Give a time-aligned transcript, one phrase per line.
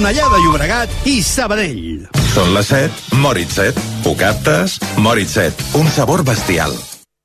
[0.00, 2.06] Cornellà de Llobregat i Sabadell.
[2.32, 3.82] Són les 7, Moritz 7.
[4.08, 4.78] Ho captes?
[4.96, 5.66] Moritz 7.
[5.76, 6.72] Un sabor bestial.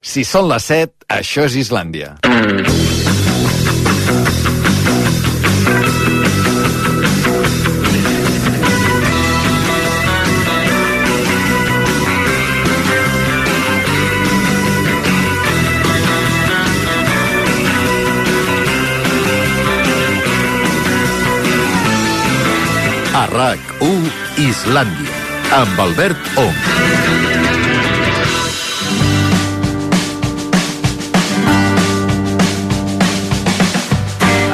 [0.04, 2.18] Si són les 7, això és Islàndia.
[2.28, 2.34] A
[23.36, 24.12] RAC1
[24.48, 25.12] Islàndia,
[25.60, 27.65] amb Albert Ong.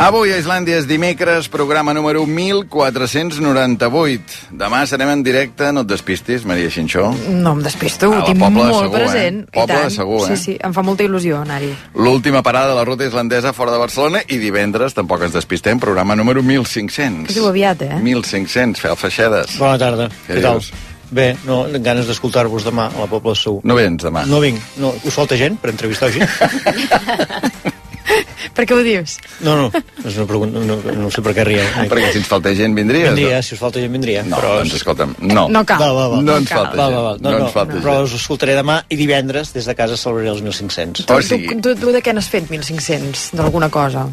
[0.02, 4.50] Avui a Islàndia és dimecres, programa número 1498.
[4.58, 7.12] Demà serem en directe, no et despistis, Maria Xinxó.
[7.30, 8.96] No em despisto, ho tinc Pobla molt Segur, eh?
[8.98, 9.38] present.
[9.46, 9.84] i Pobla.
[9.94, 10.30] Segur, eh?
[10.32, 11.70] Sí, sí, em fa molta il·lusió anar-hi.
[12.02, 16.16] L'última parada de la ruta islandesa fora de Barcelona i divendres, tampoc ens despistem, programa
[16.18, 17.30] número 1500.
[17.30, 18.00] Que diu aviat, eh?
[18.02, 19.54] 1500, fel feixedes.
[19.62, 20.10] Bona tarda.
[20.26, 20.58] Què Què, tal?
[20.64, 20.72] dius?
[21.12, 23.62] Bé, no, amb ganes d'escoltar-vos demà a la Pobla de Segur.
[23.70, 24.26] No vens demà?
[24.26, 24.58] No vinc.
[24.82, 26.26] No, us falta gent per entrevistar gent?
[28.56, 29.18] Per què ho dius?
[29.46, 29.68] No, no,
[30.04, 31.64] és una pregunta, no, no sé per què rieu.
[31.92, 33.08] Perquè si ens falta gent, vindries?
[33.14, 34.24] Vindria, si us falta gent, vindria.
[34.28, 34.58] No, però...
[34.62, 35.48] doncs escolta'm, no.
[35.54, 35.80] No cal.
[35.84, 36.22] Va, va, va.
[36.26, 36.66] No ens cal.
[36.66, 36.98] falta Va, gent.
[36.98, 37.14] va, va.
[37.22, 38.10] No, No, no, ens falta però gent.
[38.10, 41.06] us escoltaré demà i divendres des de casa celebraré els 1.500.
[41.08, 43.32] O Tu, sigui- tu, tu de què n'has fet 1.500?
[43.40, 44.08] D'alguna cosa?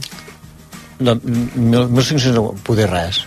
[1.01, 3.21] No, mil- 1.500 no, poder res.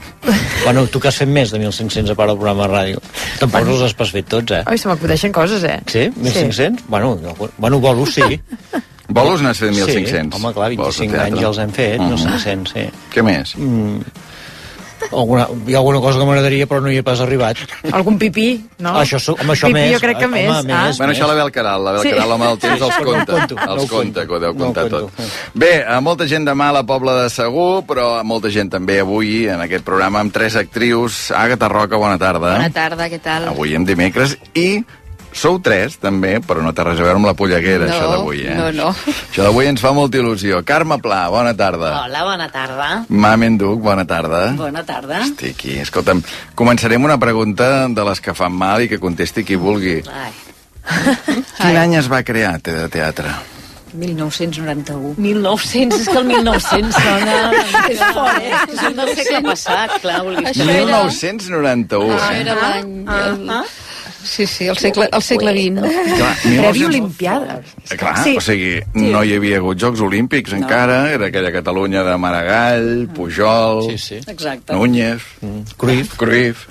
[0.65, 3.01] bueno, tu que has fet més de 1.500 a part del programa de ràdio.
[3.39, 4.63] Tampoc no els has pas fet tots, eh?
[4.65, 5.79] Ai, se m'acudeixen coses, eh?
[5.87, 6.09] Sí?
[6.19, 6.83] 1.500?
[6.89, 8.41] Bueno, no, bueno, bolos sí.
[9.11, 10.07] Bolos n'has fet 1.500?
[10.07, 11.25] Sí, home, clar, Bolos de 25 teatre.
[11.31, 12.11] anys ja els hem fet, Mhm.
[12.13, 12.85] 1.500, sí.
[13.13, 13.55] Què més?
[13.57, 13.99] Mm.
[15.11, 17.57] Alguna, hi ha alguna cosa que m'agradaria però no hi he pas arribat.
[17.91, 18.47] Algun pipí,
[18.79, 18.93] no?
[18.99, 19.91] Això, home, això pipí més.
[19.93, 20.65] jo crec que home, més.
[20.65, 20.75] més.
[20.75, 20.91] ah?
[20.97, 22.09] Bueno, això la ve el Caral, la ve el Sí.
[22.15, 24.83] Caral, home, del temps els No conto, no Els conta, que ho deu No contar
[24.89, 25.11] conto.
[25.17, 25.31] tot.
[25.53, 28.99] Bé, a molta gent demà a la Pobla de Segur, però a molta gent també
[29.01, 31.31] avui en aquest programa amb tres actrius.
[31.31, 32.55] Àgata Roca, bona tarda.
[32.55, 33.47] Bona tarda, què tal?
[33.51, 34.83] Avui en dimecres i
[35.33, 38.41] sou tres, també, però no té res a veure amb la polleguera, No, això d'avui,
[38.45, 38.55] eh?
[38.57, 38.89] no, no.
[39.13, 40.59] Això d'avui ens fa molta il·lusió.
[40.67, 41.93] Carme Pla, bona tarda.
[42.03, 42.89] Hola, bona tarda.
[43.09, 44.51] Mamen Duc, bona tarda.
[44.59, 45.21] Bona tarda.
[45.25, 45.77] Estic aquí.
[45.85, 46.21] Escolta'm,
[46.55, 50.01] començarem una pregunta de les que fan mal i que contesti qui vulgui.
[50.11, 50.31] Ai.
[51.61, 53.31] Quin any es va crear Te de Teatre?
[53.93, 55.15] 1991.
[55.17, 57.37] 1900, és que el 1900 sona...
[57.91, 58.53] És fort, eh?
[58.71, 60.47] És un del segle passat, clar, vulguis.
[60.53, 62.15] Això era- 1991.
[62.15, 62.41] Això eh?
[62.45, 62.93] era l'any...
[63.05, 63.65] Ah, el-
[64.23, 65.81] Sí, sí, el segle, el segle XX.
[66.17, 67.65] Clar, Previ 1900 Olimpiades.
[67.89, 68.35] Eh, Clar, Sí.
[68.37, 73.89] o sigui, no hi havia hagut Jocs Olímpics encara, era aquella Catalunya de Maragall, Pujol,
[73.91, 74.15] Sí, sí.
[74.27, 74.73] Exacte.
[74.73, 75.21] Núñez,
[75.77, 76.15] Cruyff.
[76.17, 76.67] Cruyff.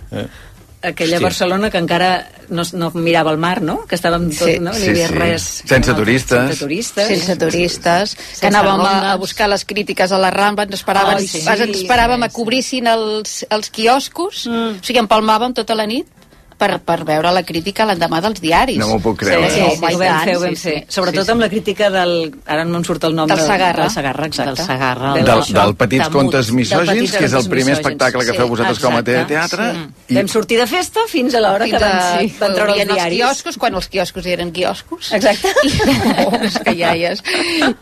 [0.83, 1.27] Aquella Hòstia.
[1.27, 3.83] Barcelona que encara no, no mirava el mar, no?
[3.87, 4.71] Que estàvem tot, Sí, no?
[4.71, 5.15] No sí, hi havia sí.
[5.19, 5.43] res...
[5.69, 6.39] Sense turistes.
[6.49, 7.07] Sense turistes.
[7.11, 11.19] sense turistes, Sense que anàvem a, a buscar les crítiques a la Rambla, ens esperàvem,
[11.21, 14.81] Ai, sí, ens esperàvem sí, a obrissin els, els quioscos, Mm.
[14.81, 16.07] o sigui, empalmàvem tota la nit
[16.61, 18.77] per, per veure la crítica l'endemà dels diaris.
[18.81, 19.49] No m'ho puc Sí, creure.
[19.51, 20.75] sí, sí, Home, i ho vam fer, ho vam sí, fer.
[20.81, 20.85] sí.
[21.01, 21.33] Sobretot Sí, sí.
[21.33, 22.13] amb la crítica del...
[22.47, 23.27] Ara no em surt el nom.
[23.31, 23.83] Del Segarra.
[23.87, 24.55] Del Segarra, exacte.
[24.55, 25.13] Del Segarra.
[25.15, 27.79] Del- Del, això, del Petits de Contes Misògins, que és el primer Misògins.
[27.81, 29.25] espectacle que Sí, feu vosaltres com a exacte.
[29.35, 29.71] teatre.
[30.09, 30.15] Sí.
[30.21, 32.99] Vam sortir de festa fins a l'hora que van, sí, van treure els obrien els
[32.99, 33.19] diaris.
[33.19, 35.13] quioscos, quan els quioscos eren quioscos.
[35.13, 35.49] Exacte.
[35.65, 36.75] I, oh, és que
[37.11, 37.23] és.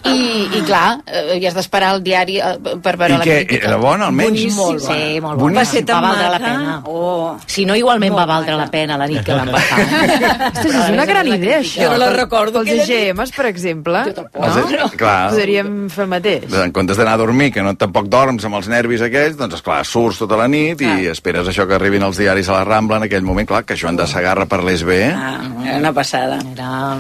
[0.05, 3.67] I, i clar, eh, havies d'esperar el diari eh, per veure I la crítica.
[3.67, 4.28] era bona, almenys?
[4.28, 4.56] Boníssim.
[4.59, 4.94] Molt bona.
[4.94, 5.59] Sí, molt bona.
[5.61, 6.44] Va ser tan Va valdre la maca.
[6.44, 6.83] pena.
[6.87, 7.37] Oh.
[7.47, 8.65] Si no, igualment va valdre maca.
[8.65, 9.79] la pena la nit que vam passar.
[10.49, 11.83] Ostres, és una gran idea, això.
[11.84, 14.03] Jo no la recordo, aquella EGMs, per exemple.
[14.11, 14.43] Jo tampoc.
[14.43, 14.83] No?
[14.84, 15.17] Els- clar.
[15.33, 16.47] Podríem fer el mateix.
[16.65, 19.81] En comptes d'anar a dormir, que no tampoc dorms amb els nervis aquells, doncs, esclar,
[19.89, 23.09] surts tota la nit i esperes això que arribin els diaris a la Rambla en
[23.09, 25.00] aquell moment, clar, que Joan de Sagarra parlés bé.
[25.15, 26.39] Ah, era una passada.
[26.53, 26.97] Era...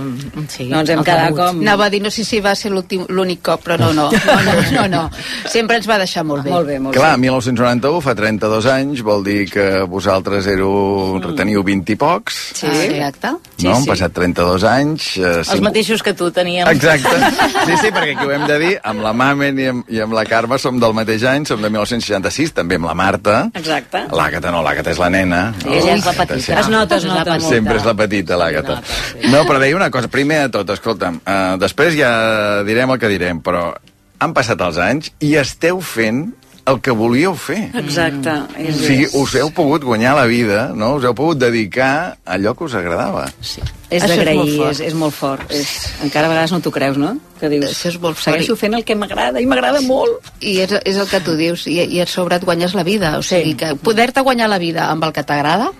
[0.48, 3.06] Sí, No ens hem quedat com- Anava a dir, no sé si va ser l'últim-
[3.08, 5.02] l'únic cop, però no, no, no, no, no, no.
[5.50, 6.50] Sempre ens va deixar molt bé.
[6.52, 7.22] Molt bé, molt Clar, bé.
[7.26, 13.30] 1991 fa 32 anys, vol dir que vosaltres éreu, teniu 20 i pocs, Sí, exacte.
[13.56, 13.74] Sí, no?
[13.76, 13.88] Han sí.
[13.90, 15.08] passat 32 anys.
[15.18, 16.68] Eh, Els mateixos que tu teníem.
[16.68, 17.14] Exacte.
[17.68, 20.14] Sí, sí, perquè aquí ho hem de dir, amb la Mamen i amb, i amb
[20.16, 23.36] la Carme som del mateix any, som de 1966, també amb la Marta.
[23.58, 24.04] Exacte.
[24.14, 25.42] L'Àgata no, l'Àgata és la nena.
[25.62, 26.40] Sí, ella és la petita.
[26.40, 27.38] sempre- Es nota, es nota.
[27.40, 28.80] Sempre és la petita, l'Àgata.
[29.28, 33.08] No, però deia una cosa, primer de tot, escolta'm, uh, després ja direm el que
[33.12, 33.74] direm, però
[34.18, 36.32] han passat els anys i esteu fent
[36.68, 37.70] el que volíeu fer.
[37.80, 38.30] Exacte.
[38.30, 40.94] O És, sigui, us heu pogut guanyar la vida, no?
[40.98, 43.26] Us heu pogut dedicar a allò que us agradava.
[43.40, 43.62] sí.
[43.88, 44.70] és és d'agrair, molt fort.
[44.70, 45.52] és, és molt fort.
[45.56, 45.70] És,
[46.04, 47.14] encara a vegades no t'ho creus, no?
[47.40, 48.24] Que dius, Això és molt fort.
[48.26, 50.28] segueixo fent el que m'agrada i m'agrada molt.
[50.44, 53.16] I és, és el que tu dius, i, i a sobre et guanyes la vida.
[53.16, 55.72] O sigui, que poder-te guanyar la vida amb el que t'agrada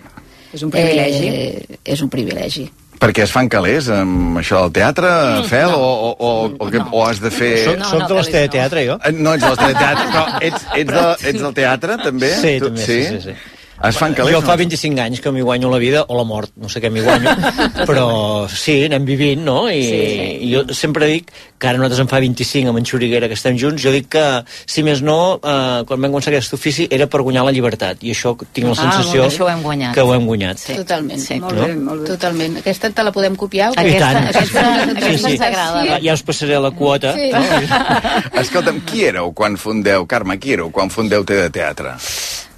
[0.53, 1.29] És un privilegi.
[1.29, 2.71] Eh, és un privilegi.
[2.99, 5.11] Perquè es fan calés amb això del teatre,
[5.47, 7.53] Fel, o, o, o, o, que, o has de fer...
[7.65, 8.55] Soc, no, soc no, de les calés no.
[8.57, 8.97] teatre, jo.
[9.07, 12.33] Eh, No ets del teatre, però ets, ets, de, ets del teatre, també?
[12.41, 13.37] Sí, Tu- també, sí, sí, sí.
[13.85, 14.35] Es fan calés?
[14.35, 14.59] Jo fa no?
[14.65, 17.31] 25 anys que m'hi guanyo la vida, o la mort, no sé què m'hi guanyo,
[17.89, 19.69] però sí, anem vivint, no?
[19.71, 20.25] I, Sí, sí.
[20.49, 23.57] i jo sempre dic que ara nosaltres en fa 25 amb en Xuriguera que estem
[23.59, 24.25] junts, jo dic que,
[24.67, 28.11] si més no, eh, quan vam començar aquest ofici era per guanyar la llibertat, i
[28.15, 29.95] això tinc la Ah, sensació això ho hem guanyat.
[29.95, 30.59] que ho hem guanyat.
[30.59, 30.75] Sí.
[30.83, 31.21] Totalment.
[31.23, 31.39] Sí.
[31.41, 31.67] Molt No?
[31.67, 32.09] bé, molt bé.
[32.17, 32.59] Totalment.
[32.59, 33.71] Aquesta te la podem copiar?
[33.71, 33.75] o?
[33.79, 34.29] I Aquesta, tant.
[34.35, 35.33] aquesta, Sí, aquesta sí.
[35.35, 35.85] ens agrada.
[35.87, 37.15] Ja, ja us passaré la quota.
[37.15, 37.31] Sí.
[37.33, 37.43] No?
[38.43, 41.95] Escolta'm, qui éreu quan fundeu, Carme, qui éreu quan fundeu Té de Teatre?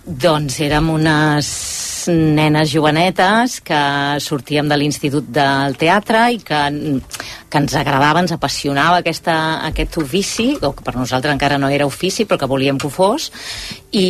[0.05, 1.49] Doncs érem unes
[2.09, 3.81] nenes jovenetes que
[4.25, 6.61] sortíem de l'Institut del Teatre i que,
[7.53, 9.35] que ens agradava, ens apassionava aquesta,
[9.69, 12.93] aquest ofici, o que per nosaltres encara no era ofici, però que volíem que ho
[12.95, 13.29] fos,
[13.93, 14.07] i,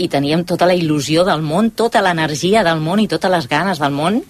[0.00, 3.82] i teníem tota la il·lusió del món, tota l'energia del món i totes les ganes
[3.82, 4.22] del món,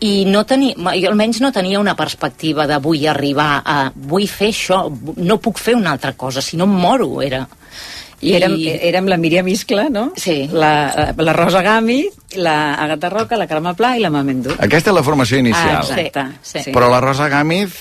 [0.00, 4.50] i no tenia, jo almenys no tenia una perspectiva de vull arribar a vull fer
[4.52, 4.86] això,
[5.20, 7.44] no puc fer una altra cosa, si no em moro, era...
[8.20, 10.12] I érem, érem la Míriam Iscla, no?
[10.16, 10.48] Sí.
[10.52, 14.54] La, la Rosa Gami, la Agatha Roca, la Carme Pla i la Mamendú.
[14.58, 15.82] Aquesta és la formació inicial.
[15.82, 16.24] Ah, exacte.
[16.42, 16.72] Sí, Sí.
[16.72, 17.76] Però la Rosa Gámez,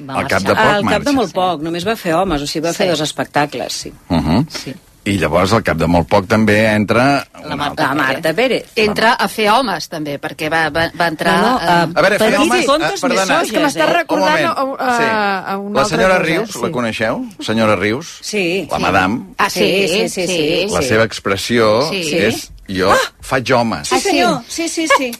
[0.00, 2.46] Va al cap de poc, Al cap de molt poc, només va fer homes, o
[2.46, 2.78] sigui, va Sí.
[2.78, 3.92] fer dos espectacles, sí.
[4.08, 4.46] Uh -huh.
[4.48, 4.74] Sí.
[5.04, 7.26] I llavors, al cap de molt poc, també entra...
[7.44, 7.88] La altra.
[7.90, 8.70] La Marta Pérez.
[8.80, 11.34] Entra a fer homes, també, perquè va, va, va entrar...
[11.42, 12.64] No, no, eh, A veure, Per fer homes...
[12.64, 13.92] eh, perdona, És que m'està eh?
[13.92, 14.78] recordant Un moment.
[14.80, 15.10] a, a, Sí.
[15.52, 16.62] a una La senyora altra cosa, Rius, sí.
[16.64, 17.20] la coneixeu?
[17.50, 18.14] Senyora Rius?
[18.22, 18.44] Sí.
[18.70, 18.82] La sí.
[18.86, 19.20] madame.
[19.36, 20.26] Ah, sí, sí, sí.
[20.26, 22.02] sí, La seva expressió Sí.
[22.16, 22.92] és jo
[23.24, 23.88] faig homes.
[23.88, 24.40] Sí, senyor.
[24.48, 25.10] Sí, sí, sí.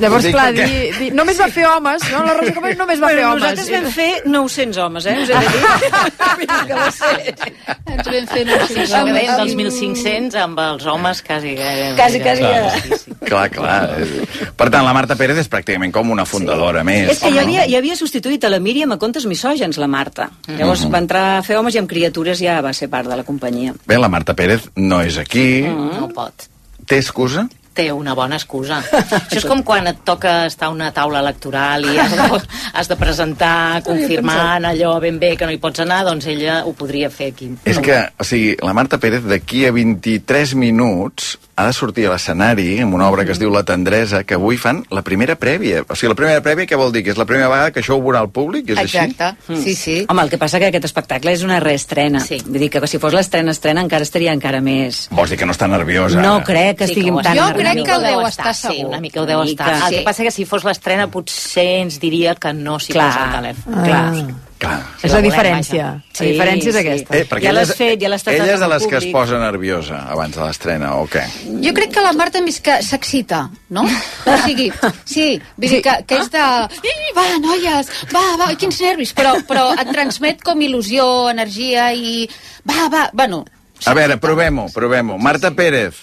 [0.00, 2.22] Llavors, Dic clar, perquè- di, di, només va fer homes, no?
[2.26, 3.42] La Rosa Campos només va fer Bueno, homes.
[3.42, 5.16] nosaltres vam fer 900 homes, eh?
[5.22, 6.56] Us he de dir.
[6.66, 6.74] Que.
[7.96, 11.54] Ens vam fer no sé, Sí, amb- Acabem amb- dels 1.500 amb els homes quasi...
[11.58, 12.50] eh, Quasi, quasi, ja.
[12.50, 12.80] ja.
[12.80, 13.14] Sí, sí.
[13.26, 13.80] Clar, clar.
[14.56, 17.10] Per tant, la Marta Pérez és pràcticament com una fundadora més.
[17.16, 20.28] És que ja havia, ja havia substituït a la Míriam a contes misògens, la Marta.
[20.48, 23.24] Llavors va entrar a fer homes i amb criatures ja va ser part de la
[23.24, 23.74] companyia.
[23.86, 25.62] Bé, la Marta Pérez no és aquí.
[25.66, 26.48] No pot.
[26.86, 27.46] Té excusa?
[27.76, 28.78] Té una bona excusa.
[29.18, 32.28] Això és com quan et toca estar a una taula electoral i has de,
[32.80, 36.72] has de presentar confirmant allò ben bé que no hi pots anar, doncs ella ho
[36.78, 37.50] podria fer aquí.
[37.68, 42.10] És que, o sigui, la Marta Pérez d'aquí a 23 minuts ha de sortir a
[42.12, 45.84] l'escenari amb una obra que es diu La tendresa, que avui fan la primera prèvia.
[45.88, 47.02] O sigui, la primera prèvia què vol dir?
[47.06, 48.68] Que és la primera vegada que això ho veurà el públic?
[48.74, 48.98] És així?
[48.98, 49.96] Exacte, sí, sí.
[50.08, 52.20] Home, el que passa que aquest espectacle és una reestrena.
[52.20, 52.42] Sí.
[52.46, 55.06] Vull dir que si fos l'estrena estrena encara estaria encara més...
[55.10, 56.20] Vols dir que no està nerviosa?
[56.20, 57.54] No crec que Sí, estiguin ho tan Jo està.
[57.56, 58.88] crec que mica deu ho estar Sí, segur.
[58.92, 59.66] una mica ho deu estar.
[59.72, 59.86] mica.
[59.86, 59.96] El Sí.
[59.98, 63.74] que passa que si fos l'estrena potser ens diria que no s'hi posa el telèfon.
[63.74, 63.84] Ah.
[63.86, 64.45] Clar.
[64.58, 64.78] Clar.
[65.04, 65.86] És la diferència.
[66.16, 66.80] Sí, la diferència és sí.
[66.80, 67.16] aquesta.
[67.18, 69.12] Eh, perquè Ja l'has fet, ja l'has tastat Ella és de les que es públic.
[69.12, 71.24] posa nerviosa abans de l'estrena, o què?
[71.66, 73.42] Jo crec que la Marta més que s'excita,
[73.76, 73.84] no?
[73.84, 74.70] O sigui,
[75.04, 75.26] sí,
[75.58, 76.46] vull dir que, que és de...
[76.80, 82.26] "Ih, Va, noies, va, va, quins nervis, però, però et transmet com il·lusió, energia i...
[82.64, 83.44] Va, va, bueno...
[83.84, 85.18] A veure, provem-ho, provem-ho.
[85.20, 86.00] Marta Pérez.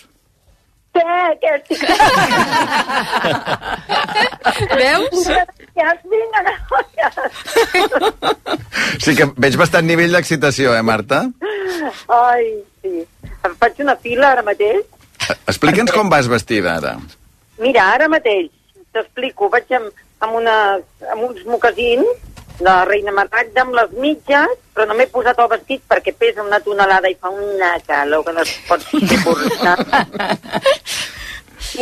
[4.80, 5.28] Veus?
[9.04, 11.20] Sí que veig bastant nivell d'excitació, eh, Marta?
[12.14, 12.46] Ai,
[12.84, 12.94] sí.
[13.44, 14.84] Em faig una fila ara mateix.
[15.50, 16.94] Explica'ns com vas vestida, ara.
[17.64, 18.52] Mira, ara mateix,
[18.94, 19.90] t'explico, vaig amb,
[20.24, 20.58] amb, una,
[21.14, 22.08] amb uns mocasins
[22.60, 26.60] de Reina Maragda amb les mitges, però no m'he posat el vestit perquè pesa una
[26.60, 29.78] tonelada i fa una calor que no es pot suportar.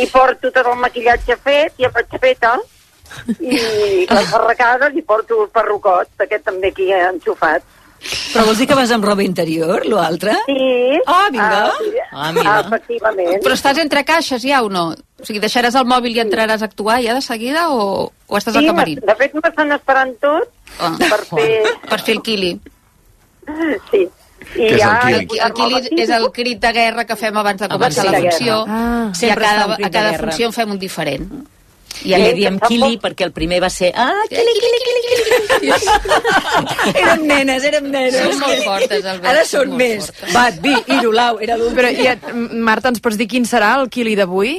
[0.02, 2.54] I porto tot el maquillatge fet, ja vaig feta,
[3.40, 7.64] i les arracades i porto el perrucot, aquest també aquí enxufat.
[8.32, 10.32] Però vols dir que vas amb roba interior, l'altre?
[10.48, 10.96] Sí.
[11.06, 11.60] Ah, vinga.
[11.78, 11.92] sí.
[12.10, 12.54] Ah, mira.
[12.64, 13.36] Efectivament.
[13.44, 14.88] Però estàs entre caixes ja o no?
[15.22, 18.56] O sigui, deixaràs el mòbil i entraràs a actuar ja de seguida o, o estàs
[18.58, 18.98] al Sí, camarín?
[19.06, 20.48] de fet m'estan esperant tot
[20.80, 20.94] Ah.
[20.98, 21.62] per fer...
[21.90, 22.54] Per fer el quili.
[23.90, 24.02] Sí.
[24.52, 25.14] I Què és el?
[25.14, 28.04] El, qui- el quili és el crit de guerra que fem abans de Abans començar
[28.04, 28.56] de la la funció.
[28.68, 29.06] Ah.
[29.06, 31.28] I a Sempre cada, crit a cada funció en fem un diferent.
[32.02, 35.00] I ja li diem que Kili perquè el primer va ser ah, Kili, Kili, Kili,
[35.06, 36.96] Kili, Kili.
[37.02, 38.16] Érem nenes, érem nenes.
[38.16, 40.08] Són molt fortes, Albert, Ara són més.
[40.32, 41.76] Bat, vi, irulau, era l'últim.
[41.78, 42.30] Però, i, et-
[42.66, 44.56] Marta, ens pots dir quin serà el quili d'avui?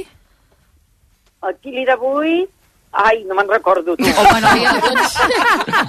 [1.44, 2.44] El quili d'avui...
[2.94, 4.04] Ai, no me'n recordo, tu.
[4.06, 5.16] Home, noia, doncs...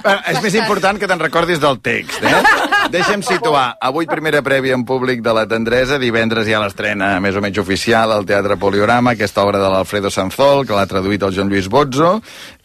[0.02, 2.40] Bueno, és més important que te'n recordis del text, eh?
[2.90, 3.76] Deixa'm situar.
[3.82, 7.58] Avui primera prèvia en públic de La Tendresa, divendres hi ha l'estrena més o menys
[7.62, 11.68] oficial al Teatre Poliorama, aquesta obra de l'Alfredo Sanzol, que l'ha traduït el Joan Lluís
[11.70, 12.16] Bozzo,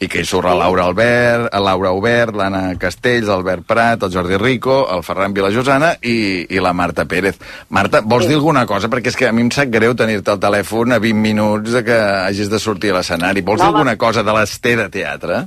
[0.01, 4.13] i que hi surt la Laura Albert, la Laura Obert, l'Anna Castells, l'Albert Prat, el
[4.13, 7.37] Jordi Rico, el Ferran Vilajosana i, i la Marta Pérez.
[7.69, 8.89] Marta, vols dir alguna cosa?
[8.89, 11.83] Perquè és que a mi em sap greu tenir-te al telèfon a 20 minuts de
[11.85, 13.41] que hagis de sortir a l'escenari.
[13.45, 13.81] Vols dir No, home.
[13.83, 15.45] alguna cosa de les T de teatre?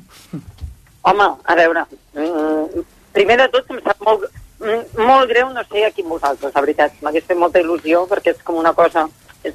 [1.04, 4.24] Home, a veure, mm, primer de tot em sap molt,
[4.60, 6.92] mm, molt greu no sé a quin vosaltres, la veritat.
[7.02, 9.08] M'hagués fet molta il·lusió perquè és com una cosa...
[9.44, 9.54] És,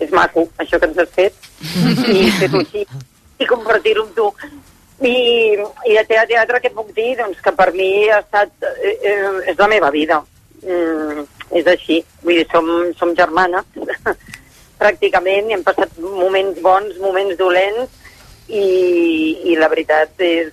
[0.00, 1.34] és maco, això que ens has fet,
[2.08, 2.86] i fer-ho així,
[3.38, 4.28] i compartir-ho amb tu.
[5.00, 5.14] I,
[5.56, 7.14] I de teatre, teatre què puc dir?
[7.20, 8.50] Doncs que per mi ha estat...
[8.82, 10.20] Eh, eh, és la meva vida.
[10.64, 11.24] Mm,
[11.56, 12.00] és així.
[12.24, 13.64] Vull dir, som, som germanes,
[14.80, 17.99] pràcticament, hem passat moments bons, moments dolents,
[18.50, 20.50] i, i la veritat és,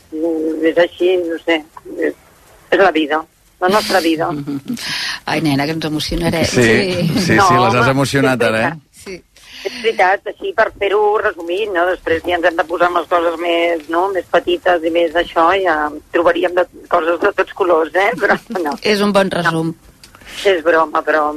[0.69, 1.61] és així, no sé,
[1.97, 2.13] és,
[2.71, 3.21] és la vida,
[3.61, 4.29] la nostra vida.
[5.31, 6.45] Ai, nena, que ens emocionarem.
[6.45, 8.75] Sí, sí, sí, No, les has emocionat ara, eh?
[9.03, 9.17] Sí.
[9.67, 11.83] És veritat, així per fer-ho resumit, no?
[11.89, 14.05] després ja ens hem de posar amb les coses més, no?
[14.13, 15.75] més petites i més això, ja
[16.13, 18.11] trobaríem de, coses de tots colors, eh?
[18.21, 19.73] però no, És un bon resum.
[20.45, 21.31] és broma, però,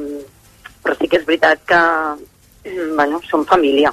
[0.84, 1.80] però sí que és veritat que,
[2.94, 3.90] bueno, som família.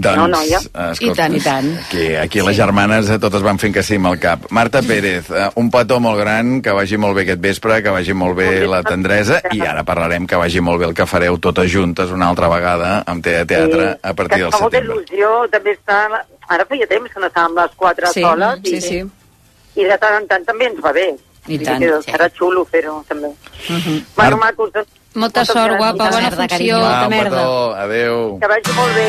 [0.00, 0.58] Doncs, No, noia.
[0.58, 1.66] escolta, I tant, i tant.
[1.84, 4.46] Aquí, aquí les germanes totes van fent que sí amb el cap.
[4.50, 8.14] Marta Pérez, eh, un petó molt gran, que vagi molt bé aquest vespre, que vagi
[8.16, 11.70] molt bé la tendresa, i ara parlarem que vagi molt bé el que fareu totes
[11.70, 15.04] juntes una altra vegada amb Tea Teatre a partir que del em fa molta setembre.
[15.04, 16.24] il·lusió, també està...
[16.50, 19.02] Ara feia temps que no estàvem les quatre Sí, soles sí, i, sí.
[19.76, 21.10] i de tant en tant també ens va bé.
[21.46, 22.10] I tant, que sí.
[22.10, 23.28] Serà xulo fer-ho, també.
[23.68, 24.00] Mhm.
[24.16, 26.76] Bueno, Mar- macos, doncs, Molta moltes sort, guapa, Molta bona merda, funció.
[26.78, 27.82] un merda.
[27.82, 28.38] adeu.
[28.40, 29.08] Que vagi molt bé.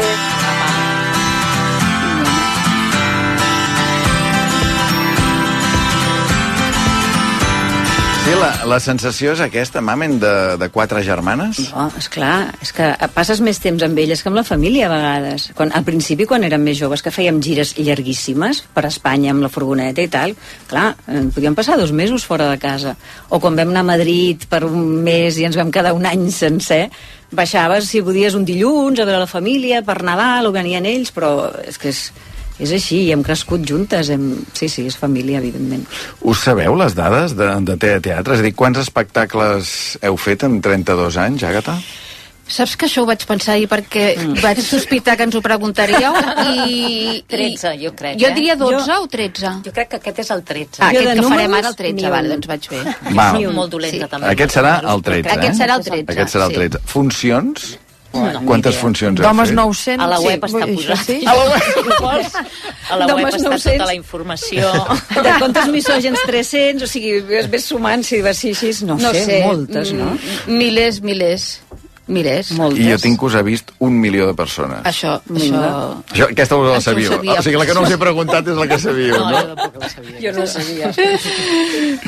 [8.31, 11.57] Sí, la, la sensació és aquesta, mamen, de, de quatre germanes?
[11.73, 15.50] No, esclar, és que passes més temps amb elles que amb la família a vegades.
[15.57, 19.51] Quan, al principi, quan érem més joves, que fèiem gires llarguíssimes per Espanya amb la
[19.51, 20.38] furgoneta i tal,
[20.71, 22.95] clar, eh, podíem passar dos mesos fora de casa.
[23.27, 26.29] O quan vam anar a Madrid per un mes i ens vam quedar un any
[26.31, 26.85] sencer,
[27.35, 31.50] baixaves, si podies, un dilluns a veure la família, per Nadal, o venien ells, però
[31.67, 32.05] és que és,
[32.62, 34.10] és així, i hem crescut juntes.
[34.13, 34.30] Hem...
[34.53, 35.84] Sí, sí, és família, evidentment.
[36.22, 38.38] Us sabeu les dades de, de Tea Teatre?
[38.38, 41.75] És a dir, quants espectacles heu fet en 32 anys, Àgata?
[42.51, 44.41] Saps que això ho vaig pensar ahir perquè Mm.
[44.44, 46.12] vaig sospitar que ens ho preguntaríeu
[46.51, 47.22] i...
[47.32, 48.34] 13, jo crec, Jo eh?
[48.36, 49.51] diria 12 Jo- o 13?
[49.68, 50.82] Jo crec que aquest és el 13.
[50.84, 52.12] Ah, Jo aquest que farem ara el 13, ni un.
[52.12, 52.82] vale, doncs vaig bé.
[53.15, 54.12] Va, molt dolenta, Sí.
[54.12, 54.27] també.
[54.34, 55.58] aquest serà el 13, Aquest eh?
[55.63, 56.12] serà el 13.
[56.12, 56.60] Aquest serà el sí.
[56.60, 56.84] 13.
[56.91, 57.70] Funcions?
[58.12, 59.56] No, Quantes funcions heu D'homes fet?
[59.56, 60.03] 900...
[60.03, 61.03] A la web sí, està posat.
[61.08, 61.18] Sí?
[61.25, 62.38] A la web,
[62.91, 63.63] a la web està 900.
[63.72, 64.72] tota la informació.
[65.15, 69.13] De contes misògens 300, o sigui, ves, ves sumant, si vas així, així, no, No
[69.15, 70.12] sé, sé, moltes, no?
[70.18, 71.48] mm, Milers, milers,
[72.08, 72.51] milers.
[72.58, 72.79] Moltes.
[72.81, 74.81] I jo tinc que us ha vist un milió de persones.
[74.89, 75.62] Això, això...
[76.12, 77.12] Això, aquesta us la sabíeu.
[77.13, 77.38] sabíem.
[77.38, 79.41] O sigui, la que no us he preguntat és la que sabíeu, No, no?
[79.41, 80.20] jo tampoc ho sabia.
[80.22, 80.91] Jo no sabia.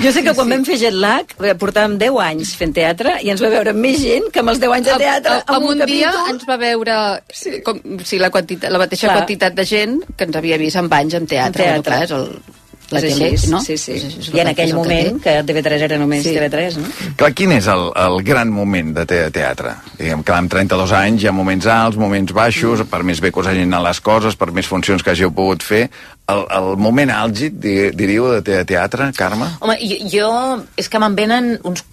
[0.04, 3.30] jo sé que quan vam fer jet lag, eh, portàvem 10 anys fent teatre i
[3.34, 5.38] ens va veure més gent que amb els 10 anys de teatre.
[5.38, 6.34] A, a, amb un, dia capítol.
[6.34, 6.98] ens va veure
[7.32, 7.56] sí.
[7.66, 9.22] com, sí, la, quantitat, la mateixa Clar.
[9.22, 11.70] quantitat de gent que ens havia vist amb anys en teatre.
[11.78, 11.94] En teatre.
[11.94, 12.63] Bueno, clar, és el,
[12.94, 13.60] la És tele, així, no?
[13.62, 13.92] Sí, sí.
[13.98, 16.34] És- és I en que- aquell que moment, que TV3 era només Sí.
[16.36, 16.88] TV3, no?
[17.18, 19.76] Clar, quin és el, el gran moment de te teatre?
[19.98, 23.40] Diguem que amb 32 anys hi ha moments alts, moments baixos, per més bé que
[23.40, 25.90] us hagin anat les coses, per més funcions que hàgiu pogut fer.
[26.28, 29.46] El, el moment àlgid, di- diríeu, de te teatre, Carme?
[29.60, 31.84] Home, jo, jo és que me'n venen uns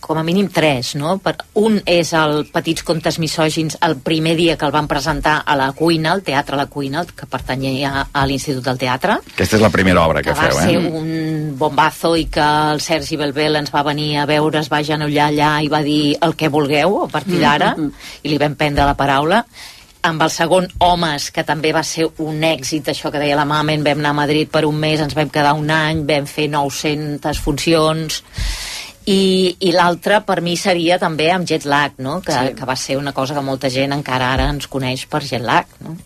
[0.00, 1.16] com a mínim tres, no?
[1.22, 5.56] Per, un és el Petits contes misògins el primer dia que el van presentar a
[5.58, 9.72] la cuina, al Teatre La Cuina, que pertanyia a l'Institut del Teatre, Aquesta és la
[9.74, 10.92] primera obra que, que va feu, ser eh?
[11.00, 15.30] un bombazo i que el Sergi Belbel ens va venir a veure, es va genollar
[15.32, 17.74] allà i va dir el que vulgueu a partir d'ara,
[18.22, 19.44] i li vam prendre la paraula
[20.08, 23.84] amb el segon Homes, que també va ser un èxit, això que deia la Mamen,
[23.84, 27.42] vam anar a Madrid per un mes, ens vam quedar un any, vam fer 900
[27.42, 28.22] funcions,
[29.08, 32.18] i, i l'altre per mi seria també amb jet lag, no?
[32.24, 32.54] que, sí.
[32.58, 35.70] que va ser una cosa que molta gent encara ara ens coneix per jet lag.
[35.84, 35.96] No?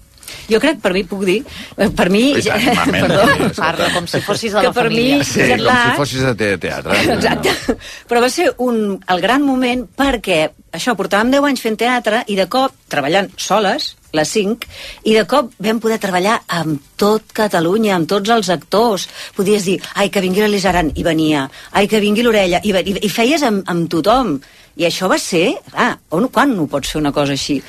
[0.50, 1.38] Jo crec, per mi puc dir,
[1.76, 2.24] eh, per mi...
[2.38, 3.26] I tant, mamen, Perdó.
[3.52, 3.60] sí.
[3.60, 5.24] Parla com si fossis de Que la per mi- família.
[5.24, 6.98] Sí, com si fossis de te teatre.
[7.14, 7.78] Exacte.
[8.10, 12.36] Però va ser un, el gran moment perquè això, portàvem 10 anys fent teatre i
[12.38, 14.66] de cop, treballant soles, les 5,
[15.08, 19.06] i de cop vam poder treballar amb tot Catalunya, amb tots els actors.
[19.36, 21.46] Podies dir, ai, que vingui l'Elisaran, i venia.
[21.72, 24.36] Ai, que vingui l'Orella, i, i, i feies amb, amb tothom.
[24.76, 25.46] I això va ser...
[25.72, 27.60] Ah, on, quan no pots fer una cosa així?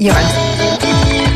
[0.00, 1.29] I abans...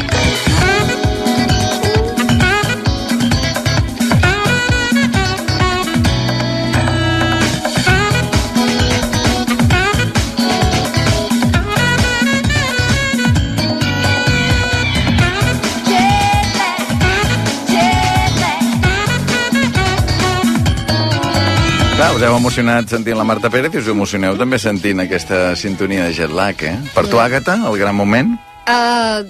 [22.45, 26.05] Clar, us heu emocionat sentint la Marta Pérez i us emocioneu també sentint aquesta sintonia
[26.05, 26.77] de jet lag, eh?
[26.93, 28.35] Per tu, Àgata, el gran moment?
[28.69, 29.25] Uh,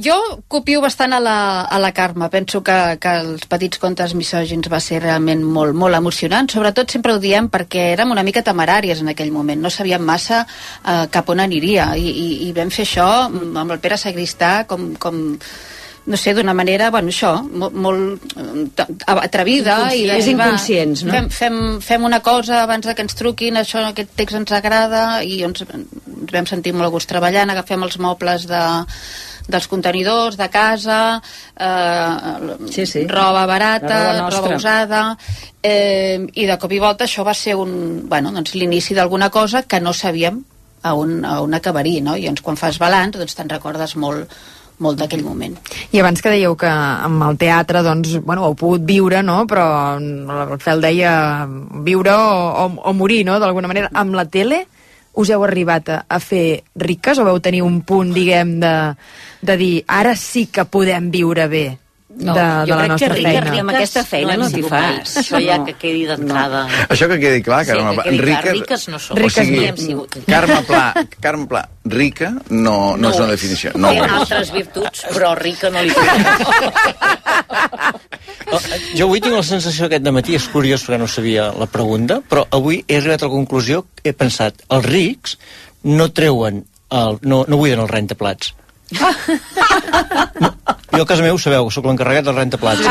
[0.00, 0.16] jo
[0.48, 1.36] copio bastant a la,
[1.68, 2.30] a la Carme.
[2.32, 6.48] Penso que, que els petits contes misògins va ser realment molt, molt emocionant.
[6.48, 9.60] Sobretot sempre ho diem perquè érem una mica temeràries en aquell moment.
[9.60, 11.92] No sabíem massa eh, cap on aniria.
[12.00, 15.26] I, i, I vam fer això amb el Pere Sagristà com, com
[16.06, 19.92] no sé, d'una manera, bueno, això, molt, molt eh, atrevida.
[19.94, 21.12] i de- va, inconscients, no?
[21.12, 25.22] Fem, fem, fem una cosa abans de que ens truquin, això, aquest text ens agrada,
[25.26, 28.62] i ens, ens vam sentir molt a gust treballant, agafem els mobles de,
[29.48, 31.20] dels contenidors, de casa,
[31.58, 33.06] eh, Sí, sí.
[33.06, 35.02] roba barata, roba roba, usada,
[35.62, 39.62] eh, i de cop i volta això va ser un, bueno, doncs, l'inici d'alguna cosa
[39.64, 40.44] que no sabíem
[40.82, 42.14] a on, a on acabaria, no?
[42.16, 44.30] I doncs quan fas balanç, doncs te'n recordes molt,
[44.82, 45.56] molt d'aquell moment.
[45.92, 49.42] I abans que dèieu que amb el teatre, doncs, bueno, heu pogut viure, no?
[49.48, 49.66] Però
[49.96, 51.46] el Fel deia
[51.86, 53.92] viure o, o, o morir, no?, d'alguna manera.
[53.94, 54.66] Amb la tele
[55.16, 58.74] us heu arribat a, a fer riques o vau tenir un punt, diguem, de,
[59.40, 61.66] de dir ara sí que podem viure bé
[62.16, 63.40] de, de jo la nostra que rica, feina?
[63.50, 65.16] rica, amb aquesta feina no, hem t'hi fas.
[65.22, 66.62] Això ja que quedi d'entrada.
[66.88, 68.04] Això que quedi clar, Sí, Carme que Pla.
[68.04, 69.20] quedi clar, riques no som.
[69.22, 70.16] O sigui, no sigut.
[70.26, 70.84] Carme Pla,
[71.20, 73.72] Carme Pla, rica no, no, és una definició.
[73.76, 74.16] No, Té ho és.
[74.20, 75.92] altres virtuts, però rica no li
[78.46, 78.60] Oh,
[78.94, 82.44] Jo avui tinc la sensació aquest matí, és curiós perquè no sabia la pregunta, però
[82.54, 85.34] avui he arribat a la conclusió, he pensat, els rics
[85.82, 86.62] no treuen,
[86.94, 88.52] el, no, no buiden el rentaplats.
[90.40, 90.50] No,
[90.94, 92.84] jo a casa meu sabeu sóc l'encarregat del rentaplats.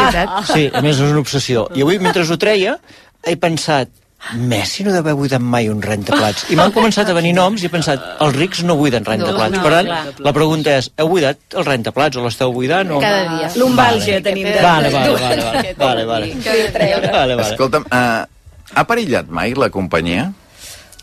[0.52, 1.70] Sí, a més és una obsessió.
[1.76, 2.76] I avui, mentre ho treia,
[3.24, 3.94] he pensat,
[4.34, 6.48] Messi no deu haver buidat mai un rentaplats.
[6.50, 9.54] I m'han començat a venir noms i he pensat, els rics no buiden rentaplats.
[9.54, 10.24] No, no, per tant, clar.
[10.26, 12.90] la pregunta és, heu buidat el rentaplats o l'esteu buidant?
[12.96, 13.02] O...
[13.04, 13.52] Cada dia.
[13.62, 14.56] Lumbàlgia tenim de...
[14.66, 16.32] Vale, vale, vale, vale, vale, vale.
[16.74, 17.52] vale, vale.
[17.52, 20.32] Escolta'm, uh, ha perillat mai la companyia?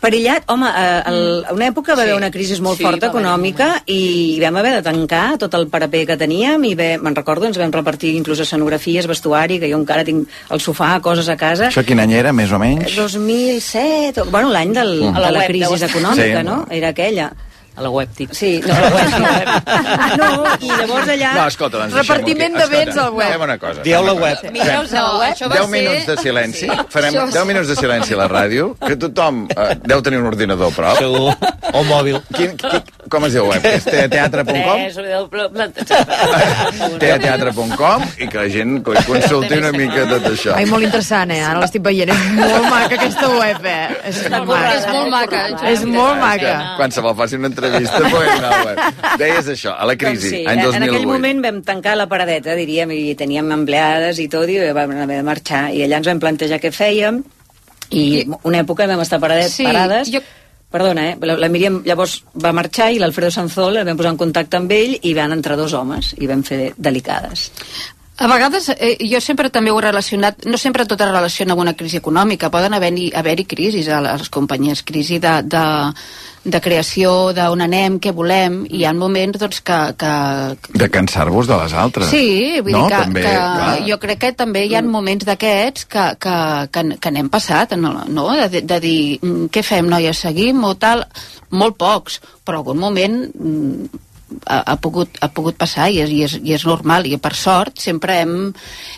[0.03, 3.69] Perillat, home, eh, el, a una època va haver una crisi molt Sí, forta econòmica
[3.87, 7.71] i vam haver de tancar tot el paraper que teníem i me'n recordo, ens vam
[7.71, 11.69] repartir inclús escenografies, vestuari, que jo encara tinc el sofà, coses a casa.
[11.71, 12.91] Això quin any era, més o menys?
[12.99, 14.73] 2007, o- bueno, l'any Mm.
[14.73, 16.43] de A la web, crisi econòmica, Sí.
[16.43, 16.65] no?
[16.69, 17.31] Era aquella.
[17.75, 18.29] A la web, dic.
[18.37, 19.07] Sí, no, a la web.
[20.19, 20.27] no,
[20.61, 21.31] i llavors allà...
[21.39, 23.31] No, escolta, doncs Repartiment de béns al web.
[23.33, 23.81] Fem una cosa.
[23.87, 24.43] Dieu la web.
[24.53, 25.71] Mireu, no, això va 10 ser...
[25.73, 26.69] minuts de silenci.
[26.93, 30.29] Farem Això- 10 minuts de silenci a la ràdio, que tothom eh, deu tenir un
[30.29, 31.01] ordinador a prop.
[31.01, 31.33] Segur.
[31.73, 32.19] O mòbil.
[32.37, 33.65] Quin, quin, com es diu web?
[33.69, 34.79] És teatre.com?
[36.99, 40.55] teatre.com i que la gent co- consulti una mica tot això.
[40.57, 41.41] Ai, molt interessant, eh?
[41.45, 42.09] Ara l'estic veient.
[42.13, 43.87] És molt maca, aquesta web, eh?
[44.09, 44.73] És molt maca.
[44.73, 45.43] És molt maca.
[45.71, 46.53] És molt maca.
[46.79, 48.89] Quan se vol faci una entrevista, pues, no, bueno.
[49.21, 50.89] Deies això, a la crisi, Doncs sí, any en 2008.
[50.91, 55.17] aquell moment vam tancar la paradeta, diríem, i teníem empleades i tot, i vam haver
[55.21, 55.65] de marxar.
[55.73, 57.21] I allà ens vam plantejar què fèiem,
[57.93, 60.09] i I- una època vam estar paradet, Sí, parades.
[60.11, 60.21] jo-
[60.73, 61.17] Perdona, eh?
[61.21, 64.71] La, la Míriam llavors va marxar i l'Alfredo Sanzol el vam posar en contacte amb
[64.73, 67.51] ell i van entrar dos homes i vam fer delicades.
[68.17, 71.63] A vegades, eh, jo sempre també ho he relacionat, no sempre tot es relaciona amb
[71.63, 75.63] una crisi econòmica, poden haver-hi haver crisis a les companyies, crisi de, de,
[76.45, 80.13] de creació, d'on anem, què volem, i hi ha moments doncs, que, que,
[80.77, 82.13] De cansar-vos de les altres.
[82.13, 82.85] Sí, vull no?
[82.85, 83.73] dir que, També, que clar.
[83.89, 86.37] jo crec que també hi ha moments d'aquests que, que,
[86.69, 88.29] que, que n'hem passat, no?
[88.45, 91.07] De, de dir, mm, què fem, noies, seguim o tal?
[91.49, 94.03] Molt pocs, però algun moment mm,
[94.47, 97.33] ha, ha, pogut, ha pogut passar i és, i, és, i és normal i per
[97.37, 98.35] sort sempre hem,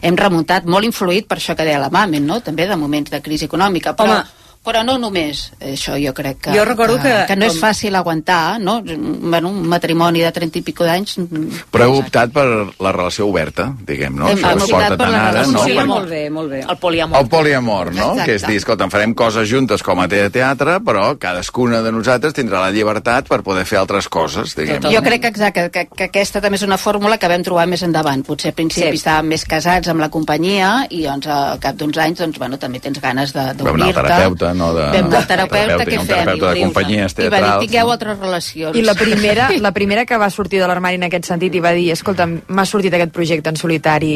[0.01, 2.41] hem remuntat molt influït per això que deia la Mamen no?
[2.45, 4.44] també de moments de crisi econòmica però, Home.
[4.65, 8.59] Però no només això jo crec que, Jo recordo que- que, no és fàcil aguantar
[8.59, 8.81] no?
[8.83, 12.45] bueno, un matrimoni de 30 i pico d'anys mm, Però heu optat per
[12.79, 14.27] la relació oberta, diguem, no?
[14.29, 15.59] Hem- Això hem es optat per la ara, relació no?
[15.61, 15.87] Poliamor.
[15.99, 16.59] molt bé, molt bé.
[16.67, 17.19] El poliamor.
[17.21, 18.09] El poliamor, no?
[18.11, 18.25] Exacte.
[18.25, 22.33] Que és dir, escolta, farem coses juntes com a te- teatre, però cadascuna de nosaltres
[22.33, 24.81] tindrà la llibertat per poder fer altres coses, diguem.
[24.91, 27.83] Jo crec que, exacte, que, que aquesta també és una fórmula que vam trobar més
[27.83, 28.23] endavant.
[28.25, 28.97] Potser al principi Sí.
[28.97, 29.03] sí.
[29.03, 32.79] estàvem més casats amb la companyia i doncs, al cap d'uns anys doncs, bueno, també
[32.79, 34.71] tens ganes de- Vam anar terapeuta, no?
[34.75, 34.85] De...
[34.95, 36.11] Vam al terapeuta, què un fem?
[36.13, 37.65] terapeuta de companyies I va dir, teatrals.
[37.65, 38.77] tingueu altres relacions.
[38.77, 41.73] I la primera, la primera que va sortir de l'armari en aquest sentit i va
[41.77, 44.15] dir, escolta, m'ha sortit aquest projecte en solitari,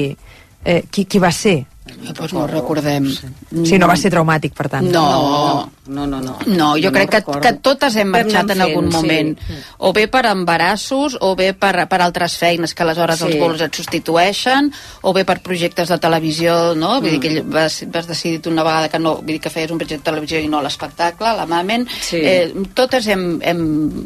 [0.65, 1.65] eh, qui, qui va ser?
[1.89, 3.07] Eh, Doncs no ho recordem.
[3.09, 4.89] Sigui, no va ser traumàtic, per tant.
[4.91, 6.35] No, No, no, no.
[6.45, 8.95] No, jo No crec que, que totes hem marxat en algun sí.
[8.95, 9.31] moment.
[9.79, 13.25] O bé per embarassos, o bé per, per altres feines que aleshores Sí.
[13.25, 14.71] els bolos et substitueixen,
[15.01, 17.01] o bé per projectes de televisió, no?
[17.01, 17.21] Vull dir Mm.
[17.21, 20.03] que vas, vas decidir tu una vegada que no, vull dir que feies un projecte
[20.03, 21.87] de televisió i no l'espectacle, la Mamen.
[22.01, 22.17] Sí.
[22.21, 24.05] Eh, totes hem, hem,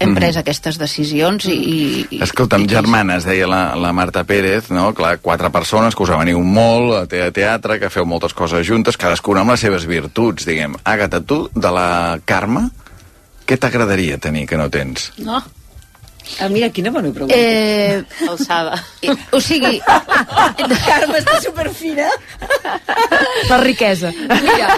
[0.00, 1.56] hem pres aquestes decisions i...
[2.10, 4.90] i, Escolta'm, i- germanes, deia la, la Marta Pérez, no?
[4.96, 8.66] Clar, quatre persones que us veniu molt a te- a teatre, que feu moltes coses
[8.66, 10.76] juntes, cadascuna amb les seves virtuts, diguem.
[10.84, 11.88] Àgata, tu, de la
[12.24, 12.68] Carme,
[13.46, 15.12] què t'agradaria tenir que no tens?
[15.22, 15.42] No?
[16.40, 17.34] Ah, mira, quina bona pregunta.
[17.36, 18.76] Eh, Alçada.
[19.32, 19.78] o sigui,
[20.86, 22.08] Carme està superfina.
[23.48, 24.10] La riquesa.
[24.12, 24.68] Mira,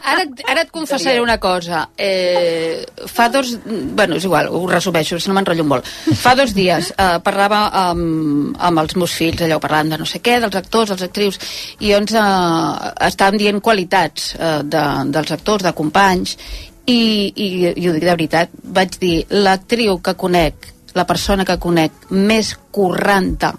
[0.00, 1.88] ara, ara et confessaré una cosa.
[1.98, 3.56] Eh, fa dos...
[3.66, 5.90] Bueno, és igual, ho resumeixo, si no m'enrotllo molt.
[6.20, 10.22] Fa dos dies eh, parlava amb, amb els meus fills, allò, parlant de no sé
[10.24, 11.40] què, dels actors, dels actrius,
[11.82, 16.38] i ens eh, estaven dient qualitats eh, de, dels actors, de companys,
[16.86, 17.02] i,
[17.34, 22.08] i, i ho dic de veritat, vaig dir, l'actriu que conec, la persona que conec
[22.10, 23.52] més corranta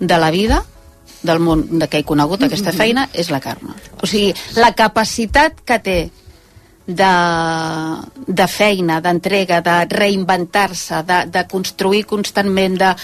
[0.00, 0.62] de la vida
[1.22, 3.74] del món de que he conegut aquesta feina és la Carme.
[4.00, 5.98] O sigui, la capacitat que té
[6.86, 7.10] de,
[8.26, 12.94] de feina, d'entrega, de reinventar-se, de, de construir constantment, de...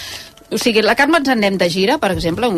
[0.54, 2.48] O sigui, la Carme ens en anem de gira, per exemple,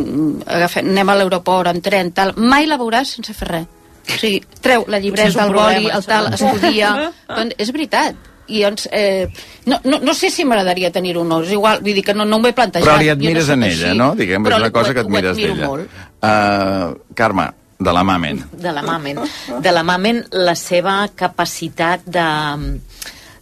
[0.47, 3.69] agafem, anem a l'aeroport en tren, tal, mai la veuràs sense fer res.
[4.09, 6.95] O sigui, treu la llibreta, un el boli, el tal, estudia...
[7.29, 8.29] doncs és veritat.
[8.49, 9.29] I doncs, eh,
[9.67, 12.49] no, no, no sé si m'agradaria tenir honors, igual, vull dir que no, no m'ho
[12.49, 12.87] he plantejat.
[12.87, 14.11] Però li no admires soc en així, ella, no?
[14.19, 15.71] Diguem, és una cosa que admires d'ella.
[16.19, 18.43] Uh, Carme, de la Mamen.
[18.53, 19.21] de la Mamen.
[19.63, 22.27] De la Mamen, la seva capacitat de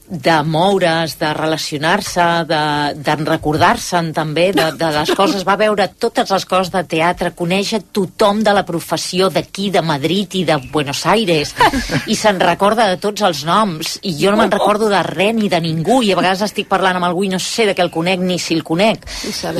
[0.09, 2.62] de moure's, de relacionar-se, de,
[3.03, 7.73] de recordar-se'n també de, de les coses, va veure totes les coses de teatre, coneix
[7.77, 11.55] a tothom de la professió d'aquí, de Madrid i de Buenos Aires,
[12.07, 15.51] i se'n recorda de tots els noms, i jo no me'n recordo de res ni
[15.53, 17.92] de ningú, i a vegades estic parlant amb algú i no sé de què el
[17.95, 19.07] conec ni si el conec.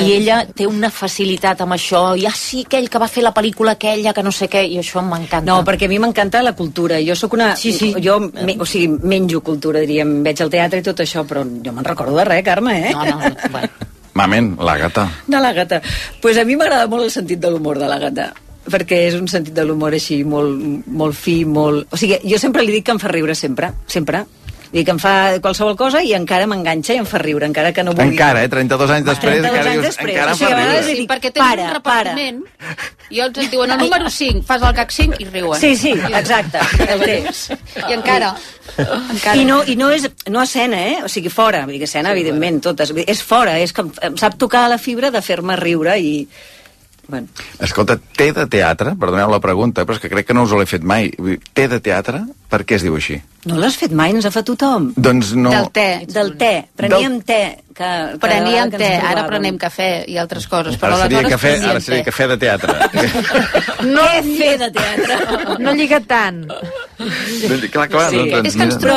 [0.03, 3.35] I ella té una facilitat amb això, i ah, sí, aquell que va fer la
[3.35, 5.47] pel·lícula aquella, que no sé què, i això m'encanta.
[5.49, 7.01] No, perquè a mi m'encanta la cultura.
[7.05, 7.53] Jo sóc una...
[7.59, 7.93] Sí, sí.
[8.03, 10.23] Jo, me, o sigui, menjo cultura, diríem.
[10.37, 12.91] Veig el teatre i tot això, però jo me'n recordo de res, Carme, eh?
[12.93, 13.87] No, no, no, bueno.
[14.17, 15.07] Mamen, la gata.
[15.27, 15.81] De la gata.
[16.21, 18.35] pues a mi m'agrada molt el sentit de l'humor de la gata
[18.67, 21.87] perquè és un sentit de l'humor així molt, molt fi, molt...
[21.95, 24.25] O sigui, jo sempre li dic que em fa riure sempre, sempre.
[24.77, 27.71] Vull dir que em fa qualsevol cosa i encara m'enganxa i em fa riure, encara
[27.73, 28.13] que no vulgui.
[28.13, 28.49] Encara, eh?
[28.53, 30.11] 32 anys després, 32 encara anys dius, després.
[30.13, 30.91] encara O em sigui, fa a vegades riure.
[30.91, 32.43] Sí, dic, perquè tens para, un repartiment
[33.09, 35.63] i els et diuen el número 5, fas el gag 5 i riuen.
[35.63, 36.61] Sí, sí, exacte.
[36.93, 37.41] El tens.
[37.87, 38.35] I encara,
[38.77, 39.37] encara.
[39.41, 40.99] I no, i no és no escena, eh?
[41.07, 41.63] O sigui, fora.
[41.65, 42.93] Vull dir que escena, evidentment, totes.
[43.07, 46.13] És fora, és que em, em sap tocar la fibra de fer-me riure i...
[47.09, 47.29] Bueno,
[47.63, 50.59] Escolta, té de teatre, perdoneu la pregunta, però és que crec que no us ho
[50.59, 51.13] l'he fet mai.
[51.55, 52.25] Té de teatre?
[52.51, 53.21] Per què es diu així?
[53.47, 54.89] no l'has fet mai, ens ha fet tothom.
[54.99, 55.53] Doncs no...
[55.55, 55.85] Del te.
[56.11, 56.49] Del te.
[56.75, 57.37] Preníem te.
[57.77, 59.29] Que, que Preníem que te, ara trobàvem.
[59.29, 62.11] prenem cafè i altres coses, però Ara seria, cafè, ara seria te.
[62.11, 62.75] cafè de teatre.
[63.95, 65.19] No Què fer de teatre?
[65.63, 66.43] No lliga tant.
[67.71, 68.17] clar, clar, Sí.
[68.17, 68.89] no, doncs, És que ens mira.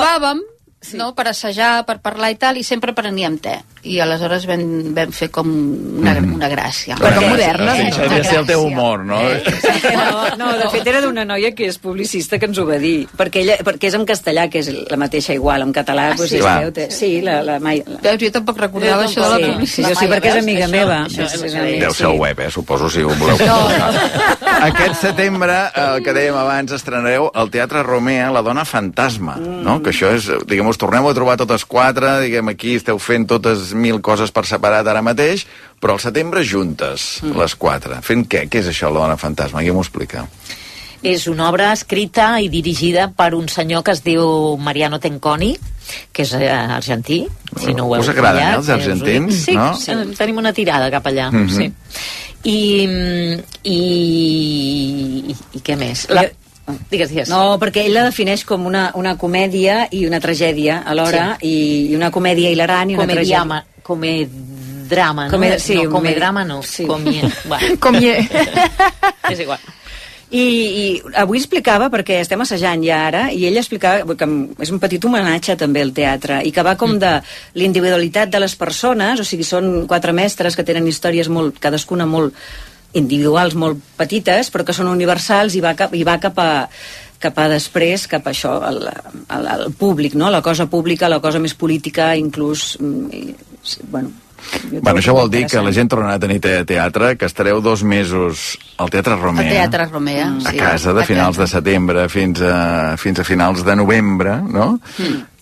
[0.80, 3.58] Trobàvem no, per assajar, per parlar i tal, i sempre preníem te.
[3.84, 6.96] I aleshores vam, vam fer com una, una gràcia.
[7.00, 7.30] Però Gràcies.
[7.30, 7.90] moderna, Sí, no?
[7.90, 9.20] això devia ser el teu humor, no?
[10.00, 13.08] No, no, de fet era d'una noia que és publicista que ens ho va dir,
[13.18, 16.30] perquè, ella, perquè és en castellà, que és la mateixa igual, en català, Ah, doncs,
[16.32, 16.38] sí?
[16.38, 16.60] és Clar.
[16.64, 19.52] teu, te, sí, la, la, mai, la, Veus, jo tampoc recordava això de la sí,
[19.54, 19.92] publicitat.
[19.94, 20.98] jo sí, perquè és amiga Això- meva.
[21.06, 21.42] això- És-
[21.80, 22.12] Deu ser sí.
[22.12, 22.50] el web, eh?
[22.52, 23.38] Suposo, si ho voleu.
[24.70, 29.64] Aquest setembre, el que dèiem abans, estrenareu al Teatre Romea La dona fantasma, Mm.
[29.64, 29.82] no?
[29.84, 33.74] Que això és, diguem, us torneu a trobar totes quatre, diguem, aquí esteu fent totes
[33.74, 35.46] mil coses per separat ara mateix,
[35.82, 37.38] però al setembre juntes, Mm.
[37.38, 38.02] les quatre.
[38.02, 38.48] Fent què?
[38.50, 39.62] Què és això, La dona fantasma?
[39.62, 40.28] Qui m'ho explica?
[41.02, 45.54] És una obra escrita i dirigida per un senyor que es diu Mariano Tenconi,
[46.12, 47.26] que és eh, argentí,
[47.58, 48.82] si no ho heu Us agraden, eh, els eh, dic.
[48.82, 49.74] argentins, sí, no?
[49.80, 51.50] Sí, tenim una tirada cap allà, Mhm.
[51.50, 51.72] sí.
[52.44, 53.80] I, mm, i,
[55.32, 56.06] i, i què més?
[56.10, 56.26] La,
[56.92, 57.30] digues, digues.
[57.32, 61.96] No, perquè ell la defineix com una, una comèdia i una tragèdia alhora, i, i
[61.98, 65.32] una comèdia hilarant i una Comediama, comedrama, no?
[65.34, 66.86] Comed- sí, no, comedrama no, sí.
[66.86, 68.32] comie, bueno, Com hi és.
[69.34, 69.60] és igual.
[70.30, 70.84] I, I
[71.18, 74.28] avui explicava, perquè estem assajant ja ara, i ell explicava que
[74.62, 77.16] és un petit homenatge també al teatre, i que va com de
[77.58, 82.38] l'individualitat de les persones, o sigui, són quatre mestres que tenen històries molt, cadascuna molt
[82.94, 86.50] individuals, molt petites, però que són universals i va cap, i va cap a
[87.20, 88.78] cap a després, cap a això, al,
[89.28, 90.30] al, al públic, no?
[90.32, 92.78] la cosa pública, la cosa més política, inclús...
[92.80, 94.10] mm, I, sí, bueno,
[94.72, 97.84] Bueno, això vol dir que la gent tornarà a tenir te- teatre, que estareu dos
[97.84, 99.44] mesos al Teatre Romea.
[99.44, 100.58] Al Teatre Romea, a sí.
[100.58, 101.42] casa de A finals casa.
[101.44, 104.80] de setembre fins a, fins a finals de novembre, no?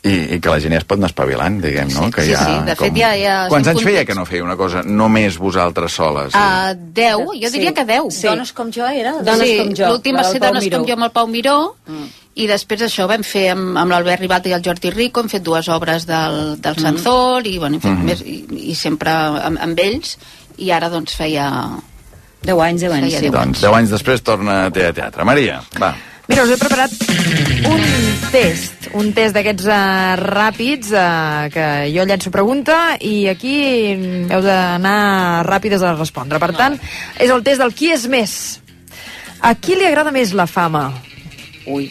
[0.08, 2.06] I, I que la gent ja es pot anar espavilant, diguem, no?
[2.08, 2.56] Sí, que sí, ja, sí.
[2.68, 6.34] De fet, ja- ja Quants anys feia que no feia una cosa només vosaltres soles?
[6.36, 7.76] Uh, 10, jo diria Sí.
[7.76, 8.14] que 10.
[8.14, 8.28] Sí.
[8.28, 9.14] Dones com jo era?
[9.22, 10.78] Dones sí, com jo, L'últim la va ser Dones Miró.
[10.80, 11.58] com jo amb el Pau Miró,
[12.38, 15.42] i després això vam fer amb, amb l'Albert Ribalta i el Jordi Rico, hem fet
[15.44, 19.80] dues obres del, del Sanzor, i, bueno, hem fet més, i, i sempre amb, amb
[19.80, 20.18] ells,
[20.58, 21.50] i ara doncs feia...
[22.48, 23.26] 10 anys, 10 anys, Feia sí.
[23.26, 25.26] deu Doncs 10 anys després torna a teatre.
[25.26, 25.90] Maria, va.
[26.28, 26.92] Mira, us he preparat
[27.72, 27.84] un
[28.34, 33.56] test, un test d'aquests uh, ràpids uh, que jo llenço pregunta i aquí
[34.28, 36.42] heu d'anar ràpides a respondre.
[36.44, 36.76] Per tant,
[37.16, 38.34] és el test del qui és més.
[39.40, 40.90] A qui li agrada més la fama?
[41.68, 41.88] Ui.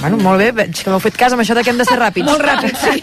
[0.00, 1.96] Bueno, molt bé, veig que m'heu fet cas amb això de que hem de ser
[1.98, 2.26] ràpids.
[2.28, 3.02] Molt ràpid, sí.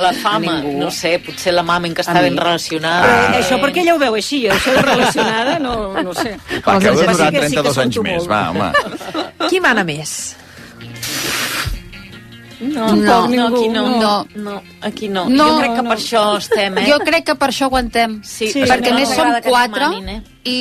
[0.00, 0.78] La fama, Ningú.
[0.80, 2.30] no sé, potser la mamen que està A mi.
[2.30, 3.10] ben relacionada.
[3.28, 4.40] Però això per què ja ho veu així?
[4.50, 6.36] Això de relacionada, no, no sé.
[6.66, 8.72] Va, que heu de Sí durar que- sí que 32 anys més, va, home.
[9.48, 10.34] Qui mana més?
[12.64, 13.82] No, No, no, aquí no.
[14.00, 14.26] no.
[14.34, 15.24] no aquí no.
[15.28, 15.88] No, jo crec que no.
[15.90, 16.86] per això estem, eh?
[16.90, 18.20] Jo crec que per això aguantem.
[18.24, 20.20] Sí, Sí, perquè no més som quatre manin, eh?
[20.44, 20.58] i,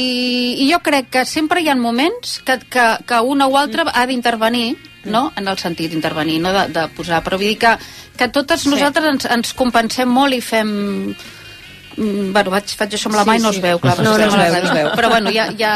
[0.65, 4.05] i jo crec que sempre hi ha moments que, que, que una o altra ha
[4.07, 5.31] d'intervenir no?
[5.35, 7.73] en el sentit d'intervenir, no de, de posar, però vull dir que,
[8.17, 8.69] que totes Sí.
[8.71, 10.69] nosaltres ens, ens compensem molt i fem...
[11.97, 13.97] Mm, Bueno, vaig, faig això amb la mà i no es veu, clar.
[14.01, 14.87] No, no perquè es veu, no es veu.
[14.97, 15.73] Però bueno, ja, ja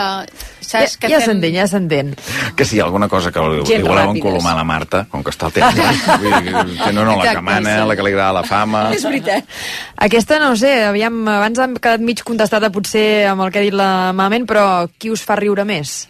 [0.67, 1.31] saps ja que ja fem...
[1.31, 2.11] s'entén, ja s'entén.
[2.57, 4.19] Que si hi ha alguna cosa que li, li Gent voleu ràpides.
[4.21, 7.37] encolomar a la Marta, com que està al temps, vull dir, que no, no, la
[7.37, 7.87] que mana, sí.
[7.91, 8.83] la que li agrada la fama...
[8.97, 9.47] És veritat.
[10.07, 13.65] Aquesta, no ho sé, aviam, abans hem quedat mig contestada potser amb el que ha
[13.65, 16.03] dit la Mamen, però qui us fa riure més?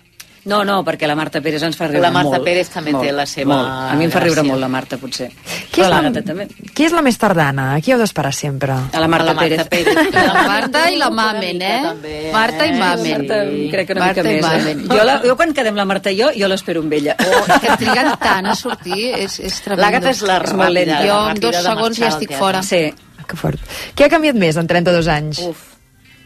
[0.47, 2.45] No, no, perquè la Marta Pérez ens fa riure La Marta molt.
[2.45, 3.67] Pérez també molt, té la seva Molt.
[3.91, 4.47] A mi em fa riure gràcia.
[4.47, 5.27] molt la Marta, potser.
[5.71, 6.45] Qui és, la, l'Àgata també.
[6.73, 7.65] qui és la més tardana?
[7.75, 8.71] A qui heu d'esperar sempre?
[8.71, 9.91] A la Marta, la Marta Pérez.
[9.91, 10.13] Pérez.
[10.37, 11.81] La Marta i la Mamen, eh?
[11.83, 12.31] també, eh?
[12.31, 13.25] Marta i Mamen.
[13.27, 13.41] Marta,
[13.75, 14.65] crec que una Marta mica més.
[14.71, 14.75] Eh?
[14.87, 17.15] Jo, la, jo quan quedem la Marta i jo, jo l'espero amb ella.
[17.27, 19.83] Oh, que triguen tant a sortir, és, és tremendo.
[19.85, 21.01] L'Àgata és la molt ràpida.
[21.01, 22.63] la Jo en dos segons ja estic fora.
[22.63, 22.85] Sí.
[23.27, 23.59] Que fort.
[23.93, 25.43] Qui ha canviat més en 32 anys?
[25.43, 25.65] Uf,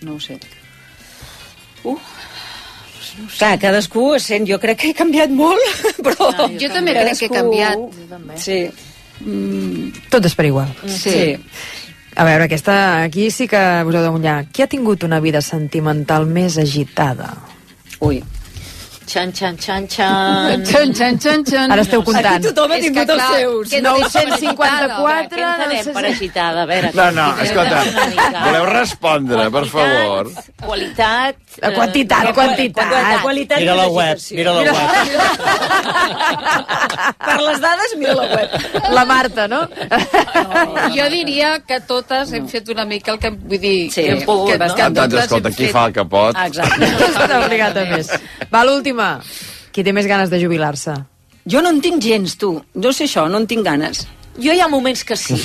[0.05, 0.37] no ho sé.
[3.17, 3.27] Uh.
[3.37, 4.47] Clar, cadascú sent...
[4.47, 6.31] Jo crec que he canviat molt, però...
[6.55, 8.01] Jo també crec que he canviat.
[8.39, 8.63] Sí,
[10.09, 10.71] Tot és per igual.
[10.87, 11.11] sí.
[11.11, 11.29] Sí.
[12.11, 12.73] A veure, aquesta,
[13.05, 14.41] aquí sí que us heu de mullar.
[14.51, 17.29] Qui ha tingut una vida sentimental més agitada?
[18.03, 18.19] Ui.
[19.07, 20.63] Xan, xan, xan, xan.
[20.65, 21.71] Xan, xan, xan, xan.
[21.73, 22.37] Ara esteu comptant.
[22.37, 23.69] Aquí tothom ha tingut els seus.
[23.73, 26.61] que no deixa per 954, Què entenem per agitada?
[26.61, 27.81] A veure, No, no, escolta,
[28.45, 30.31] voleu respondre, per favor?
[30.61, 31.35] Qualitat...
[31.61, 32.87] La quantitat, eh, quantitat.
[32.87, 34.75] Qualitat, qualitat Mira la web, mira la web.
[37.25, 38.49] Per les dades, mira la web.
[38.95, 39.61] La Marta, no?
[40.95, 43.33] Jo diria que totes hem fet una mica el que...
[43.35, 44.69] Vull dir, Sí, hem pogut, que, no?
[44.77, 46.39] que Doncs totes escolta, qui fa el que pot?
[46.45, 46.89] Exacte.
[47.09, 48.13] Està obligat a més.
[48.53, 49.21] Va, l'última.
[49.71, 50.93] Qui té més ganes de jubilar-se?
[51.47, 52.61] Jo no en tinc gens, tu.
[52.75, 54.05] Jo sé això, no en tinc ganes.
[54.39, 55.35] Jo hi ha moments que sí.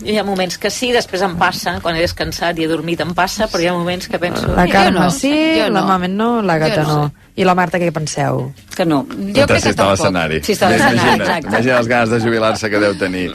[0.00, 3.10] Hi ha moments que sí, després em passa, quan he descansat i he dormit em
[3.12, 4.46] passa, però hi ha moments que penso...
[4.56, 5.88] La Jo Carme no, sí, jo la no.
[5.90, 6.94] Mamen no, la Gata no.
[7.02, 7.26] no.
[7.36, 8.40] I la Marta, què penseu?
[8.76, 9.02] Que no.
[9.08, 9.92] Jo crec si que tampoc.
[9.92, 10.40] l'escenari.
[10.44, 11.52] Si està a l'escenari, exacte.
[11.52, 13.26] Imagina les ganes de jubilar-se que deu tenir.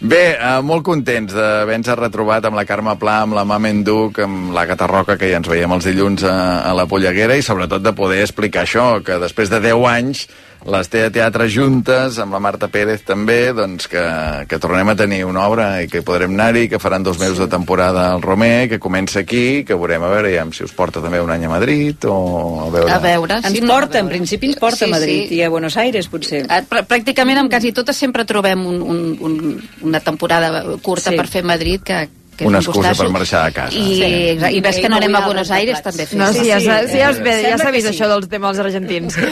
[0.00, 4.54] Bé, eh, molt contents d'haver-nos retrobat amb la Carme Pla, amb la Mamen Duc, amb
[4.54, 7.82] la Gata Roca, que ja ens veiem els dilluns a, a la Polleguera, i sobretot
[7.82, 10.26] de poder explicar això, que després de 10 anys
[10.64, 14.02] les té a teatre juntes, amb la Marta Pérez també, doncs que,
[14.48, 17.48] que tornem a tenir una obra i que podrem anar-hi, que faran dos mesos de
[17.52, 21.20] temporada al Romer, que comença aquí, que veurem a veure ja, si us porta també
[21.20, 22.16] un any a Madrid o
[22.64, 22.92] a veure...
[22.96, 25.34] A veure, Ens sí, no, porta, a en principi ens porta Sí, a Madrid sí.
[25.36, 26.44] i a Buenos Aires, potser.
[26.48, 29.38] Pr- Pràcticament amb quasi totes sempre trobem un, un, un,
[29.84, 31.16] una temporada curta Sí.
[31.20, 33.76] per fer a Madrid que, que Una un excusa per marxar a casa.
[33.76, 34.38] I, Sí.
[34.56, 36.06] I ves que no anem a Buenos Aires també.
[36.12, 36.66] No, sí, ja, sí.
[36.66, 37.94] s'ha- sí, ja, es ve, ja s'ha que vist sí.
[37.94, 39.16] això dels temes argentins.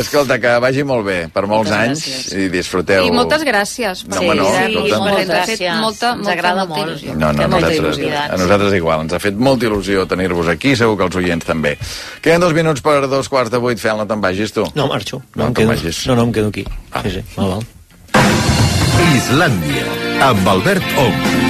[0.00, 2.34] Escolta, que vagi molt bé per molts Moltes anys gràcies.
[2.38, 3.04] i disfruteu...
[3.06, 4.04] I moltes gràcies.
[4.08, 4.80] No, home, no, sí, escolta.
[4.80, 5.80] ens ha Moltes gràcies.
[5.80, 6.92] molta, Ens molta, agrada molta molt.
[6.94, 7.14] il·lusió.
[7.14, 9.00] No, no, a molta nosaltres, a nosaltres igual.
[9.06, 11.76] Ens ha fet molta il·lusió tenir-vos aquí, segur que els oients també.
[12.22, 13.78] Queden dos minuts per dos quarts de vuit.
[13.80, 14.64] Fel, no te'n vagis, tu?
[14.74, 15.22] No, marxo.
[15.34, 16.06] No, em te'n quedo, vagis.
[16.06, 16.64] no, no, em quedo aquí.
[16.92, 17.02] Ah.
[17.04, 17.64] Sí, sí, val, val.
[19.20, 19.84] Islàndia,
[20.30, 21.49] amb Albert Ong.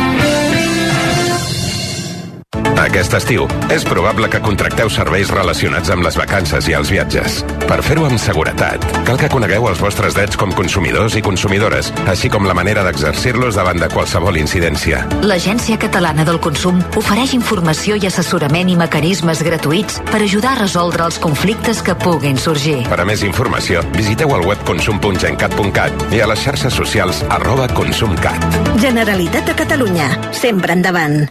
[2.80, 7.36] Aquest estiu és probable que contracteu serveis relacionats amb les vacances i els viatges.
[7.68, 12.30] Per fer-ho amb seguretat, cal que conegueu els vostres drets com consumidors i consumidores, així
[12.32, 15.04] com la manera d'exercir-los davant de qualsevol incidència.
[15.22, 21.06] L'Agència Catalana del Consum ofereix informació i assessorament i mecanismes gratuïts per ajudar a resoldre
[21.06, 22.80] els conflictes que puguin sorgir.
[22.90, 28.48] Per a més informació, visiteu el web consum.gencat.cat i a les xarxes socials arroba consumcat.
[28.82, 30.16] Generalitat de Catalunya.
[30.34, 31.28] Sempre endavant.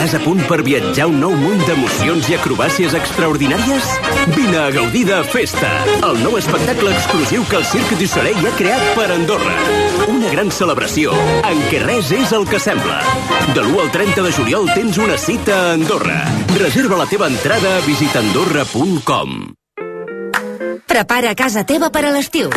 [0.00, 3.88] Estàs a punt per viatjar un nou món d'emocions i acrobàcies extraordinàries?
[4.34, 5.70] Vine a gaudir de Festa,
[6.08, 9.58] el nou espectacle exclusiu que el Cirque du Soleil ha creat per Andorra.
[10.08, 11.14] Una gran celebració
[11.48, 13.02] en què res és el que sembla.
[13.52, 16.18] De l'1 al 30 de juliol tens una cita a Andorra.
[16.56, 19.38] Reserva la teva entrada a visitandorra.com.
[20.90, 22.50] Prepara casa teva per a l'estiu.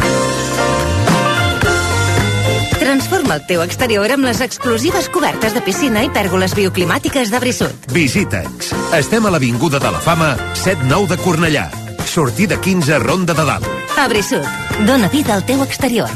[2.93, 7.87] Transforma el teu exterior amb les exclusives cobertes de piscina i pèrgoles bioclimàtiques de Brissut.
[7.89, 8.67] Visita'ns.
[8.93, 10.27] Estem a l'Avinguda de la Fama,
[10.61, 11.63] 7-9 de Cornellà.
[12.05, 13.65] Sortida 15, Ronda de Dalt.
[13.97, 14.45] A Brissut,
[14.85, 16.13] dona vida al teu exterior.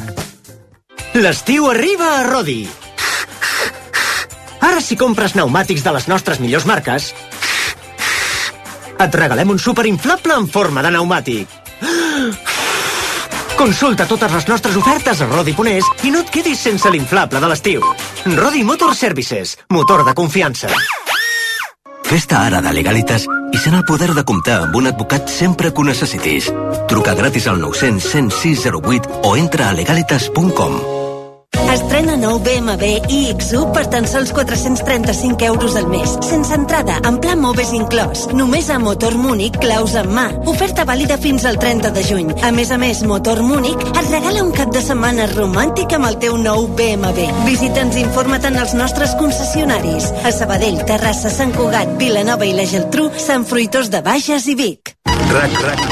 [1.17, 2.59] L'estiu arriba a Rodi.
[4.61, 7.09] Ara si compres pneumàtics de les nostres millors marques,
[9.01, 11.63] et regalem un superinflable en forma de pneumàtic.
[13.57, 17.49] Consulta totes les nostres ofertes a Rodi Ponés i no et quedis sense l'inflable de
[17.49, 17.81] l'estiu.
[18.37, 20.69] Rodi Motor Services, motor de confiança.
[22.07, 25.81] Fes-te ara de Legalitas i sent el poder de comptar amb un advocat sempre que
[25.81, 26.51] ho necessitis.
[26.87, 30.96] Truca gratis al 900 106 08 o entra a legalitas.com.
[31.77, 36.15] Estrena nou BMW iX1 per tan sols 435 euros al mes.
[36.25, 38.23] Sense entrada, en pla Moves inclòs.
[38.33, 40.25] Només a Motor Múnich, claus en mà.
[40.49, 42.33] Oferta vàlida fins al 30 de juny.
[42.41, 46.17] A més a més, Motor Múnich et regala un cap de setmana romàntic amb el
[46.23, 47.29] teu nou BMW.
[47.45, 50.09] Visita'ns i informa't en els nostres concessionaris.
[50.25, 54.95] A Sabadell, Terrassa, Sant Cugat, Vilanova i la Geltrú, Sant Fruitós de Bages i Vic.
[55.29, 55.85] RAC RAC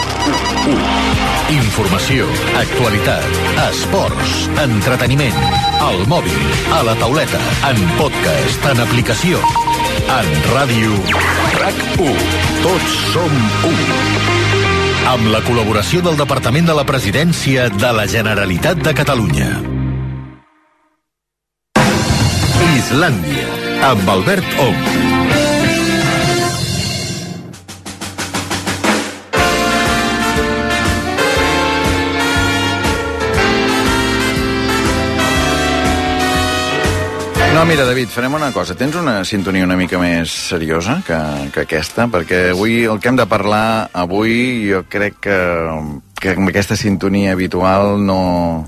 [0.65, 1.25] 1.
[1.53, 2.25] Informació,
[2.57, 3.25] actualitat,
[3.67, 5.37] esports, entreteniment,
[5.81, 6.41] al mòbil,
[6.73, 9.39] a la tauleta, en podcast, en aplicació,
[10.07, 10.95] en ràdio.
[11.59, 12.25] RAC1.
[12.63, 13.37] Tots som
[13.69, 13.99] 1.
[15.13, 19.49] Amb la col·laboració del Departament de la Presidència de la Generalitat de Catalunya.
[22.75, 23.49] Islàndia,
[23.91, 25.34] amb Albert Ong.
[37.55, 38.75] No, mira, David, farem una cosa.
[38.75, 41.15] Tens una sintonia una mica més seriosa que,
[41.55, 42.09] que aquesta?
[42.11, 45.37] Perquè avui el que hem de parlar avui jo crec que,
[46.19, 48.17] que amb aquesta sintonia habitual no...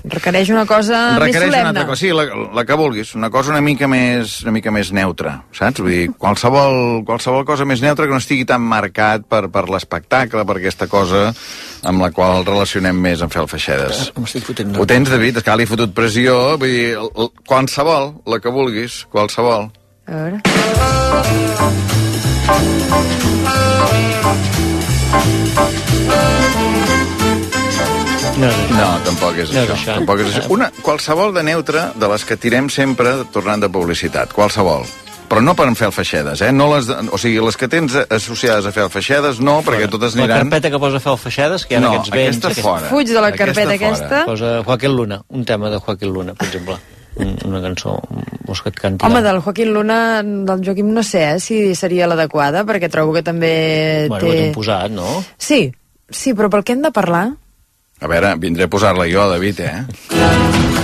[0.08, 1.68] Requereix una cosa Requereix més una solemne.
[1.74, 2.24] altra cosa, sí, la,
[2.56, 5.84] la que vulguis, una cosa una mica més, una mica més neutra, saps?
[5.84, 10.48] Vull dir, qualsevol, qualsevol cosa més neutra que no estigui tan marcat per, per l'espectacle,
[10.48, 11.28] per aquesta cosa
[11.84, 14.12] amb la qual el relacionem més amb fer el Feixedes.
[14.16, 14.76] Fotent.
[14.78, 15.38] Ho tens, David?
[15.38, 16.96] És que li he fotut pressió, vull dir,
[17.46, 19.70] qualsevol, la que vulguis, qualsevol.
[20.08, 21.48] A veure.
[28.38, 29.74] No, no, tampoc és No és això.
[29.74, 29.94] això.
[29.98, 30.44] Tampoc és això.
[30.54, 34.86] Una, qualsevol de neutra de les que tirem sempre tornant de publicitat, qualsevol.
[35.28, 36.50] Però no per fer el feixedes, eh?
[36.56, 40.14] No les, o sigui, les que tens associades a fer el feixedes, no, perquè totes
[40.16, 40.46] La aniran...
[40.48, 42.38] carpeta que posa fer el Feixedes, que hi ha No, aquests vents...
[42.46, 42.88] aquesta fora.
[42.88, 43.90] Fuig de la Aquesta carpeta fora.
[43.92, 44.22] aquesta.
[44.30, 46.78] Posa Joaquín Luna, un tema de Joaquín Luna, per exemple.
[47.18, 47.96] Un- Una cançó,
[48.46, 49.04] vols que et canti?
[49.04, 53.22] Home, del Joaquín Luna, del Joaquim, no sé eh, si seria l'adequada, perquè trobo que
[53.26, 54.48] també Bueno, té...
[54.48, 55.10] ho posat, no?
[55.36, 55.66] Sí,
[56.08, 57.26] sí, però pel què hem de parlar?
[58.00, 59.76] A veure, vindré a posar-la jo, David, eh?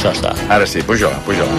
[0.00, 0.32] això està.
[0.48, 1.52] Ara sí, puja-la, puja-la.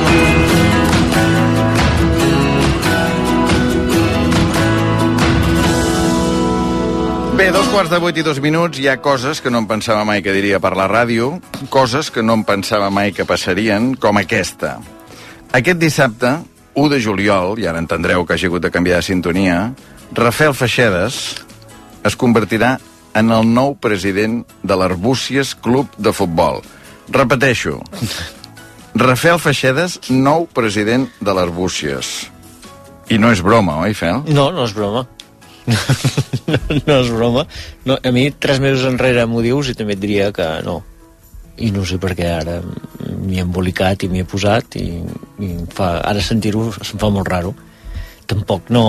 [7.38, 10.04] Bé, dos quarts de vuit i dos minuts, hi ha coses que no em pensava
[10.06, 11.36] mai que diria per la ràdio,
[11.74, 14.76] coses que no em pensava mai que passarien, com aquesta.
[15.54, 16.36] Aquest dissabte,
[16.74, 19.72] 1 de juliol, i ara entendreu que hagi hagut de canviar de sintonia,
[20.18, 21.18] Rafael Feixedes
[22.06, 22.78] es convertirà
[23.18, 26.62] en el nou president de l'Arbúcies Club de Futbol.
[27.12, 27.80] Repeteixo,
[28.96, 32.12] Rafael Feixedes, nou president de l'Arbúcies.
[33.12, 34.22] I no és broma, oi, Fel?
[34.32, 35.04] No, no és broma.
[36.88, 37.44] no és broma.
[37.84, 40.80] No, a mi, tres mesos enrere m'ho dius i també et diria que no.
[41.60, 44.88] I no sé per què ara m'hi he embolicat i m'hi he posat i,
[45.44, 47.56] i fa, ara sentir-ho se'm fa molt raro.
[48.28, 48.86] Tampoc no...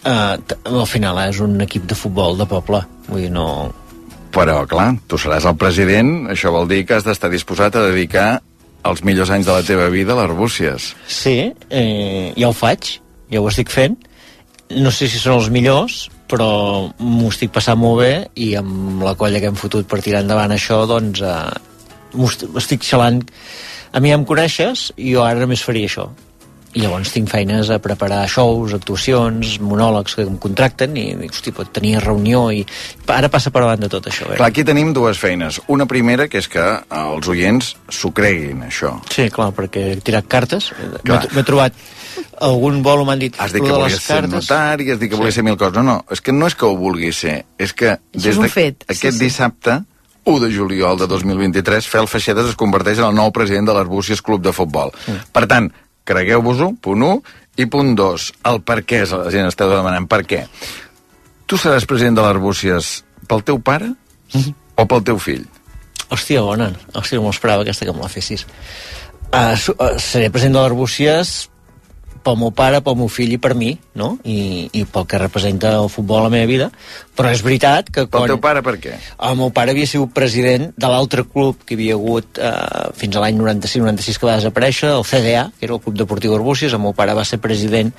[0.00, 2.84] Uh, al final eh, és un equip de futbol de poble.
[3.10, 3.48] Vull dir, no...
[4.34, 8.40] Però, clar, tu seràs el president, això vol dir que has d'estar disposat a dedicar
[8.84, 10.90] els millors anys de la teva vida a l'Arbúcies.
[11.06, 12.96] Sí, eh, ja ho faig,
[13.30, 13.96] ja ho estic fent.
[14.74, 16.48] No sé si són els millors, però
[16.98, 20.52] m'ho estic passant molt bé i amb la colla que hem fotut per tirar endavant
[20.56, 22.26] això, doncs eh,
[22.58, 23.22] estic xalant.
[23.94, 26.08] A mi ja em coneixes i jo ara només faria això.
[26.74, 31.52] I llavors tinc feines a preparar shows, actuacions, monòlegs que em contracten i dic, hosti,
[31.54, 32.64] pot tenir reunió i
[33.14, 34.26] ara passa per davant de tot això.
[34.32, 34.36] Eh?
[34.40, 35.60] Clar, aquí tenim dues feines.
[35.70, 38.96] Una primera, que és que els oients s'ho creguin, això.
[39.14, 40.72] Sí, clar, perquè he tirat cartes.
[41.04, 41.72] M'he trobat
[42.42, 44.34] algun vol m'han dit Has dit "Lo que de volies les ser cartes".
[44.34, 45.74] notari, has dit que volies ser mil coses.
[45.74, 48.48] No, no, és que no és que ho vulguis ser, és que Això és de-
[48.48, 49.24] fet, sí, aquest sí.
[49.24, 49.84] dissabte,
[50.26, 54.22] 1 de juliol de 2023, Fel Feixedes es converteix en el nou president de l'Arbúcies
[54.22, 54.90] Club de Futbol.
[55.06, 55.12] Mm.
[55.32, 55.70] Per tant,
[56.08, 57.20] cregueu-vos-ho, punt 1,
[57.62, 60.44] i punt 2, el per què, la gent esteu demanant, per què?
[61.46, 62.96] Tu seràs president de l'Arbúcies
[63.28, 63.92] pel teu pare
[64.74, 65.44] O pel teu fill?
[66.10, 66.72] Hòstia, bona.
[66.94, 68.42] Hòstia, no m'ho esperava aquesta que me la fessis.
[69.30, 69.54] Uh,
[70.02, 71.34] seré president de l'Arbúcies
[72.24, 74.14] pel meu pare, pel meu fill i per mi, no?
[74.24, 76.70] I, i pel que representa el futbol a la meva vida.
[77.14, 78.24] Però és veritat que quan...
[78.24, 78.96] El teu pare per què?
[79.28, 82.52] El meu pare havia sigut president de l'altre club que havia hagut eh,
[82.98, 86.74] fins a l'any 95-96 que va desaparèixer, el CDA, que era el Club Deportiu Arbúcies.
[86.74, 87.92] El meu pare va ser president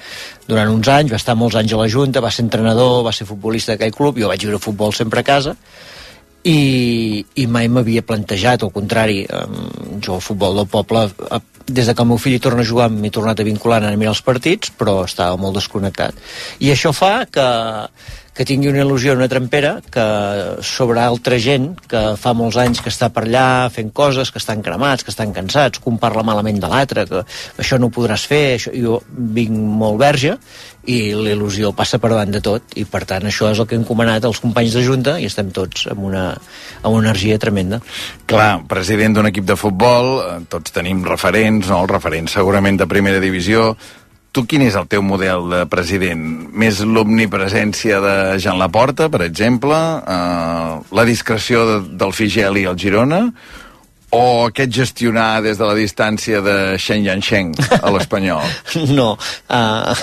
[0.50, 3.30] durant uns anys, va estar molts anys a la Junta, va ser entrenador, va ser
[3.30, 5.56] futbolista d'aquell club, jo vaig viure futbol sempre a casa,
[6.46, 9.24] i, i mai m'havia plantejat, al contrari,
[10.06, 11.08] jo el futbol del poble,
[11.66, 14.14] des de que el meu fill torna a jugar m'he tornat a vincular a mirar
[14.14, 16.18] els partits, però estava molt desconnectat.
[16.62, 17.48] I això fa que,
[18.36, 20.06] que tingui una il·lusió, una trempera, que
[20.66, 24.64] sobre altra gent que fa molts anys que està per allà fent coses, que estan
[24.66, 27.24] cremats, que estan cansats, que un parla malament de l'altre, que
[27.64, 30.36] això no ho podràs fer, això, jo vinc molt verge,
[30.92, 33.80] i la il·lusió passa per davant de tot, i per tant això és el que
[33.80, 36.28] hem comanat als companys de Junta, i estem tots amb una,
[36.84, 37.80] amb una energia tremenda.
[38.28, 41.86] Clar, president d'un equip de futbol, eh, tots tenim referents, no?
[41.86, 43.72] Els referents segurament de primera divisió.
[44.36, 46.24] Tu quin és el teu model de president?
[46.52, 49.78] Més l'omnipresència de Jean Laporta, per exemple?
[50.04, 53.22] Eh, la discreció de, del Figeli al Girona?
[54.14, 58.44] O aquest gestionar des de la distància de Shen Yansheng a l'Espanyol?
[58.96, 59.16] No.
[59.56, 59.94] Uh,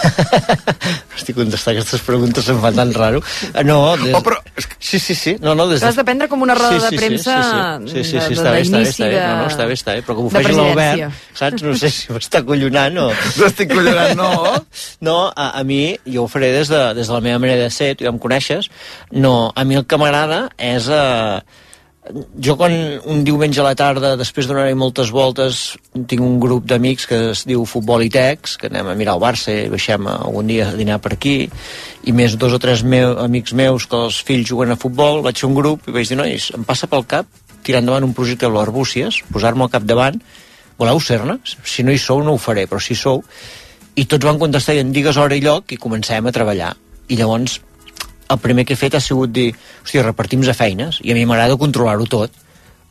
[1.17, 3.21] estic contestant aquestes preguntes, em fa tan raro.
[3.53, 4.15] Uh, no, des...
[4.17, 4.39] Oh, però...
[4.83, 5.35] Sí, sí, sí.
[5.43, 7.35] No, no, des Has de prendre com una roda sí, sí, de premsa
[7.87, 9.15] sí, sí, sí, sí, de- sí, de- està bé, està bé, està bé.
[9.15, 11.65] de- No, no, està bé, està bé, però com ho de faci l'Albert, saps?
[11.67, 13.09] No sé si m'està collonant o...
[13.39, 14.31] T'estic collonant, no?
[15.09, 17.71] No, a, a mi, jo ho faré des de, des de la meva manera de
[17.75, 18.71] ser, tu ja em coneixes,
[19.13, 20.89] no, a mi el que m'agrada és...
[20.91, 21.61] Eh,
[22.43, 22.73] jo quan
[23.07, 25.61] un diumenge a la tarda, després donar-hi moltes voltes,
[26.11, 29.23] tinc un grup d'amics que es diu Futbol i Tex, que anem a mirar el
[29.23, 31.37] Barça i baixem algun dia a dinar per aquí,
[32.03, 35.39] i més dos o tres meu, amics meus que els fills juguen a futbol, vaig
[35.39, 37.31] fer un grup i vaig dir, nois, em passa pel cap
[37.63, 40.19] tirar endavant un projecte de l'Arbúcies, posar-me al capdavant,
[40.79, 41.39] voleu ser-ne?
[41.47, 43.23] Si no hi sou, no ho faré, però si sou...
[43.93, 46.71] I tots van contestar i digues hora i lloc i comencem a treballar.
[47.13, 47.59] I llavors
[48.33, 49.53] el primer que he fet ha sigut dir,
[49.85, 52.33] hòstia, repartim a feines, i a mi m'agrada controlar-ho tot,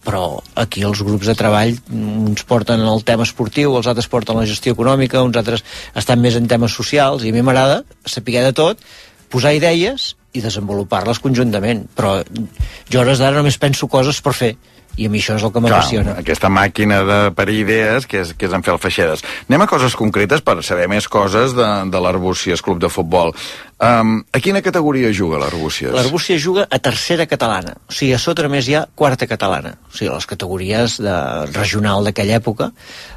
[0.02, 4.48] però aquí els grups de treball uns porten el tema esportiu, els altres porten la
[4.50, 5.64] gestió econòmica, uns altres
[5.96, 8.82] estan més en temes socials, i a mi m'agrada saber de tot,
[9.30, 14.56] posar idees i desenvolupar-les conjuntament, però jo a hores d'ara només penso coses per fer,
[14.98, 16.16] i a mi això és el que m'apassiona.
[16.20, 19.24] aquesta màquina de parir idees que és, que és en fer el Feixedes.
[19.50, 23.34] Anem a coses concretes per saber més coses de, de l'Arbúcies Club de Futbol.
[23.82, 25.90] Um, a quina categoria juga l'Arbúcies?
[25.96, 29.96] L'Arbúcia juga a tercera catalana, o sigui, a sota només hi ha quarta catalana, o
[29.96, 31.18] sigui, les categories de
[31.56, 32.70] regional d'aquella època.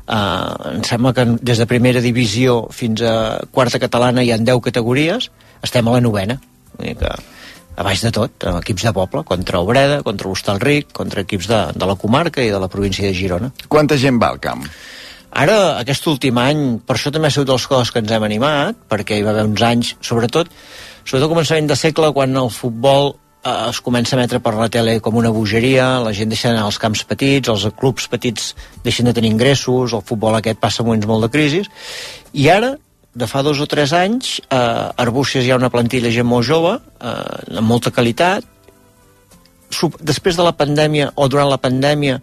[0.04, 4.64] Uh, em sembla que des de primera divisió fins a quarta catalana hi ha 10
[4.64, 5.30] categories,
[5.64, 6.40] estem a la novena,
[6.78, 7.12] vull dir que
[7.76, 11.60] a baix de tot, amb equips de poble, contra Obreda, contra l'Hostalric, contra equips de,
[11.74, 13.50] de la comarca i de la província de Girona.
[13.68, 14.62] Quanta gent va al camp?
[15.34, 18.84] Ara, aquest últim any, per això també ha sigut dels coses que ens hem animat,
[18.90, 20.50] perquè hi va haver uns anys, sobretot,
[21.02, 23.10] sobretot al començament de segle, quan el futbol
[23.42, 26.68] eh, es comença a emetre per la tele com una bogeria, la gent deixa d'anar
[26.68, 28.52] als camps petits, els clubs petits
[28.86, 31.64] deixen de tenir ingressos, el futbol aquest passa moments molt de crisi,
[32.38, 32.76] i ara,
[33.14, 36.46] de fa dos o tres anys, eh, a Arbúcies hi ha una plantilla gent molt
[36.46, 38.44] jove, eh, amb molta qualitat,
[40.00, 42.20] després de la pandèmia o durant la pandèmia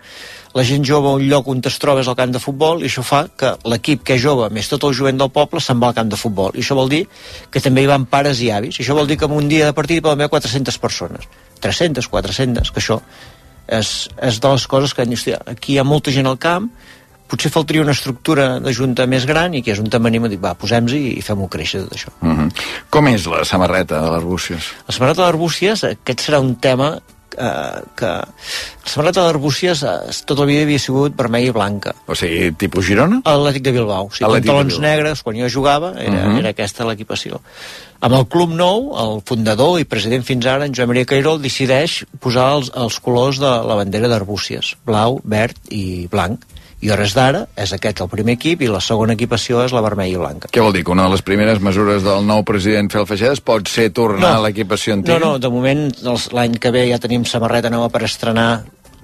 [0.53, 3.03] la gent jove un lloc on es troba és al camp de futbol i això
[3.03, 5.95] fa que l'equip que és jove més tot el jovent del poble se'n va al
[5.95, 6.51] camp de futbol.
[6.55, 7.05] I això vol dir
[7.51, 8.79] que també hi van pares i avis.
[8.79, 11.27] I això vol dir que en un dia de partit hi poden haver 400 persones.
[11.61, 12.99] 300, 400, que això
[13.67, 16.71] és, és de les coses que aquí hi ha molta gent al camp
[17.31, 20.51] potser faltaria una estructura de junta més gran i que és anem a dir, va,
[20.59, 22.11] posem-hi i fem-ho créixer tot això.
[22.21, 22.51] Uh -huh.
[22.89, 24.63] Com és la samarreta de l'Arbúcies?
[24.87, 26.99] La samarreta d'Arbúcies, aquest serà un tema
[27.37, 28.27] eh, que la
[28.85, 31.93] samarreta d'Arbúcies eh, tota la vida havia sigut vermella i blanca.
[32.07, 33.21] O sigui, tipus Girona?
[33.23, 34.05] Atlètic de Bilbao.
[34.07, 34.89] O sigui, de pantalons Bilbao.
[34.89, 36.35] negres, quan jo jugava, era, uh Mhm.
[36.35, 36.39] -huh.
[36.39, 37.41] era aquesta l'equipació.
[38.01, 42.03] Amb el Club Nou, el fundador i president fins ara, en Joan Maria Cairol, decideix
[42.19, 46.41] posar els, els colors de la bandera d'Arbúcies, blau, verd i blanc.
[46.81, 49.83] I a hores d'ara és aquest el primer equip i la segona equipació és la
[49.85, 50.49] vermella i blanca.
[50.49, 50.81] Què vol dir?
[50.83, 54.39] Que una de les primeres mesures del nou president Fel Feixedes pot ser tornar No.
[54.39, 55.19] a l'equipació antiga?
[55.19, 55.91] No, no, de moment
[56.33, 58.63] l'any que ve ja tenim samarreta nova per estrenar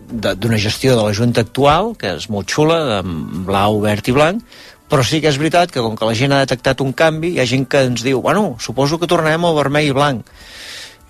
[0.09, 4.41] d'una gestió de la Junta actual, que és molt xula, amb blau, verd i blanc,
[4.89, 7.41] però sí que és veritat que com que la gent ha detectat un canvi, hi
[7.43, 10.25] ha gent que ens diu, bueno, suposo que tornarem al vermell i blanc.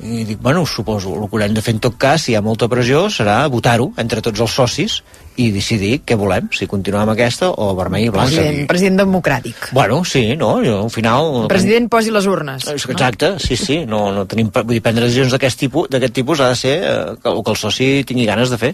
[0.02, 2.42] I dic, bueno, suposo, el que haurem de fer en tot cas, si hi ha
[2.42, 5.04] molta pressió, serà votar-ho entre tots els socis
[5.38, 8.34] i decidir què volem, si continuar amb aquesta o vermell i blanc.
[8.34, 9.70] President, president democràtic.
[9.78, 10.56] Bueno, sí, no?
[10.66, 11.44] Jo, al final...
[11.44, 12.68] El president posi les urnes.
[12.74, 13.78] Exacte, sí, sí.
[13.90, 16.94] No, no tenim, vull dir, prendre decisions d'aquest tipus, d'aquest tipus ha de ser eh,
[17.22, 18.74] que, el que el soci tingui ganes de fer.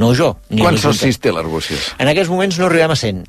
[0.00, 0.36] No jo.
[0.50, 1.82] Ni Quants socis té l'Arbúcies?
[2.02, 3.22] En aquests moments no arribem a 100.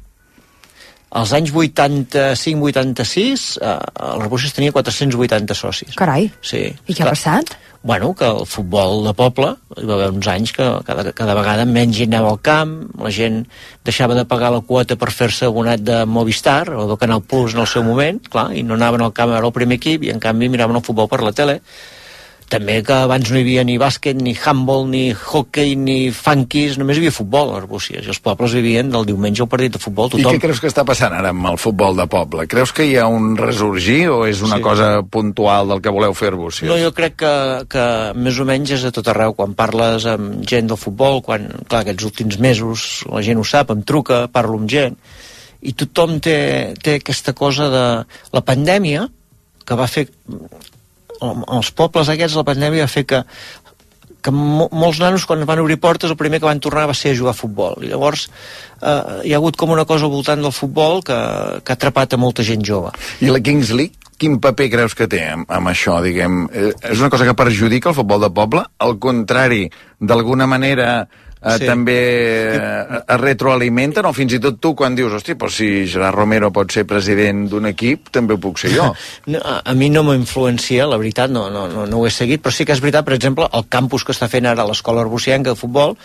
[1.21, 3.79] Als anys 85-86, eh,
[4.13, 5.97] el Rebúcies tenia 480 socis.
[5.99, 6.29] Carai.
[6.39, 6.69] Sí.
[6.87, 7.51] I què ha passat?
[7.83, 11.63] Bueno, que el futbol de poble, hi va haver uns anys que cada, cada vegada
[11.65, 13.39] menys gent anava al camp, la gent
[13.87, 17.63] deixava de pagar la quota per fer-se abonat de Movistar o de Canal Plus en
[17.63, 20.13] el seu moment, clar, i no anaven al camp a veure el primer equip i
[20.13, 21.57] en canvi miraven el futbol per la tele.
[22.51, 26.97] També que abans no hi havia ni bàsquet, ni handball, ni hockey, ni funkies, només
[26.97, 30.09] hi havia futbol a Arbúcies, i els pobles vivien del diumenge al partit de futbol,
[30.11, 30.35] I tothom.
[30.35, 32.43] què creus que està passant ara amb el futbol de poble?
[32.51, 34.65] Creus que hi ha un resorgir o és una Sí.
[34.67, 36.67] cosa puntual del que voleu fer Arbúcies?
[36.67, 37.85] No, jo crec que, que
[38.19, 39.31] més o menys és a tot arreu.
[39.33, 43.71] Quan parles amb gent del futbol, quan, clar, aquests últims mesos la gent ho sap,
[43.71, 44.97] em truca, parlo amb gent,
[45.61, 47.85] i tothom té, té aquesta cosa de
[48.33, 49.07] la pandèmia,
[49.63, 50.09] que va fer
[51.21, 53.23] els pobles aquests, la pandèmia va fer que
[54.21, 57.13] que mo molts nanos quan van obrir portes el primer que van tornar va ser
[57.13, 60.43] a jugar a futbol i llavors eh, hi ha hagut com una cosa al voltant
[60.45, 61.17] del futbol que,
[61.65, 65.09] que ha atrapat a molta gent jove I la Kings League, quin paper creus que
[65.09, 66.45] té amb, amb això, diguem?
[66.53, 68.61] Eh, És una cosa que perjudica el futbol de poble?
[68.77, 69.65] Al contrari,
[69.97, 71.07] d'alguna manera
[71.41, 71.65] eh, Sí.
[71.65, 71.97] també
[72.55, 76.51] eh, es retroalimenten o fins i tot tu quan dius hosti, però si Gerard Romero
[76.53, 78.91] pot ser president d'un equip també ho puc ser jo
[79.31, 82.41] No, a, a mi no m'influencia, la veritat, no, no, no, no ho he seguit,
[82.41, 85.51] però sí que és veritat, per exemple, el campus que està fent ara l'escola arbucienca
[85.51, 85.97] de futbol,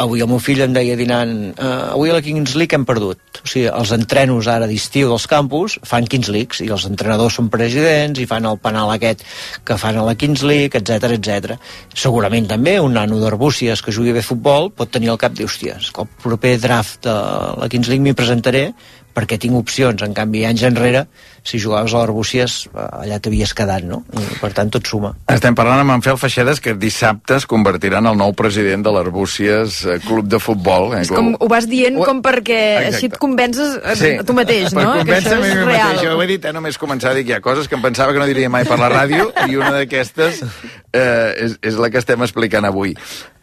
[0.00, 3.40] avui el meu fill em deia dinant uh, avui a la Kings League hem perdut
[3.42, 7.50] o sigui, els entrenos ara d'estiu dels campus fan Kings Leagues i els entrenadors són
[7.52, 9.26] presidents i fan el penal aquest
[9.68, 11.58] que fan a la Kings League, etc etc.
[11.92, 15.76] segurament també un nano d'Arbúcies que jugui bé futbol pot tenir al cap dir, hòstia,
[15.82, 17.18] és que el proper draft de
[17.60, 18.70] la Kings League m'hi presentaré
[19.12, 21.04] perquè tinc opcions, en canvi anys enrere
[21.42, 24.02] si jugaves a l'Arbúcies eh, allà t'havies quedat, no?
[24.14, 28.00] I, per tant tot suma Estem parlant amb en Fel Feixedes que dissabte es convertirà
[28.02, 30.92] en el nou president de l'Arbúcies eh, Club de Futbol.
[30.96, 31.02] Eh?
[31.06, 32.94] És com, ho vas dient com perquè Exacte.
[32.94, 34.94] així et convences a, a tu mateix, per no?
[34.94, 36.04] Que convèncer-me a mi mateix.
[36.06, 37.84] Jo ho he dit, eh, només començar a dir que hi ha coses que em
[37.84, 41.02] pensava que no diria mai per la ràdio i una d'aquestes eh,
[41.48, 42.94] és, és la que estem explicant avui.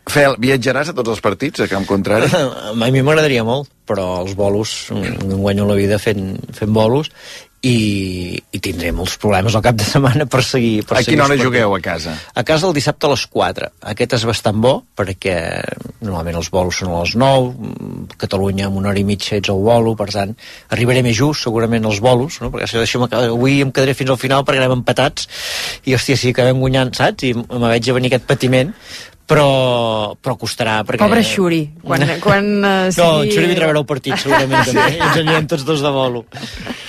[0.09, 2.29] Fel, viatjaràs a tots els partits, a Camp Contrari?
[2.33, 7.11] A mi m'agradaria molt, però els bolos, mm, em guanyo la vida fent, fent bolos,
[7.65, 10.85] i, i tindré molts problemes al cap de setmana per seguir...
[10.87, 12.13] Per A seguir quina hora jugueu a casa?
[12.31, 13.69] A casa el dissabte a les 4.
[13.93, 15.35] Aquest és bastant bo, perquè
[15.99, 19.51] normalment els bolos són a les 9, mm, Catalunya amb una hora i mitja ets
[19.51, 20.33] al bolo, per tant,
[20.75, 22.51] arribaré més just, segurament, als bolos, no?
[22.53, 25.27] perquè si deixem, avui em quedaré fins al final perquè anem empatats,
[25.83, 27.27] i hòstia, que acabem guanyant, saps?
[27.27, 28.73] I me veig a venir aquest patiment,
[29.29, 31.03] però, però costarà perquè...
[31.03, 33.29] Pobre Xuri, quan, quan uh, No, sigui...
[33.29, 34.73] en Xuri vindrà a veure el partit, segurament, Sí.
[34.73, 34.97] també.
[34.97, 36.23] Ens anirem tots dos de bolo.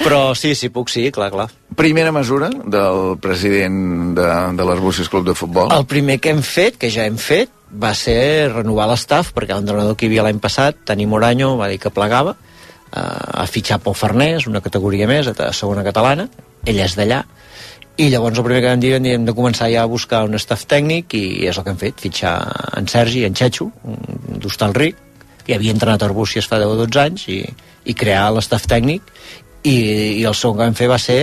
[0.01, 1.49] Però sí, sí, puc, sí, clar, clar.
[1.77, 5.71] Primera mesura del president de, de l'Arbúcies Club de Futbol?
[5.77, 9.95] El primer que hem fet, que ja hem fet, va ser renovar l'estaf, perquè l'entrenador
[9.97, 12.35] que hi havia l'any passat, Tani Moranyo, va dir que plegava,
[12.91, 16.27] eh, ha fitxat pel Farners, una categoria més, a segona catalana,
[16.67, 17.21] ell és d'allà,
[18.01, 20.23] i llavors el primer que vam dir vam dir, hem de començar ja a buscar
[20.25, 22.35] un staff tècnic i és el que hem fet, fitxar
[22.79, 24.97] en Sergi, en un d'Hostalric,
[25.45, 27.43] que havia entrenat a Arbúcies fa 10 o 12 anys i,
[27.85, 29.03] i crear l'estaf tècnic
[29.65, 29.77] i,
[30.21, 31.19] i el segon que vam fer va ser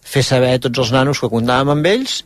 [0.00, 2.18] fer saber a tots els nanos que comptàvem amb ells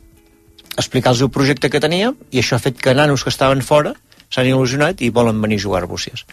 [0.75, 3.95] explicar-los el projecte que teníem i això ha fet que nanos que estaven fora
[4.27, 6.25] s'han il·lusionat i volen venir a jugar a Arbúcies.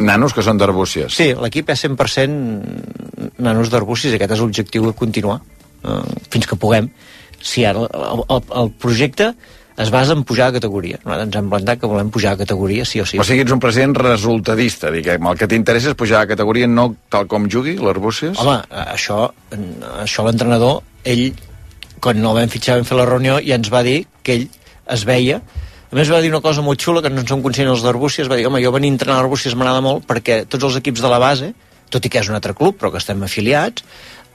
[0.00, 1.14] Nanos que són d'Arbúcies.
[1.14, 5.38] Sí, l'equip és 100% nanos d'Arbúcies i aquest és l'objectiu de continuar
[5.84, 6.90] eh, fins que puguem.
[7.40, 9.32] Si ara el, el, el projecte
[9.80, 10.98] es basa en pujar a categoria.
[11.04, 13.20] Nosaltres ens hem plantat que volem pujar a categoria, sí o sí.
[13.20, 15.24] O sigui, ets un president resultadista, diguem.
[15.30, 18.36] El que t'interessa és pujar a categoria no tal com jugui l'Arbúcies?
[18.42, 18.58] Home,
[18.92, 19.30] això,
[20.02, 21.30] això l'entrenador, ell,
[22.04, 24.46] quan el vam fitxar, vam fer la reunió, i ens va dir que ell
[24.90, 25.40] es veia
[25.90, 28.28] a més va dir una cosa molt xula que no en som conscients els d'Arbúcies
[28.30, 31.02] va dir, home, jo venir a entrenar a Arbúcies m'agrada molt perquè tots els equips
[31.02, 31.50] de la base
[31.90, 33.82] tot i que és un altre club, però que estem afiliats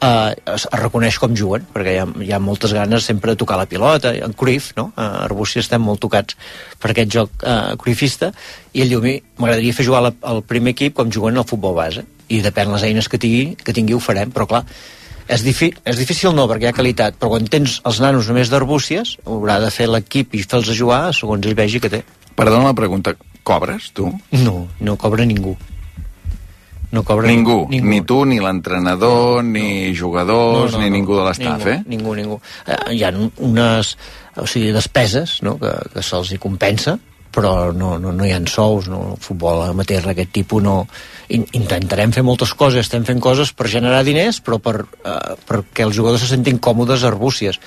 [0.02, 3.39] eh, es, es reconeix com juguen perquè hi ha, hi ha moltes ganes sempre de
[3.41, 4.91] tocar la pilota en Cruyff, no?
[4.96, 6.38] A Arbúcies estem molt tocats
[6.82, 8.32] per aquest joc eh, cruifista
[8.74, 12.06] i a mi m'agradaria fer jugar la, el primer equip com juguen al futbol base
[12.28, 14.64] i depèn les eines que tingui, que tingui ho farem, però clar,
[15.28, 18.50] és, difi és difícil no, perquè hi ha qualitat, però quan tens els nanos només
[18.50, 22.02] d'Arbúcies, haurà de fer l'equip i fer-los a jugar segons ell vegi que té.
[22.36, 23.14] Perdona la pregunta,
[23.46, 24.10] cobres, tu?
[24.41, 25.56] No, no cobra ningú.
[26.92, 27.88] No cobra Ningú, ningú.
[27.90, 31.80] ni tu, ni l'entrenador, ni jugadors, ni ningú de l'estaf, eh?
[31.88, 32.40] Ningú, ningú.
[32.68, 33.96] Eh, hi ha unes
[34.36, 35.58] o sigui, despeses no?
[35.60, 36.98] que, que se'ls hi compensa,
[37.36, 40.80] però no, no, no hi ha sous, no, el futbol amateur d'aquest tipus no...
[41.26, 45.82] In, intentarem fer moltes coses, estem fent coses per generar diners, però per, eh, perquè
[45.88, 47.58] els jugadors se sentin còmodes a Arbúcies,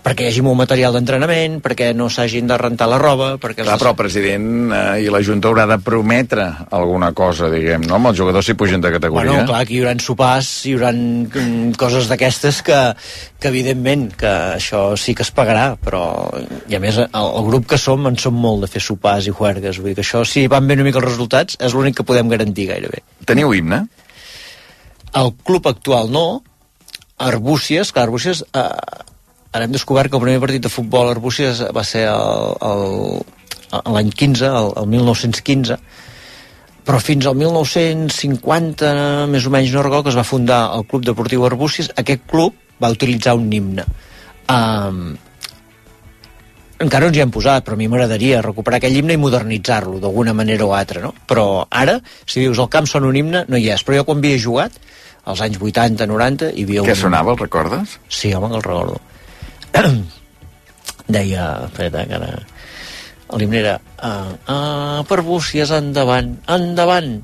[0.00, 3.66] perquè hi hagi molt material d'entrenament, perquè no s'hagin de rentar la roba, perquè...
[3.66, 7.98] Clar, però el president eh, i la Junta haurà de prometre alguna cosa, diguem, no?
[7.98, 9.34] Amb els jugadors si pugen de categoria.
[9.34, 12.80] Bueno, clar, que hi haurà sopars, hi haurà mm, coses d'aquestes que,
[13.36, 16.06] que evidentment que això sí que es pagarà, però
[16.72, 19.34] i a més el, el grup que som en som molt de fer sopars i
[19.34, 22.06] juergues, vull dir que això si van bé una mica els resultats és l'únic que
[22.08, 23.02] podem garantir gairebé.
[23.28, 23.84] Teniu himne?
[25.14, 26.42] El club actual no,
[27.24, 28.64] Arbúcies, clar, Arbúcies eh,
[29.54, 32.08] ara hem descobert que el primer partit de futbol a Arbúcies va ser
[33.84, 35.78] l'any 15, el, el 1915,
[36.84, 38.90] però fins al 1950,
[39.32, 42.58] més o menys, no recordo, que es va fundar el Club Deportiu Arbúcies, aquest club
[42.82, 43.86] va utilitzar un himne.
[44.50, 45.14] Um,
[46.82, 50.34] encara ens hi hem posat, però a mi m'agradaria recuperar aquell himne i modernitzar-lo d'alguna
[50.36, 51.12] manera o altra, no?
[51.28, 53.84] Però ara, si dius el camp sona un himne, no hi és.
[53.86, 54.78] Però jo quan havia jugat,
[55.24, 56.88] als anys 80, 90, hi havia un...
[56.90, 57.98] Què sonava, el recordes?
[58.08, 59.00] Sí, home, el recordo.
[61.14, 62.34] Deia, espera, que ara...
[63.34, 63.78] L'himne era...
[63.98, 67.16] Uh, uh, per búcies, endavant, endavant!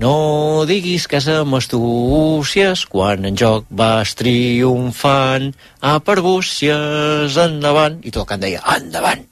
[0.00, 5.50] No diguis que som astúcies quan en joc vas triomfant.
[5.84, 8.00] A per búcies, endavant!
[8.00, 9.26] I tot el cant deia, endavant!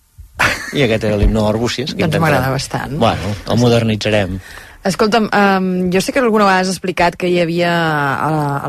[0.76, 1.94] I aquest era l'himne d'Arbúcies.
[1.94, 2.92] que Doncs intentarem- m'agrada bastant.
[3.00, 4.38] Bueno, el modernitzarem.
[4.88, 7.72] Escolta'm, um, jo sé que alguna vegada has explicat que hi havia,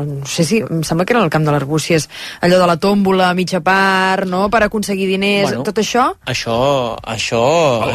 [0.04, 2.08] no sé si, em sembla que era al camp de l'Arbúcies,
[2.42, 5.62] allò de la tòmbola a mitja part, no?, per aconseguir diners, Bueno.
[5.68, 6.08] tot això...
[6.26, 6.96] Això...
[7.06, 7.44] això...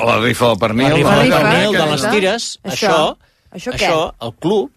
[0.08, 0.90] La rifa del pernil.
[0.90, 2.48] La rifa La del pernil, de les tires.
[2.64, 2.72] Això.
[2.72, 3.18] Això,
[3.52, 3.86] Això què?
[3.86, 4.72] això, el club,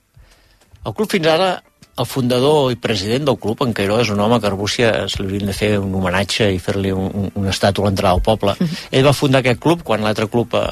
[0.85, 1.51] el club fins ara,
[1.99, 5.27] el fundador i president del club, en Cairó, és un home que a Arbúcies li
[5.27, 8.55] haurien de fer un homenatge i fer-li un, un, una estàtua a l'entrada al poble.
[8.95, 10.62] Ell va fundar aquest club quan l'altre club eh,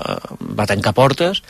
[0.61, 1.43] va tancar portes,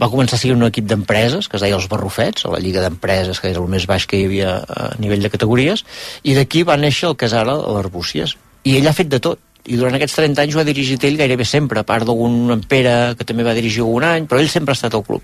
[0.00, 2.82] va començar a seguir un equip d'empreses, que es deia els Barrufets, a la Lliga
[2.82, 5.84] d'Empreses, que era el més baix que hi havia a nivell de categories,
[6.24, 8.34] i d'aquí va néixer el que és ara l'Arbúcies.
[8.64, 9.38] I ell ha fet de tot,
[9.68, 12.64] i durant aquests 30 anys ho ha dirigit ell gairebé sempre, a part d'algun en
[12.66, 15.22] Pere que també va dirigir algun any, però ell sempre ha estat al club.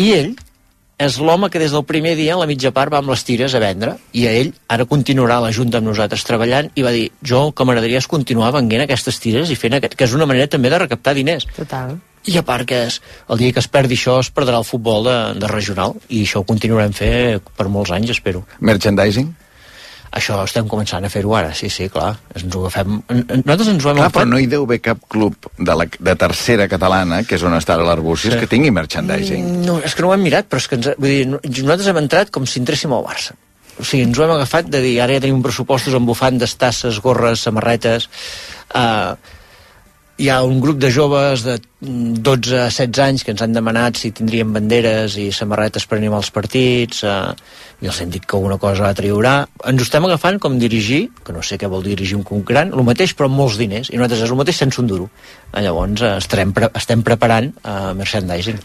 [0.00, 0.30] I ell
[1.00, 3.54] és l'home que des del primer dia, a la mitja part, va amb les tires
[3.56, 6.92] a vendre, i a ell ara continuarà a la Junta amb nosaltres treballant, i va
[6.92, 10.16] dir, jo el que m'agradaria és continuar venguent aquestes tires i fent aquest, que és
[10.16, 11.48] una manera també de recaptar diners.
[11.56, 11.96] Total.
[12.28, 13.00] I a part que és,
[13.32, 16.42] el dia que es perdi això es perdrà el futbol de, de regional, i això
[16.42, 17.12] ho continuarem fer
[17.56, 18.44] per molts anys, espero.
[18.60, 19.32] Merchandising?
[20.10, 22.16] Això estem començant a fer-ho ara, sí, sí, clar.
[22.34, 22.96] Ens ho agafem...
[23.06, 24.16] Nosaltres ens ho hem Clar, agafat...
[24.16, 27.54] però no hi deu haver cap club de, la, de tercera catalana, que és on
[27.54, 28.40] està l'Arbúcies, Sí.
[28.42, 29.46] que tingui merchandising.
[29.68, 31.92] No, és que no ho hem mirat, però és que ens, vull dir, no- nosaltres
[31.92, 33.38] hem entrat com si entréssim al Barça.
[33.78, 36.98] O sigui, ens ho hem agafat de dir, ara ja tenim pressupostos amb bufandes, tasses,
[37.04, 38.10] gorres, samarretes...
[38.74, 39.14] Uh,
[40.20, 43.54] hi ha un grup de joves de mm, 12 a 16 anys que ens han
[43.56, 47.30] demanat si tindríem banderes i samarretes per animar els partits uh,
[47.80, 49.34] i els hem dit que una cosa l'altra hi haurà
[49.70, 52.84] ens ho estem agafant com dirigir que no sé què vol dirigir un gran el
[52.84, 55.08] mateix però amb molts diners i nosaltres és el mateix sense un duro.
[55.54, 58.60] Eh, llavors uh, estarem, pre estem preparant uh, merchandising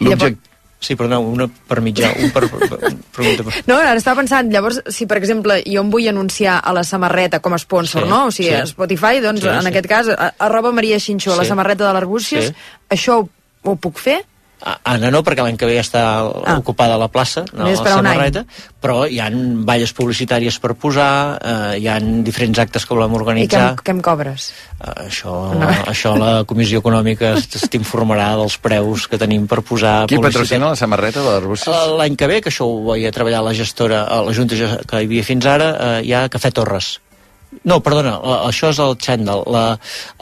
[0.80, 2.44] Sí, però no, una per mitjà, un per...
[2.52, 2.78] per, per,
[3.16, 6.74] per, per No, ara estava pensant, llavors, si per exemple jo em vull anunciar a
[6.76, 8.26] la samarreta com a sponsor, Sí, no?
[8.28, 8.56] O sigui, sí.
[8.60, 9.72] a Spotify, doncs Sí, en sí.
[9.72, 11.50] aquest cas, arroba Maria Xinxó, a la Sí.
[11.50, 12.54] samarreta de l'Arbúcies, Sí.
[12.90, 13.30] això ho,
[13.64, 14.20] ho puc fer?
[14.66, 16.56] Ara no, perquè l'any que ve ja està ah.
[16.58, 18.42] ocupada la plaça, no, la samarreta,
[18.82, 23.14] però hi han balles publicitàries per posar, eh, hi han diferents actes que volem I
[23.14, 23.62] què organitzar.
[23.76, 24.48] em, què em cobres?
[24.80, 25.70] Eh, això, No.
[25.94, 27.36] això la Comissió Econòmica
[27.70, 30.42] t'informarà dels preus que tenim per posar Qui publicitat.
[30.42, 31.70] patrocina la samarreta de l'Arbúcies?
[31.70, 34.56] Eh, L'any que ve, que això ho vaig a treballar la gestora, a la Junta
[34.58, 36.96] que hi havia fins ara, eh, hi ha Cafè Torres.
[37.66, 39.44] No, perdona, la, això és el Xandall.
[39.50, 39.62] La,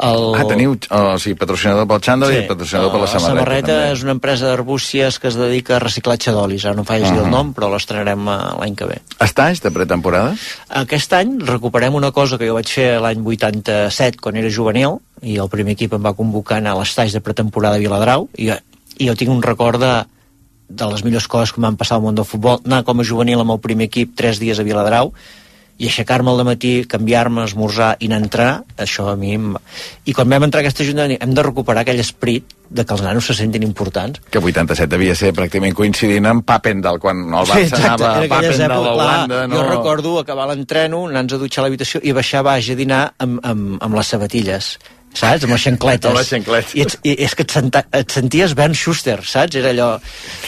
[0.06, 0.26] el...
[0.38, 3.34] Ah, teniu oh, sí, patrocinador pel xandall i patrocinador per la samarreta.
[3.34, 3.92] samarreta també.
[3.96, 6.64] és una empresa d'arbúcies que es dedica a reciclatge d'olis.
[6.66, 7.26] Ara no faig dir Mhm.
[7.26, 9.00] el nom, però l'estrenarem eh, l'any que ve.
[9.20, 10.36] Estanys de pretemporada?
[10.84, 15.38] Aquest any recuperem una cosa que jo vaig fer l'any 87, quan era juvenil, i
[15.38, 18.52] el primer equip em va convocar a l'estage de pretemporada a Viladrau, i,
[19.00, 19.94] i jo tinc un record de,
[20.70, 23.40] de les millors coses que m'han passat al món del futbol, anar com a juvenil
[23.42, 25.12] amb el primer equip tres dies a Viladrau,
[25.82, 29.34] i aixecar-me al matí, canviar-me, esmorzar i anar a entrenar, això a mi...
[29.36, 29.54] Em...
[30.06, 33.04] I quan vam entrar a aquesta junta hem de recuperar aquell esprit de que els
[33.06, 34.22] nanos se sentin importants.
[34.34, 38.96] Que 87 devia ser pràcticament coincidint amb Papendal, quan el Barça anava a Papendal a
[38.96, 39.46] Holanda.
[39.48, 39.60] No?
[39.60, 43.42] Jo recordo acabar l'entreno, anar-nos a dutxar a l'habitació i baixar baix a dinar amb,
[43.42, 44.76] amb, amb les sabatilles
[45.14, 45.44] saps?
[45.46, 46.10] Amb les xancletes.
[46.10, 46.74] Amb les xancletes.
[46.74, 49.58] I, ets, i és que et, senta, et senties Bernd Schuster, saps?
[49.60, 49.90] Era allò...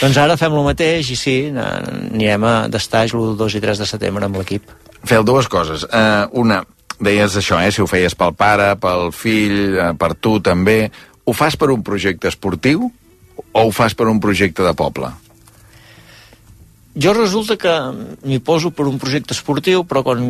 [0.02, 3.90] Doncs ara fem el mateix i sí, anirem a d'estaix l'1, 2 i 3 de
[3.90, 4.74] setembre amb l'equip.
[5.06, 5.86] Fel dues coses.
[5.86, 6.64] Uh, una,
[6.99, 10.89] deies això, eh, si ho feies pel pare, pel fill, uh, per tu també.
[11.26, 12.89] Ho fas per un projecte esportiu
[13.36, 15.12] o ho fas per un projecte de poble?
[16.95, 17.72] Jo resulta que
[18.24, 20.22] m'hi poso per un projecte esportiu, però quan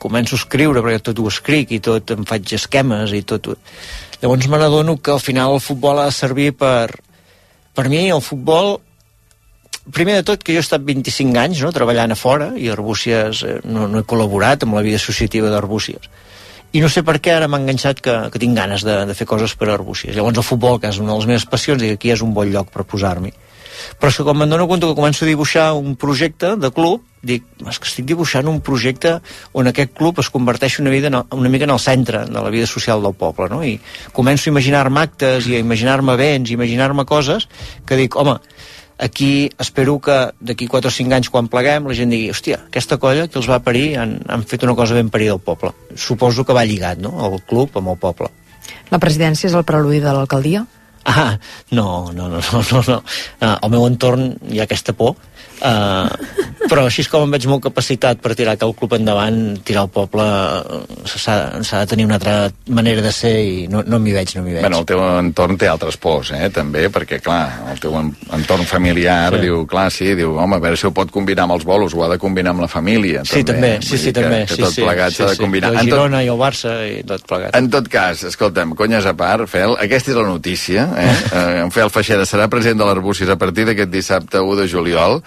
[0.00, 3.52] començo a escriure, perquè tot ho escric i tot em faig esquemes i tot...
[4.22, 6.96] Llavors me n'adono que al final el futbol ha de servir per...
[7.74, 8.78] Per mi el futbol
[9.92, 13.42] primer de tot que jo he estat 25 anys no, treballant a fora i Arbúcies
[13.44, 16.08] eh, no, no he col·laborat amb la vida associativa d'Arbúcies.
[16.74, 19.28] I no sé per què ara m'ha enganxat que, que tinc ganes de, de fer
[19.30, 20.16] coses per a Arbúcies.
[20.16, 22.50] Llavors el futbol, que és una de les meves passions i aquí és un bon
[22.50, 23.30] lloc per posar-m'hi.
[23.98, 27.04] Però és que quan me'n dono compte que començo a dibuixar un projecte de club,
[27.22, 29.16] dic, és que estic dibuixant un projecte
[29.54, 32.66] on aquest club es converteix una, vida, una mica en el centre de la vida
[32.70, 33.62] social del poble, no?
[33.64, 33.78] I
[34.16, 37.48] començo a imaginar-me actes i a imaginar-me events, i imaginar-me coses
[37.86, 38.38] que dic, home,
[38.98, 42.98] aquí espero que d'aquí 4 o 5 anys quan pleguem la gent digui, hòstia, aquesta
[43.02, 46.44] colla que els va parir han, han fet una cosa ben parida al poble suposo
[46.44, 48.30] que va lligat, no?, el club amb el poble
[48.92, 50.64] La presidència és el preludi de l'alcaldia?
[51.04, 51.36] Ah,
[51.70, 52.96] no, no, no, no, no, no.
[53.40, 55.18] Uh, al meu entorn hi ha aquesta por,
[55.60, 56.08] uh,
[56.68, 59.92] però així és com em veig molt capacitat per tirar aquell club endavant, tirar el
[59.92, 64.34] poble, uh, s'ha de tenir una altra manera de ser i no, no m'hi veig,
[64.38, 64.64] no m'hi veig.
[64.64, 67.42] Bueno, el teu entorn té altres pors, eh, també, perquè, clar,
[67.72, 69.42] el teu entorn familiar sí.
[69.46, 72.04] diu, clar, sí, diu, home, a veure si ho pot combinar amb els bolos, ho
[72.06, 73.76] ha de combinar amb la família, sí, també.
[73.84, 75.44] Sí, sí, també, que, sí, que tot sí, plegat sí, s'ha de sí.
[75.44, 75.72] combinar.
[75.74, 77.56] El En Girona tot, i el Barça i tot plegat.
[77.58, 81.12] en tot cas, escolta'm, conyes a part, Fel, aquesta és la notícia, eh?
[81.40, 85.20] eh en Fel Feixeda serà president de l'Arbúcies a partir d'aquest dissabte 1 de juliol.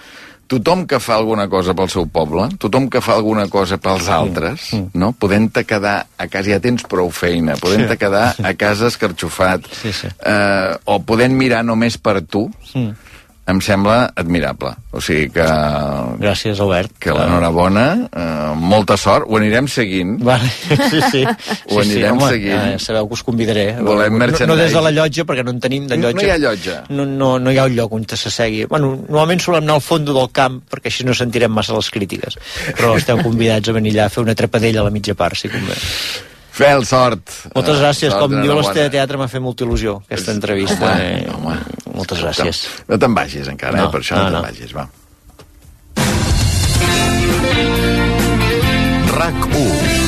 [0.48, 4.70] Tothom que fa alguna cosa pel seu poble, tothom que fa alguna cosa pels altres,
[4.96, 5.10] no?
[5.12, 8.00] podent-te quedar a casa, ja tens prou feina, podent-te Sí.
[8.00, 10.08] quedar a casa escarxofat, Sí, sí.
[10.24, 12.94] eh, o podent mirar només per tu, Mm.
[13.48, 14.74] Em sembla admirable.
[14.92, 15.44] O sigui que...
[16.20, 16.92] Gràcies, Albert.
[17.00, 20.18] Que l'enhorabona, eh, molta sort, ho anirem seguint.
[20.24, 20.50] Vale.
[20.88, 21.22] Sí, sí.
[21.72, 22.60] Ho anirem home, seguint.
[22.74, 23.66] Eh, sabeu que us convidaré.
[23.84, 26.16] Volem no, no des de la llotja, perquè no en tenim de llotja.
[26.20, 26.76] no hi ha llotja.
[26.92, 28.66] No, no, no hi ha un lloc on s'assegui.
[28.70, 32.36] Bueno, normalment solem anar al fons del camp, perquè així no sentirem massa les crítiques.
[32.78, 35.48] Però esteu convidats a venir allà a fer una trepadella a la mitja part, si
[35.52, 35.76] convé.
[36.58, 37.22] Fel, sort.
[37.54, 38.10] Moltes Eh, gràcies.
[38.10, 40.88] sort, Com diu l'Estè de Teatre, m'ha fet molta il·lusió, aquesta entrevista.
[40.90, 41.54] Home, eh, home.
[41.98, 42.62] Moltes gràcies.
[42.88, 43.92] No te'n vagis encara, No, eh?
[43.92, 44.42] per això no, no, no.
[44.42, 44.86] te'n vagis, va.
[49.18, 50.07] RAC1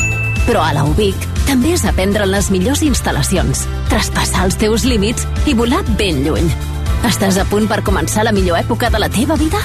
[0.47, 5.27] Però a la UBIC també és aprendre en les millors instal·lacions, traspassar els teus límits
[5.45, 6.47] i volar ben lluny.
[7.07, 9.61] Estàs a punt per començar la millor època de la teva vida?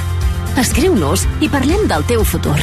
[0.56, 2.58] Escriu-nos i parlem del teu futur.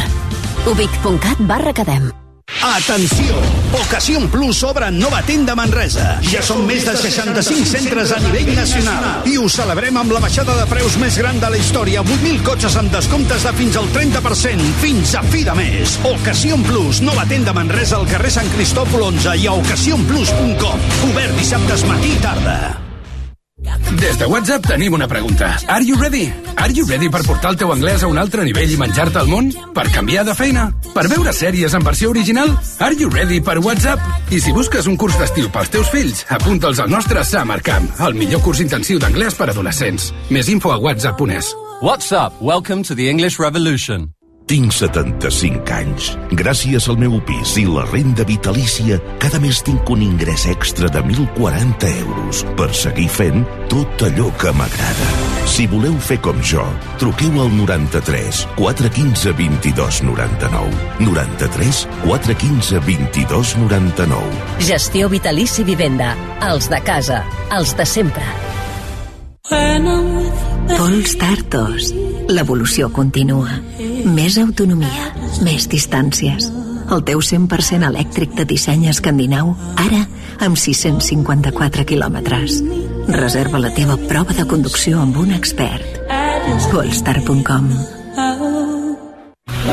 [0.66, 2.23] ubic.cat barra academ.
[2.62, 3.36] Atenció!
[3.74, 6.20] Ocasión Plus obre nova tenda Manresa.
[6.28, 9.26] Ja són més de 65 centres a nivell nacional.
[9.30, 12.06] I ho celebrem amb la baixada de preus més gran de la història.
[12.06, 14.70] 8.000 cotxes amb descomptes de fins al 30%.
[14.84, 15.98] Fins a fi de mes.
[16.14, 20.90] Ocasión Plus, nova tenda Manresa al carrer Sant Cristòfol 11 i a ocasionplus.com.
[21.12, 22.93] Obert dissabtes matí i tarda.
[24.00, 25.58] Des de WhatsApp tenim una pregunta.
[25.68, 26.32] Are you ready?
[26.58, 29.30] Are you ready per portar el teu anglès a un altre nivell i menjar-te el
[29.32, 29.52] món?
[29.76, 30.66] Per canviar de feina?
[30.94, 32.52] Per veure sèries en versió original?
[32.80, 34.02] Are you ready per WhatsApp?
[34.32, 38.18] I si busques un curs d'estiu pels teus fills, apunta'ls al nostre Summer Camp, el
[38.18, 40.12] millor curs intensiu d'anglès per adolescents.
[40.30, 41.54] Més info a whatsapp.es.
[41.82, 42.36] What's up?
[42.42, 44.12] Welcome to the English Revolution.
[44.54, 46.12] Tinc 75 anys.
[46.38, 51.02] Gràcies al meu pis i la renda vitalícia, cada mes tinc un ingrés extra de
[51.02, 53.42] 1.040 euros per seguir fent
[53.72, 55.10] tot allò que m'agrada.
[55.50, 56.68] Si voleu fer com jo,
[57.02, 60.86] truqueu al 93 415 22 99.
[61.02, 64.42] 93 415 22 99.
[64.70, 66.14] Gestió Vitalici Vivenda.
[66.54, 67.24] Els de casa.
[67.50, 68.30] Els de sempre.
[70.74, 71.90] Pols Tartos.
[72.32, 73.58] L'evolució continua.
[74.04, 75.12] Més autonomia,
[75.46, 76.50] més distàncies.
[76.92, 80.04] El teu 100% elèctric de disseny escandinau, ara
[80.44, 82.60] amb 654 quilòmetres.
[83.08, 86.00] Reserva la teva prova de conducció amb un expert.
[86.72, 88.03] Polestar.com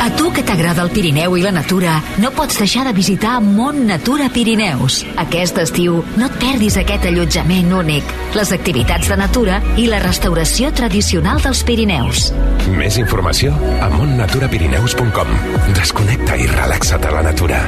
[0.01, 3.83] A tu que t'agrada el Pirineu i la natura, no pots deixar de visitar Mont
[3.85, 5.03] Natura Pirineus.
[5.21, 10.73] Aquest estiu no et perdis aquest allotjament únic, les activitats de natura i la restauració
[10.73, 12.31] tradicional dels Pirineus.
[12.73, 15.35] Més informació a montnaturapirineus.com.
[15.77, 17.61] Desconnecta i relaxa't a la natura.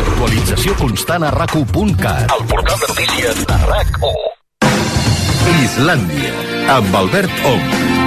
[0.00, 2.30] Actualització constant a rac1.cat.
[2.38, 4.28] El portal de notícies de RAC1.
[5.64, 6.36] Islàndia,
[6.78, 7.99] amb Albert Ong.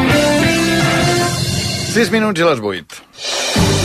[1.94, 3.83] 6 minuts i les 8.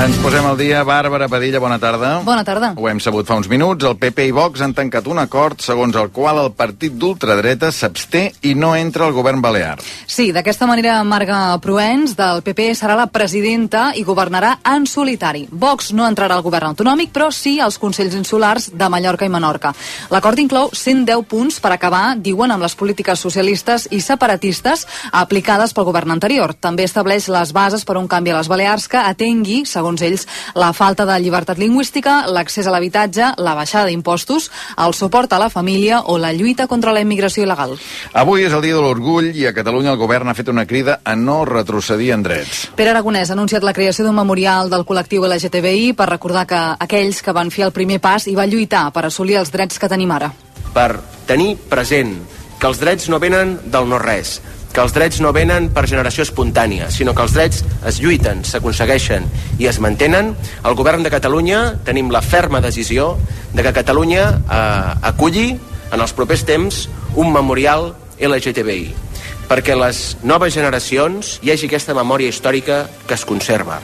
[0.00, 0.78] Ens posem al dia.
[0.80, 2.22] Bàrbara Padilla, bona tarda.
[2.24, 2.70] Bona tarda.
[2.80, 3.84] Ho hem sabut fa uns minuts.
[3.84, 8.22] El PP i Vox han tancat un acord segons el qual el partit d'ultradreta s'absté
[8.48, 9.74] i no entra al govern balear.
[10.08, 15.44] Sí, d'aquesta manera Marga Proens del PP serà la presidenta i governarà en solitari.
[15.52, 19.74] Vox no entrarà al govern autonòmic, però sí als Consells Insulars de Mallorca i Menorca.
[20.08, 25.90] L'acord inclou 110 punts per acabar, diuen, amb les polítiques socialistes i separatistes aplicades pel
[25.92, 26.56] govern anterior.
[26.56, 30.72] També estableix les bases per un canvi a les Balears que atengui, segons ells, la
[30.72, 36.02] falta de llibertat lingüística, l'accés a l'habitatge, la baixada d'impostos, el suport a la família
[36.06, 37.74] o la lluita contra la immigració il·legal.
[38.14, 41.00] Avui és el dia de l'orgull i a Catalunya el govern ha fet una crida
[41.04, 42.68] a no retrocedir en drets.
[42.76, 47.22] Pere Aragonès ha anunciat la creació d'un memorial del col·lectiu LGTBI per recordar que aquells
[47.22, 50.10] que van fer el primer pas i van lluitar per assolir els drets que tenim
[50.14, 50.32] ara.
[50.70, 52.12] per tenir present
[52.60, 54.40] que els drets no venen del no-res,
[54.72, 59.26] que els drets no venen per generació espontània, sinó que els drets es lluiten, s'aconsegueixen
[59.58, 63.16] i es mantenen, el govern de Catalunya tenim la ferma decisió
[63.52, 65.48] de que Catalunya eh, aculli
[65.90, 66.84] en els propers temps
[67.18, 69.10] un memorial LGTBI
[69.50, 73.80] perquè les noves generacions hi hagi aquesta memòria històrica que es conserva.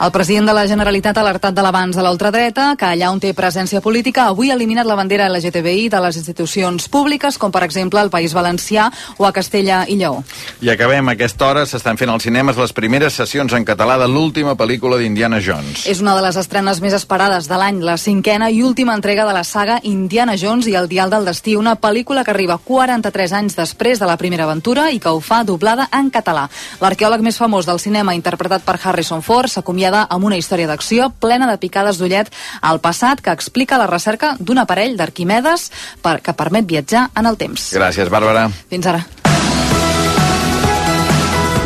[0.00, 3.20] El president de la Generalitat ha alertat de l'avanç de la ultradreta, que allà on
[3.20, 7.64] té presència política avui ha eliminat la bandera LGTBI de les institucions públiques, com per
[7.66, 10.22] exemple al País Valencià o a Castella i Lleó.
[10.62, 11.66] I acabem a aquesta hora.
[11.68, 15.84] S'estan fent als cinemes les primeres sessions en català de l'última pel·lícula d'Indiana Jones.
[15.86, 19.34] És una de les estrenes més esperades de l'any, la cinquena i última entrega de
[19.34, 23.58] la saga Indiana Jones i el Dial del Destí, una pel·lícula que arriba 43 anys
[23.58, 26.48] després de la primera aventura i que ho fa doblada en català.
[26.80, 31.50] L'arqueòleg més famós del cinema, interpretat per Harrison Ford, s'acomiada amb una història d'acció plena
[31.50, 32.30] de picades d'ullet
[32.62, 35.70] al passat que explica la recerca d'un aparell d'Arquimedes
[36.02, 37.72] per, que permet viatjar en el temps.
[37.74, 38.48] Gràcies, Bàrbara.
[38.70, 39.04] Fins ara.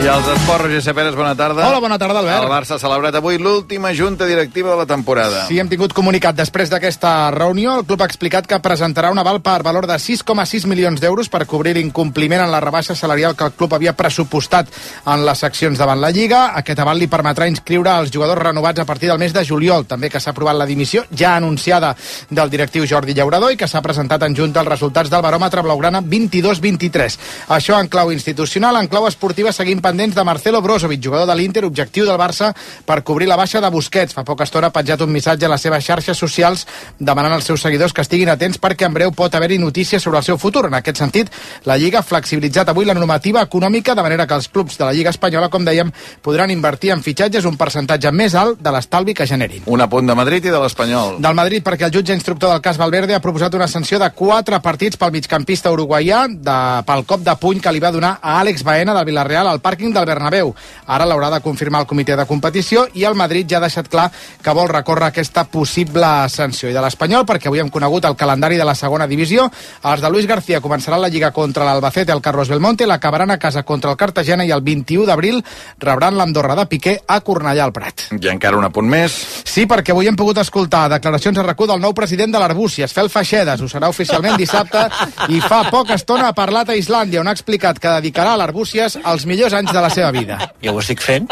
[0.03, 1.62] I els esports, Roger Ceperes, bona tarda.
[1.62, 2.42] Hola, bona tarda, Albert.
[2.42, 5.44] El Barça ha celebrat avui l'última junta directiva de la temporada.
[5.46, 7.76] Sí, hem tingut comunicat després d'aquesta reunió.
[7.78, 11.44] El club ha explicat que presentarà un aval per valor de 6,6 milions d'euros per
[11.46, 14.72] cobrir l'incompliment en la rebaixa salarial que el club havia pressupostat
[15.07, 16.40] en les seccions davant la Lliga.
[16.59, 19.86] Aquest aval li permetrà inscriure els jugadors renovats a partir del mes de juliol.
[19.86, 21.94] També que s'ha aprovat la dimissió ja anunciada
[22.28, 26.03] del directiu Jordi Llaurador i que s'ha presentat en junta els resultats del baròmetre blaugrana
[26.03, 27.20] 22-23.
[27.55, 31.66] Això en clau institucional, en clau esportiva seguim pendents de Marcelo Brozovic, jugador de l'Inter,
[31.66, 32.55] objectiu del Barça
[32.86, 34.14] per cobrir la baixa de Busquets.
[34.16, 36.64] Fa poca estona ha penjat un missatge a les seves xarxes socials
[36.99, 40.24] demanant als seus seguidors que estiguin atents perquè en breu pot haver-hi notícies sobre el
[40.24, 40.64] seu futur.
[40.70, 41.28] En aquest sentit,
[41.68, 44.95] la Lliga ha flexibilitzat avui la normativa econòmica de manera que els clubs de la
[44.97, 49.28] Lliga Espanyola, com dèiem, podran invertir en fitxatges un percentatge més alt de l'estalvi que
[49.28, 49.66] generin.
[49.66, 51.20] Un apunt de Madrid i de l'Espanyol.
[51.20, 54.62] Del Madrid, perquè el jutge instructor del cas Valverde ha proposat una sanció de quatre
[54.64, 58.64] partits pel migcampista uruguaià de, pel cop de puny que li va donar a Àlex
[58.64, 60.55] Baena del Villarreal al pàrquing del Bernabéu.
[60.87, 64.11] Ara l'haurà de confirmar el comitè de competició i el Madrid ja ha deixat clar
[64.43, 66.70] que vol recórrer aquesta possible sanció.
[66.70, 69.49] I de l'Espanyol, perquè avui hem conegut el calendari de la segona divisió,
[69.83, 73.62] els de Luis García començaran la Lliga contra l'Albacete, el Carlos Belmonte, l'acabaran a casa
[73.62, 75.43] contra el Cartagena i el 21 d'abril
[75.78, 78.09] rebran l'Andorra de Piqué a Cornellà al Prat.
[78.12, 79.16] I encara un apunt més.
[79.45, 83.11] Sí, perquè avui hem pogut escoltar declaracions a recut del nou president de l'Arbúcies, Fel
[83.11, 83.61] Feixedes.
[83.61, 84.87] Ho serà oficialment dissabte
[85.33, 88.99] i fa poca estona ha parlat a Islàndia, on ha explicat que dedicarà a l'Arbúcies
[89.01, 90.39] els millors anys de la seva vida.
[90.64, 91.29] Jo ho estic fent,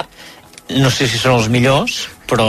[0.77, 2.47] no sé si són els millors, però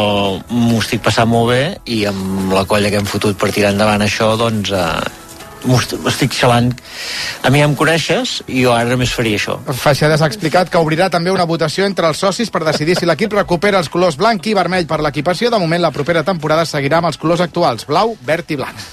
[0.49, 4.01] m'ho estic passant molt bé i amb la colla que hem fotut per tirar endavant
[4.05, 4.85] això, doncs eh,
[5.65, 6.69] m'ho est- estic xalant.
[7.45, 9.57] A mi em coneixes i jo ara només faria això.
[9.73, 13.33] Feixedes ha explicat que obrirà també una votació entre els socis per decidir si l'equip
[13.33, 15.49] recupera els colors blanc i vermell per l'equipació.
[15.49, 18.89] De moment, la propera temporada seguirà amb els colors actuals, blau, verd i blanc.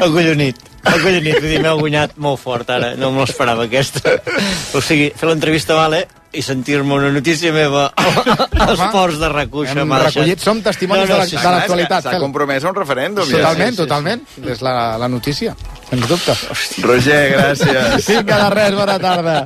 [0.00, 0.56] Acollonit.
[0.88, 4.14] Acollonit, vull dir, m'he guanyat molt fort ara, no me l'esperava aquesta.
[4.74, 9.72] O sigui, fer l'entrevista vale i sentir-me una notícia meva als ports de recuixa.
[9.80, 13.24] Hem recollit, som testimonis de la- de l'actualitat, S'ha compromès a un referèndum.
[13.28, 13.36] ja.
[13.38, 14.22] Totalment, totalment.
[14.44, 15.56] És la, la notícia,
[15.90, 16.36] sens dubte.
[16.84, 18.06] Roger, gràcies.
[18.08, 19.38] Vinga, de res, bona tarda.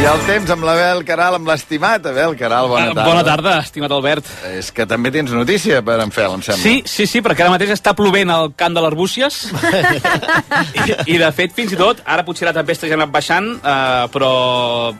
[0.00, 3.02] I el temps amb l'Abel Caral, amb l'estimat Abel Caral, bona Ah, tarda.
[3.04, 4.24] Bona tarda, estimat Albert.
[4.56, 6.62] És que també tens notícia per en Fel, em sembla.
[6.62, 9.36] Sí, sí, sí, perquè ara mateix està plovent al camp de l'Arbúcies
[10.88, 13.50] I, i de fet fins i tot ara potser la tempesta ja ha anat baixant
[13.60, 14.30] eh, però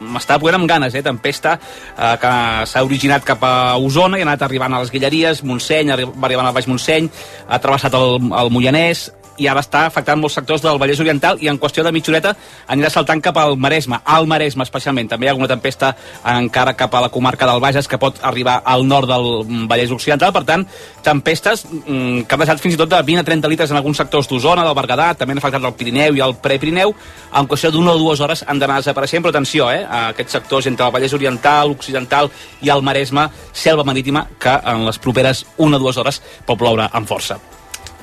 [0.00, 2.34] m'està plovent amb ganes eh, tempesta eh, que
[2.68, 6.50] s'ha originat cap a Osona i ha anat arribant a les Guilleries Montseny, va arribant
[6.50, 7.08] al Baix Montseny
[7.48, 9.08] ha travessat el, el Moianès
[9.38, 12.34] i ara està afectant molts sectors del Vallès Oriental i en qüestió de mitja horeta
[12.68, 15.08] anirà saltant cap al Maresme, al Maresme especialment.
[15.10, 15.94] També hi ha alguna tempesta
[16.34, 20.32] encara cap a la comarca del Bages que pot arribar al nord del Vallès Occidental.
[20.32, 20.66] Per tant,
[21.04, 24.00] tempestes mm, que han deixat fins i tot de 20 a 30 litres en alguns
[24.02, 26.94] sectors d'Osona, del Berguedà, també han afectat el Pirineu i el Prepirineu.
[27.36, 30.66] En qüestió d'una o dues hores han d'anar desapareixent, però atenció, eh, a aquests sectors
[30.70, 32.30] entre el Vallès Oriental, Occidental
[32.62, 36.90] i el Maresme, selva marítima, que en les properes una o dues hores pot ploure
[36.92, 37.40] amb força.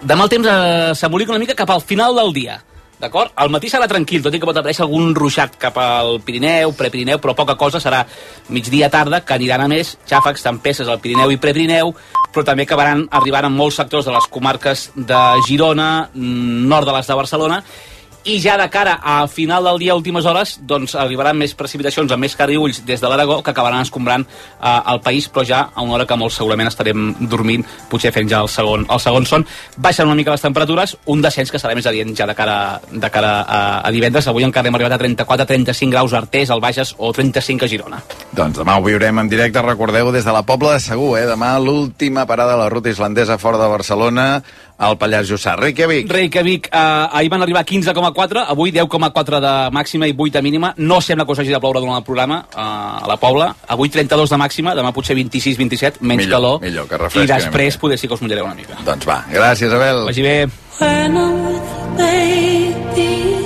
[0.05, 2.59] Demà el temps eh, s'embolica una mica cap al final del dia.
[2.97, 3.29] D'acord?
[3.37, 7.19] Al matí serà tranquil, tot i que pot aparèixer algun ruixat cap al Pirineu, Prepirineu,
[7.21, 7.99] però poca cosa serà
[8.49, 11.93] migdia tarda, que aniran a més xàfecs, tempestes al Pirineu i Prepirineu,
[12.33, 16.97] però també acabaran arribant en molts sectors de les comarques de Girona, mm, nord de
[16.97, 17.61] les de Barcelona,
[18.27, 22.25] i ja de cara a final del dia, últimes hores, doncs arribaran més precipitacions amb
[22.25, 25.95] més carriulls des de l'Aragó que acabaran escombrant eh, el país, però ja a una
[25.95, 29.45] hora que molt segurament estarem dormint, potser fent ja el segon, el segon son.
[29.77, 32.57] Baixen una mica les temperatures, un descens que serà més adient ja de cara,
[32.91, 34.27] de cara a, a divendres.
[34.27, 38.03] Avui encara hem arribat a 34-35 graus a Artés, al Bages, o 35 a Girona.
[38.35, 41.25] Doncs demà ho viurem en directe, recordeu, des de la Pobla de Segur, eh?
[41.31, 44.27] Demà l'última parada de la ruta islandesa fora de Barcelona,
[44.77, 45.55] al Pallars Jussà.
[45.57, 46.09] Reykjavik.
[46.11, 46.77] Reykjavik, eh,
[47.11, 50.73] ahir van arribar a 15,4, avui 10,4 de màxima i 8 de mínima.
[50.77, 53.55] No sembla que us hagi de ploure durant el programa eh, a la Pobla.
[53.67, 56.61] Avui 32 de màxima, demà potser 26-27, menys Millor, calor.
[56.61, 58.77] millor, que I refresqui una després poder sí que us mullareu una mica.
[58.85, 60.05] Doncs va, gràcies, Abel.
[60.05, 60.37] Vagi bé.
[60.79, 63.36] When I'm with baby,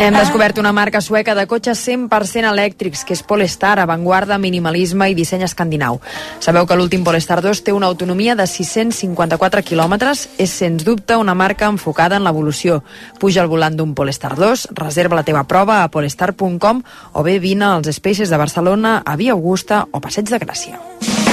[0.00, 5.16] Hem descobert una marca sueca de cotxes 100% elèctrics, que és Polestar, avantguarda, minimalisme i
[5.18, 6.00] disseny escandinau.
[6.40, 10.26] Sabeu que l'últim Polestar 2 té una autonomia de 654 quilòmetres?
[10.38, 12.80] És, sens dubte, una marca enfocada en l'evolució.
[13.20, 17.68] Puja al volant d'un Polestar 2, reserva la teva prova a polestar.com o bé vine
[17.68, 21.29] als Spaces de Barcelona, a Via Augusta o Passeig de Gràcia.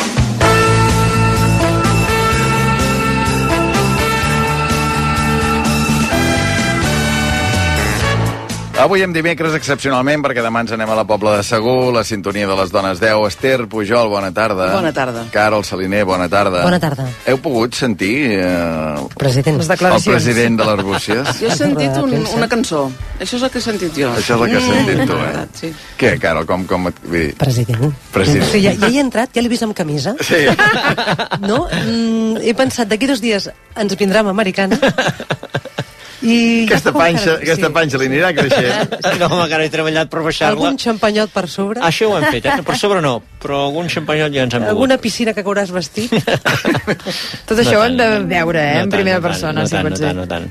[8.78, 12.46] Avui en dimecres, excepcionalment, perquè demà ens anem a la Pobla de Segur, la sintonia
[12.46, 13.24] de les dones 10.
[13.26, 14.68] Esther Pujol, bona tarda.
[14.76, 15.24] Bona tarda.
[15.34, 16.62] Carol Saliner, bona tarda.
[16.62, 17.08] Bona tarda.
[17.26, 19.58] Heu pogut sentir eh, President.
[19.58, 21.32] Les el president de l'Arbúcies?
[21.42, 22.84] Jo he sentit un, una cançó.
[23.18, 24.12] Això és el que he sentit jo.
[24.14, 25.48] Això és el que has sentit tu, eh?
[25.58, 25.74] Sí.
[25.98, 26.68] Què, Carol, com...
[26.70, 27.90] com et- vull dir, President.
[28.14, 28.46] President.
[28.54, 30.14] Sí, ja, ja hi he entrat, ja l'he vist amb camisa.
[30.22, 30.46] Sí.
[31.50, 31.64] No?
[31.66, 34.78] Mm, he pensat, d'aquí dos dies ens vindrà amb americana.
[36.26, 38.95] I Aquesta panxa, que- aquesta panxa li anirà creixent.
[39.22, 40.55] No, home, que no he treballat per baixar-la.
[40.57, 41.82] Algun xampanyot per sobre?
[41.86, 42.55] Això ho hem fet, eh?
[42.65, 44.65] Per sobre no, però algun xampanyot ja ens hem.
[44.72, 46.13] Alguna piscina que hauràs vestit?
[47.47, 50.01] Tot això ho hem de veure, eh, en primera persona, no si tant, pot no
[50.01, 50.07] ser.
[50.09, 50.49] tant, no tant.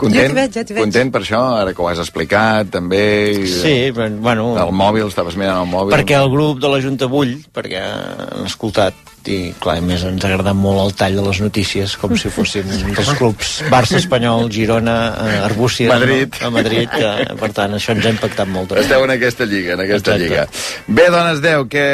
[0.00, 0.30] Content?
[0.30, 0.78] Ja veig, ja veig.
[0.86, 3.02] Content per això, ara que ho has explicat, també?
[3.42, 4.46] i- Sí, però, bueno...
[4.62, 5.92] El mòbil, estaves mirant el mòbil.
[5.92, 8.94] Perquè el grup de la Junta bull, perquè han escoltat
[9.28, 12.30] i clar, a més ens ha agradat molt el tall de les notícies com si
[12.32, 16.32] fóssim dels clubs Barça Espanyol, Girona, eh, Arbúcies Madrid.
[16.40, 16.46] no?
[16.46, 17.10] a Madrid que,
[17.40, 18.86] per tant això ens ha impactat molt també.
[18.86, 20.22] Esteu en aquesta lliga, en aquesta Exacte.
[20.24, 20.46] lliga.
[20.86, 21.86] Bé, dones 10, què,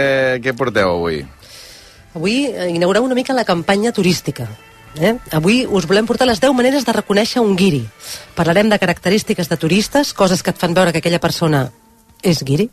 [0.45, 1.24] què porteu avui?
[2.14, 4.49] Avui inaugurem una mica la campanya turística.
[4.97, 5.16] Eh?
[5.37, 7.83] Avui us volem portar les 10 maneres de reconèixer un guiri.
[8.35, 11.66] Parlarem de característiques de turistes, coses que et fan veure que aquella persona
[12.22, 12.70] és guiri,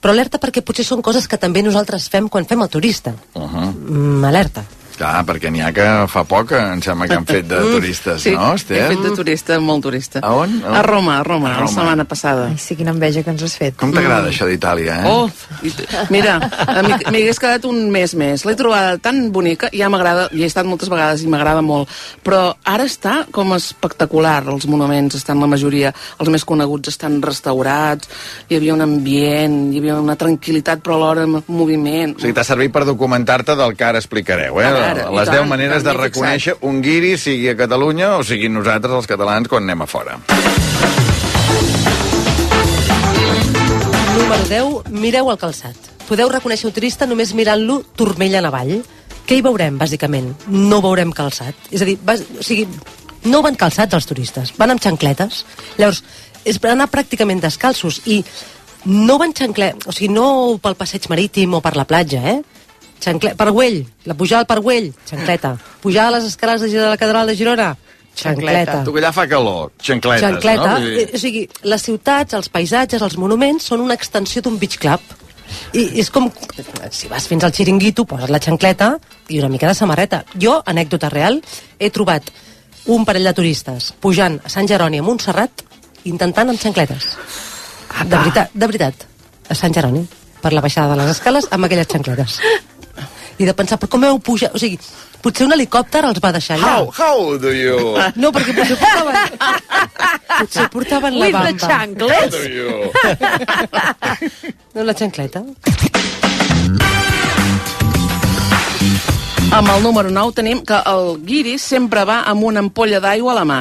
[0.00, 3.14] però alerta perquè potser són coses que també nosaltres fem quan fem el turista.
[3.34, 3.72] Uh -huh.
[3.74, 4.64] Mm, alerta.
[4.98, 8.32] Clar, perquè n'hi ha que fa poc, em sembla que han fet de turistes, sí,
[8.34, 8.80] no, he Esther?
[8.90, 10.18] fet de turista, molt turista.
[10.26, 10.56] A on?
[10.64, 10.74] A on?
[10.74, 11.72] A Roma, a Roma, A la Roma.
[11.72, 12.48] setmana passada.
[12.50, 13.76] Ai, sí, quina enveja que ens has fet.
[13.78, 15.06] Com t'agrada això d'Itàlia, eh?
[15.06, 15.30] Oh,
[16.10, 18.42] mira, a mi- m'hi hagués quedat un mes més.
[18.44, 21.88] L'he trobada tan bonica, ja m'agrada, hi he estat moltes vegades i m'agrada molt,
[22.26, 28.08] però ara està com espectacular, els monuments estan la majoria, els més coneguts estan restaurats,
[28.50, 32.16] hi havia un ambient, hi havia una tranquil·litat però alhora moviment.
[32.18, 34.66] O sigui, t'ha servit per documentar-te del que ara explicareu, eh?
[34.66, 38.50] Ara, ara, Les tant, 10 maneres de reconèixer un guiri, sigui a Catalunya o sigui
[38.52, 40.18] nosaltres, els catalans, quan anem a fora.
[44.18, 45.90] Número 10, mireu el calçat.
[46.08, 48.78] Podeu reconèixer un turista només mirant-lo turmell en avall.
[49.28, 50.32] Què hi veurem, bàsicament?
[50.48, 51.68] No veurem calçat.
[51.70, 52.24] És a dir, bas...
[52.38, 52.64] o sigui,
[53.28, 55.42] no van calçats els turistes, van amb xancletes.
[55.76, 56.02] Llavors,
[56.48, 58.22] és per anar pràcticament descalços i
[58.88, 59.72] no van xancle...
[59.86, 62.38] O sigui, no pel passeig marítim o per la platja, eh?
[63.00, 63.34] Xancle...
[63.38, 65.56] Pargüell, la pujada al Pargüell, xancleta.
[65.80, 67.76] Pujar a les escales de, la catedral de Girona,
[68.18, 68.82] Xancleta.
[68.84, 69.70] Tu que allà fa calor.
[69.80, 70.72] Xancletes, Xancleta.
[70.72, 70.80] no?
[70.84, 74.78] Dir- Eh, O sigui, les ciutats, els paisatges, els monuments són una extensió d'un beach
[74.78, 75.00] club.
[75.72, 76.26] I és com,
[76.90, 80.24] si vas fins al xiringuito, poses la xancleta i una mica de samarreta.
[80.36, 81.40] Jo, anècdota real,
[81.78, 82.28] he trobat
[82.86, 85.62] un parell de turistes pujant a Sant Jeroni a Montserrat
[86.04, 87.14] intentant amb xancletes.
[88.04, 89.06] De veritat, de veritat,
[89.48, 90.06] a Sant Jeroni,
[90.42, 92.40] per la baixada de les escales amb aquelles xancletes.
[93.38, 94.50] I de pensar, però com heu pujat?
[94.54, 94.78] O sigui,
[95.22, 96.72] potser un helicòpter els va deixar allà.
[96.74, 97.76] How, how do you...
[98.22, 99.14] No, perquè potser portaven...
[100.38, 101.66] potser portaven la With the bamba.
[101.68, 102.34] chanclets?
[102.34, 102.70] How do you...
[104.74, 105.42] No, la xancleta.
[109.58, 113.38] Amb el número 9 tenim que el guiri sempre va amb una ampolla d'aigua a
[113.40, 113.60] la mà.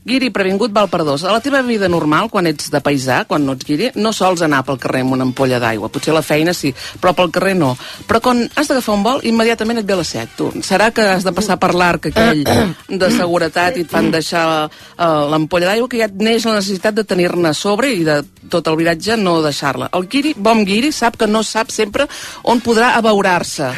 [0.00, 1.26] Guiri previngut val per dos.
[1.28, 4.40] A la teva vida normal, quan ets de paisà, quan no ets guiri, no sols
[4.46, 5.90] anar pel carrer amb una ampolla d'aigua.
[5.92, 6.72] Potser la feina sí,
[7.02, 7.74] però pel carrer no.
[8.08, 10.48] Però quan has d'agafar un vol, immediatament et ve la set, tu.
[10.64, 12.40] Serà que has de passar per l'arc aquell
[12.88, 16.96] de seguretat i et fan deixar uh, l'ampolla d'aigua, que ja et neix la necessitat
[16.96, 19.92] de tenir-ne sobre i de tot el viratge no deixar-la.
[19.92, 22.08] El guiri, bon guiri, sap que no sap sempre
[22.48, 23.74] on podrà abeurar-se.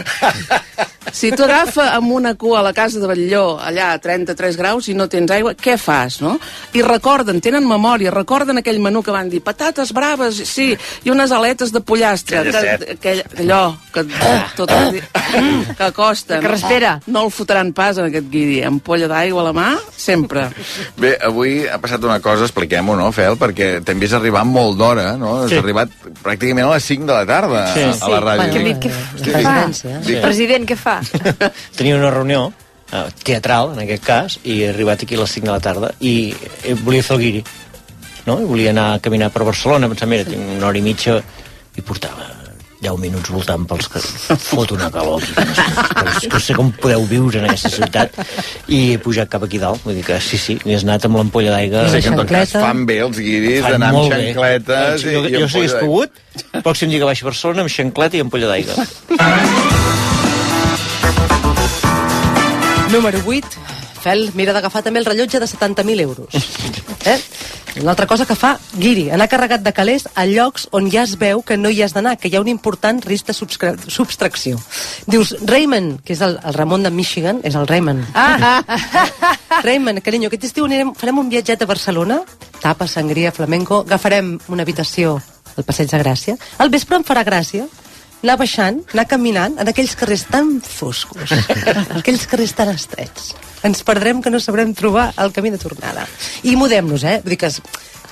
[1.12, 4.88] Si tu agafa amb una cua a la casa de Batlló, allà a 33 graus,
[4.88, 6.38] i no tens aigua, què fas, no?
[6.74, 11.32] I recorden, tenen memòria, recorden aquell menú que van dir patates braves, sí, i unes
[11.32, 12.42] aletes de pollastre.
[12.50, 14.04] Que, aquell, allò, que
[14.56, 14.70] tot
[15.78, 16.40] que costa.
[16.40, 17.00] Que respira.
[17.06, 18.60] No el fotran pas en aquest guiri.
[18.66, 20.48] Ampolla d'aigua a la mà, sempre.
[21.00, 23.36] Bé, avui ha passat una cosa, expliquem-ho, no, Fel?
[23.40, 25.42] Perquè t'hem vist arribar molt d'hora, no?
[25.44, 25.58] Has Sí.
[25.60, 25.90] arribat
[26.22, 27.82] pràcticament a les 5 de la tarda Sí.
[27.82, 28.52] a, a la ràdio.
[28.52, 28.90] Què, què,
[29.22, 29.56] què fa?
[29.72, 30.16] Sí.
[30.22, 31.00] President, què fa?
[31.76, 32.52] Tenia una reunió
[32.92, 35.92] eh, teatral, en aquest cas, i he arribat aquí a les 5 de la tarda
[36.00, 36.34] i
[36.64, 37.44] eh, volia fer el guiri.
[38.26, 38.38] No?
[38.38, 41.18] I volia anar a caminar per Barcelona, pensant, mira, tinc una hora i mitja
[41.76, 42.28] i portava
[42.82, 44.00] 10 minuts voltant pels que
[44.42, 48.16] fot una calor aquí, que no, sé, no sé com podeu viure en aquesta ciutat
[48.74, 51.54] i he pujat cap aquí dalt vull dir que sí, sí, n'he anat amb l'ampolla
[51.54, 54.22] d'aigua Sí, que en tot cas fan bé els guiris d'anar amb molt bé.
[54.32, 57.62] xancletes jo, i, jo amb si hagués polla pogut pròxim dia que baixi a Barcelona
[57.68, 60.10] amb xancleta i ampolla d'aigua
[62.92, 63.46] Número 8.
[64.04, 66.28] Fel, mira d'agafar també el rellotge de 70.000 euros.
[67.02, 67.18] Eh?
[67.80, 71.16] Una altra cosa que fa Guiri, anar carregat de calés a llocs on ja es
[71.18, 74.60] veu que no hi has d'anar, que hi ha un important risc de subtracció.
[75.10, 78.06] Dius, Raymond, que és el, el Ramon de Michigan, és el Raymond.
[78.14, 78.62] Ah.
[79.66, 82.20] Raymond, carinyo, aquest estiu anirem, farem un viatget a Barcelona,
[82.60, 85.16] tapa, sangria, flamenco, agafarem una habitació
[85.56, 86.38] al Passeig de Gràcia.
[86.62, 87.66] Al vespre em farà gràcia
[88.22, 91.34] anar baixant, anar caminant en aquells carrers tan foscos,
[92.00, 93.32] aquells carrers tan estrets.
[93.66, 96.06] Ens perdrem que no sabrem trobar el camí de tornada.
[96.46, 97.20] I mudem-nos, eh?
[97.22, 97.60] Vull dir que es,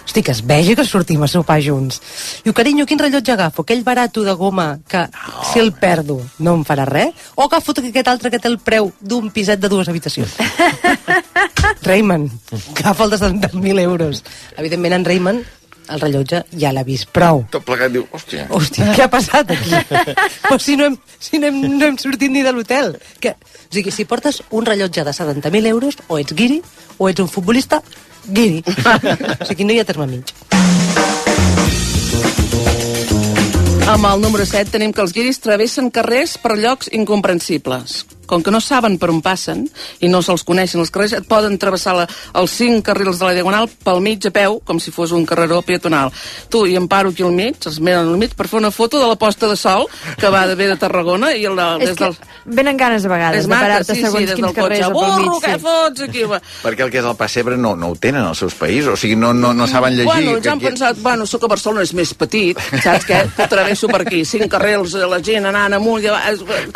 [0.05, 2.01] hosti, que es vegi que sortim a sopar junts.
[2.45, 3.63] Diu, carinyo, quin rellotge agafo?
[3.63, 5.07] Aquell barato de goma que,
[5.53, 7.15] si el perdo, no em farà res?
[7.37, 10.35] O agafo aquest altre que té el preu d'un piset de dues habitacions?
[11.87, 12.31] Raymond,
[12.77, 14.25] agafa el de 70.000 euros.
[14.57, 15.60] Evidentment, en Raymond,
[15.91, 17.45] el rellotge ja l'ha vist prou.
[17.51, 18.47] Tot plegat diu, hòstia...
[18.51, 19.71] Hòstia, què ha passat aquí?
[20.49, 22.95] Però si no hem, si no hem, no hem sortit ni de l'hotel.
[23.21, 23.37] Que-
[23.71, 26.57] O sigui, si portes un rellotge de 70.000 euros, o ets guiri,
[26.99, 27.79] o ets un futbolista,
[28.27, 28.65] guiri.
[29.41, 30.33] o sigui, no hi ha terme mig.
[33.91, 38.05] Amb el número 7 tenim que els guiris travessen carrers per llocs incomprensibles.
[38.31, 39.65] Com que no saben per on passen
[40.01, 42.05] i no se'ls coneixen els carrers, et poden travessar la,
[42.39, 45.61] els cinc carrils de la Diagonal pel mig a peu, com si fos un carreró
[45.67, 46.13] peatonal.
[46.49, 49.01] Tu i em paro aquí al mig, els miren al mig, per fer una foto
[49.03, 49.89] de la posta de sol
[50.21, 52.17] que va de bé de Tarragona i el, És des que del...
[52.47, 54.95] venen ganes a vegades de parar-te sí, segons sí, quins del carrers cotxe.
[54.95, 55.27] o pel mig.
[55.27, 56.23] Burro, què fots aquí?
[56.31, 56.39] Va.
[56.63, 59.17] Perquè el que és el pessebre no, no ho tenen als seus països, o sigui,
[59.19, 60.07] no, no, no saben llegir.
[60.13, 63.21] Bueno, ens que han aquí- pensat, bueno, sóc a Barcelona, és més petit, saps què?
[63.37, 66.11] Que travesso per aquí, cinc carrils, la gent anant amunt i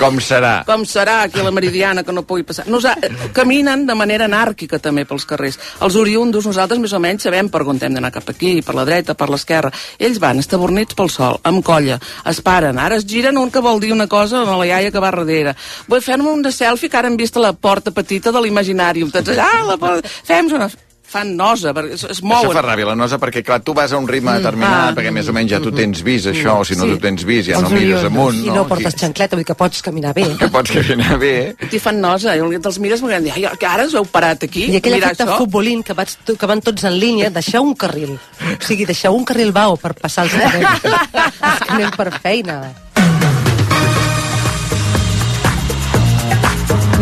[0.01, 0.65] Com serà?
[0.67, 2.67] com serà aquí la Meridiana que no pugui passar.
[2.69, 2.95] Nosa
[3.37, 5.59] caminen de manera anàrquica també pels carrers.
[5.85, 8.87] Els oriundos, nosaltres més o menys sabem per on hem d'anar cap aquí, per la
[8.89, 9.73] dreta, per l'esquerra.
[9.99, 11.99] Ells van estabornits pel sol, amb colla,
[12.31, 15.03] es paren, ara es giren un que vol dir una cosa a la iaia que
[15.03, 15.55] va darrere.
[15.89, 19.05] Vull fer-me un de selfie que ara hem vist a la porta petita de l'imaginari.
[19.15, 20.71] Tots allà, a la porta, fem una...
[21.15, 22.51] Fan nosa, perquè es, es Això mouen.
[22.57, 24.95] fa ràbia, la nosa, perquè clar, tu vas a un ritme Mm, determinat, ah.
[24.97, 26.91] perquè més o menys ja tu tens vist això, o si no Sí.
[26.97, 28.55] tu tens vist, ja Els no mires amunt, I no?
[28.57, 30.25] no portes xancleta, vull dir que pots caminar bé.
[30.41, 31.55] Que pots caminar bé.
[31.71, 34.77] T'hi fan nosa, i te'ls mires i dir, que ara us heu parat aquí, I
[34.83, 35.39] aquell efecte això.
[35.39, 38.19] futbolín que, vaig, que van tots en línia, deixar un carril.
[38.19, 40.83] O sigui, deixar un carril vau per passar els carrers.
[40.85, 42.73] És que anem per feina.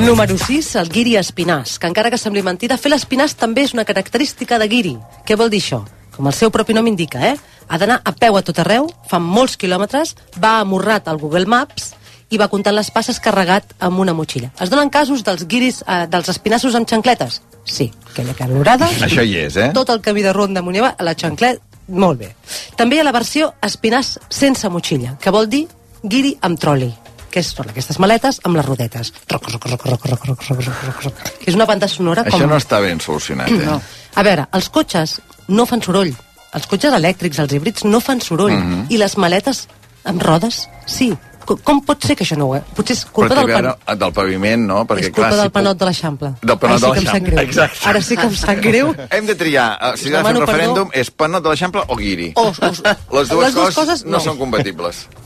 [0.03, 3.85] Número 6, el guiri espinàs, que encara que sembli mentida, fer l'espinàs també és una
[3.87, 4.93] característica de guiri.
[5.23, 5.79] Què vol dir això?
[6.17, 7.37] Com el seu propi nom indica, eh?
[7.69, 11.93] Ha d'anar a peu a tot arreu, fa molts quilòmetres, va amorrat al Google Maps
[12.35, 14.51] i va comptant les passes carregat amb una motxilla.
[14.59, 17.39] Es donen casos dels guiris, eh, dels espinassos amb xancletes?
[17.63, 18.91] Sí, aquella calorada.
[19.07, 19.71] Això hi és, eh?
[19.71, 21.63] Tot el camí de Ronda amunt i a la xanclet,
[21.95, 22.35] molt bé.
[22.75, 25.69] També hi ha la versió espinàs sense motxilla, que vol dir
[26.03, 26.91] guiri amb troli
[27.33, 29.13] que són aquestes maletes amb les rodetes.
[29.33, 31.33] Roc, roc, roc, roc, roc, roc, roc, roc, roc.
[31.47, 32.37] És una banda sonora com...
[32.37, 33.65] Això no està ben solucionat, eh?
[33.67, 33.81] No.
[34.15, 35.19] A veure, els cotxes
[35.49, 36.13] no fan soroll.
[36.53, 38.55] Els cotxes elèctrics, els híbrids, no fan soroll.
[38.55, 38.87] Mhm.
[38.93, 39.67] I les maletes
[40.05, 41.13] amb rodes, sí.
[41.43, 42.55] Com, com pot ser que això no ho...
[42.55, 42.67] és?
[42.77, 43.99] Potser és culpa del, pan...
[43.99, 44.83] del paviment, no?
[44.87, 46.31] Perquè, és culpa clar, del si panot de l'Eixample.
[46.43, 47.49] Del panot Ara sí de l'Eixample, greu.
[47.49, 47.83] exacte.
[47.91, 48.93] Ara sí que em sap greu.
[49.17, 50.45] Hem de triar, eh, si has de fer un perdó.
[50.45, 52.31] referèndum, és panot de l'Eixample o guiri.
[52.37, 54.19] O, o, les dues, les dues coses, coses, no.
[54.19, 54.23] no.
[54.29, 55.07] són compatibles.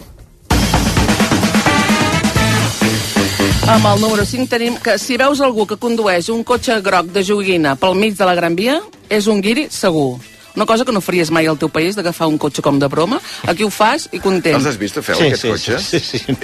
[3.64, 7.24] Amb el número 5 tenim que si veus algú que condueix un cotxe groc de
[7.26, 8.78] joguina pel mig de la Gran Via,
[9.10, 10.18] és un guiri segur.
[10.56, 13.18] Una cosa que no faries mai al teu país, d'agafar un cotxe com de broma.
[13.46, 14.56] Aquí ho fas i content.
[14.56, 15.82] Els has vist a fer Sí, aquests sí, cotxes?
[15.90, 16.36] sí, sí, sí.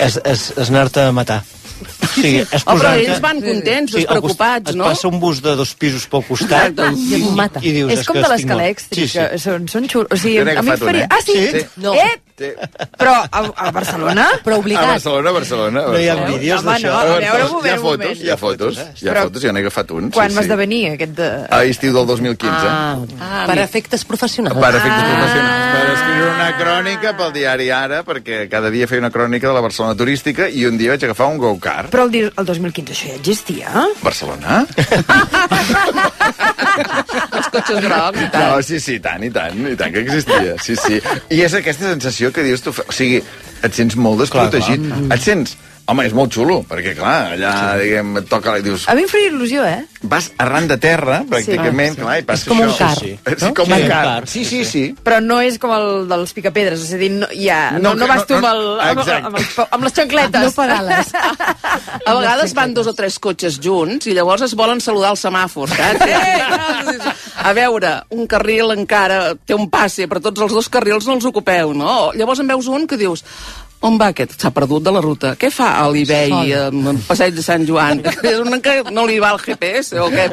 [0.00, 1.42] És, és, és anar-te a matar.
[2.14, 4.84] Sí, és Oh, però ells van contents, despreocupats, al costat- no?
[4.84, 6.98] Et passa un bus de dos pisos pel costat Exacte.
[6.98, 7.60] i, I mata.
[7.62, 7.92] i dius...
[7.92, 9.44] és com de l'escala elèctrica, Sí, sí.
[9.44, 10.10] són, són xulos.
[10.10, 11.04] O sigui, a mi faria...
[11.04, 11.08] eh?
[11.10, 11.38] Ah, sí?
[11.54, 11.64] Sí.
[11.76, 11.94] No.
[11.94, 12.18] Eh?
[12.96, 14.26] Però a, a Barcelona?
[14.44, 15.80] Però A Barcelona, a Barcelona.
[15.84, 16.38] a No hi ha Barcelona.
[16.38, 16.88] vídeos d'això.
[16.88, 18.22] no, a veure, un moment, hi ha un fotos, moment.
[18.24, 20.08] hi ha fotos, hi ha fotos, jo n'he agafat un.
[20.10, 20.48] Quan sí, vas sí.
[20.48, 21.28] esdevenir aquest de...
[21.52, 22.54] A estiu del 2015.
[22.70, 24.56] Ah, ah, per efectes professionals.
[24.56, 25.12] Per efectes Ah.
[25.20, 25.66] professionals.
[25.76, 29.60] Per escriure una crònica pel diari Ara, perquè cada dia feia una crònica de la
[29.60, 31.69] Barcelona turística i un dia vaig agafar un go-kart.
[31.92, 33.86] Però el, el 2015 això ja existia?
[34.02, 34.62] Barcelona?
[36.80, 38.44] Els cotxes grocs i tal.
[38.44, 40.56] No, sí, sí, tant, i tant, i tant que existia.
[40.62, 41.00] Sí, sí.
[41.30, 42.70] I és aquesta sensació que dius tu...
[42.72, 43.20] O sigui,
[43.66, 44.80] et sents molt desprotegit.
[44.86, 45.18] Clar, clar.
[45.18, 45.56] Et sents...
[45.90, 48.52] Home, és molt xulo, perquè, clar, allà, diguem, et toca...
[48.60, 49.80] i Dius, A mi em faria il·lusió, eh?
[50.06, 52.00] vas arran de terra, pràcticament, Ah, sí.
[52.00, 52.78] clar, i passa És com un això.
[52.78, 53.16] car, Sí, sí.
[53.18, 53.32] no?
[53.34, 54.04] És com Sí, un un car.
[54.04, 54.84] car, Sí, sí, sí.
[55.04, 58.06] Però no és com el dels picapedres, és a dir, no, ja, no, No, no,
[58.06, 60.42] vas no- tu amb, el, amb, amb, amb les xancletes.
[60.46, 61.10] No pedales.
[62.06, 65.74] A vegades van dos o tres cotxes junts i llavors es volen saludar els semàfors,
[65.74, 66.06] saps?
[66.06, 67.10] Eh,
[67.40, 71.24] A veure, un carril encara té un passe, però tots els dos carrils no els
[71.28, 72.12] ocupeu, no?
[72.14, 73.24] Llavors en veus un que dius
[73.86, 74.34] on va aquest?
[74.40, 75.32] S'ha perdut de la ruta.
[75.40, 78.02] Què fa a l'Ibei, en passeig de Sant Joan?
[78.30, 80.26] És un que no li va el GPS, o què?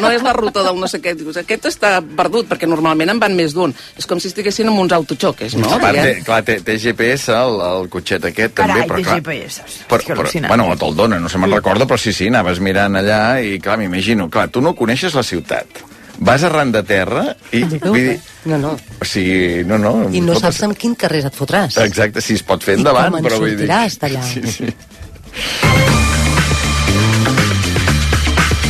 [0.00, 1.14] No és la ruta del no sé què.
[1.16, 3.74] Dius, aquest està perdut, perquè normalment en van més d'un.
[3.96, 5.70] És com si estiguessin amb uns autoxoques, no?
[5.72, 9.08] A part, té, clar, té, té GPS, el, el cotxet aquest, Carai, també, però té
[9.08, 9.18] clar...
[9.20, 9.66] GPS.
[9.90, 13.20] Però, però, bueno, te'l dona, no se me'n recorda, però sí, sí, anaves mirant allà
[13.44, 15.84] i, clar, m'imagino, clar, tu no coneixes la ciutat.
[16.18, 17.62] Vas arran de terra i...
[17.64, 18.70] Vull dir, No, no.
[19.00, 20.08] o sigui, no, no...
[20.14, 21.76] I no saps amb quin carrer et fotràs.
[21.82, 23.66] Exacte, si es pot fer I endavant, com en però vull dir...
[23.66, 24.22] sortiràs d'allà.
[24.22, 24.72] Sí, sí.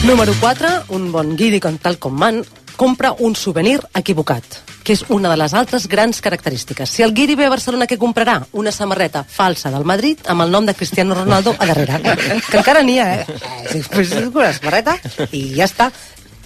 [0.06, 2.43] Número 4, un bon guiri com tal com man,
[2.78, 4.44] compra un souvenir equivocat,
[4.86, 6.90] que és una de les altres grans característiques.
[6.90, 8.36] Si el guiri ve a Barcelona, què comprarà?
[8.55, 11.98] Una samarreta falsa del Madrid amb el nom de Cristiano Ronaldo a darrere.
[12.51, 13.27] Que encara n'hi ha, eh?
[13.73, 14.98] Sí, pues una samarreta
[15.32, 15.90] i ja està.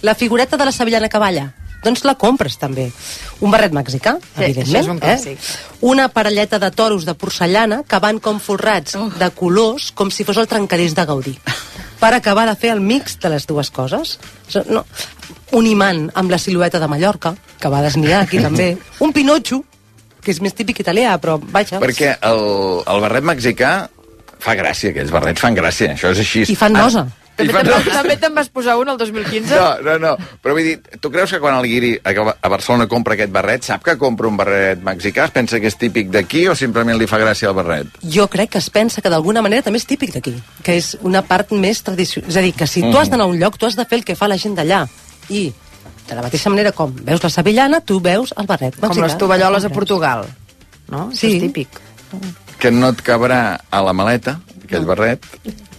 [0.01, 1.51] La figureta de la Sevillana Cavalla,
[1.83, 2.91] doncs la compres també.
[3.41, 4.75] Un barret mexicà, Sí, evidentment.
[4.75, 5.37] això és un clàssic.
[5.37, 5.77] Eh?
[5.81, 9.09] Una parelleta de toros de porcellana que van com forrats Oh.
[9.09, 11.37] de colors com si fos el trencadís de Gaudí
[11.99, 14.19] per acabar de fer el mix de les dues coses.
[14.69, 14.85] No.
[15.51, 18.77] Un imant amb la silueta de Mallorca, que va desniar aquí també.
[18.99, 19.63] Un pinotxo,
[20.21, 21.79] que és més típic italià, però vaja.
[21.79, 23.89] Perquè el, el barret mexicà
[24.39, 26.45] fa gràcia, aquells barrets fan gràcia, això és així.
[26.49, 27.05] I fan nosa.
[27.05, 27.91] I També te'n nosa.
[27.95, 29.55] també te'n vas posar un el 2015?
[29.55, 30.11] No, no, no.
[30.43, 33.81] Però vull dir, tu creus que quan el guiri a Barcelona compra aquest barret, sap
[33.83, 35.25] que compra un barret mexicà?
[35.25, 37.87] Es pensa que és típic d'aquí o simplement li fa gràcia el barret?
[38.03, 41.21] Jo crec que es pensa que d'alguna manera també és típic d'aquí, que és una
[41.23, 42.29] part més tradicional.
[42.29, 43.99] És a dir, que si tu has d'anar a un lloc, tu has de fer
[43.99, 44.85] el que fa la gent d'allà.
[45.29, 45.51] I
[46.07, 49.05] de la mateixa manera com veus la sevillana, tu veus el barret Com mexicà.
[49.07, 50.25] les tovalloles a Portugal.
[50.89, 51.07] No?
[51.09, 51.35] Això Sí.
[51.37, 51.69] és típic.
[52.59, 55.23] Que no et cabrà a la maleta, aquell barret.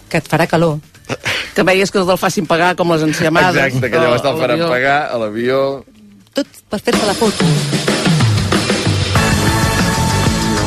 [0.09, 0.79] Que et farà calor.
[1.53, 3.55] Que veies que te'l facin pagar com les enciamades.
[3.55, 4.69] Exacte, que llavors te'l faran l'avió.
[4.71, 5.59] pagar a l'avió.
[6.33, 7.45] Tot per fer-te la foto.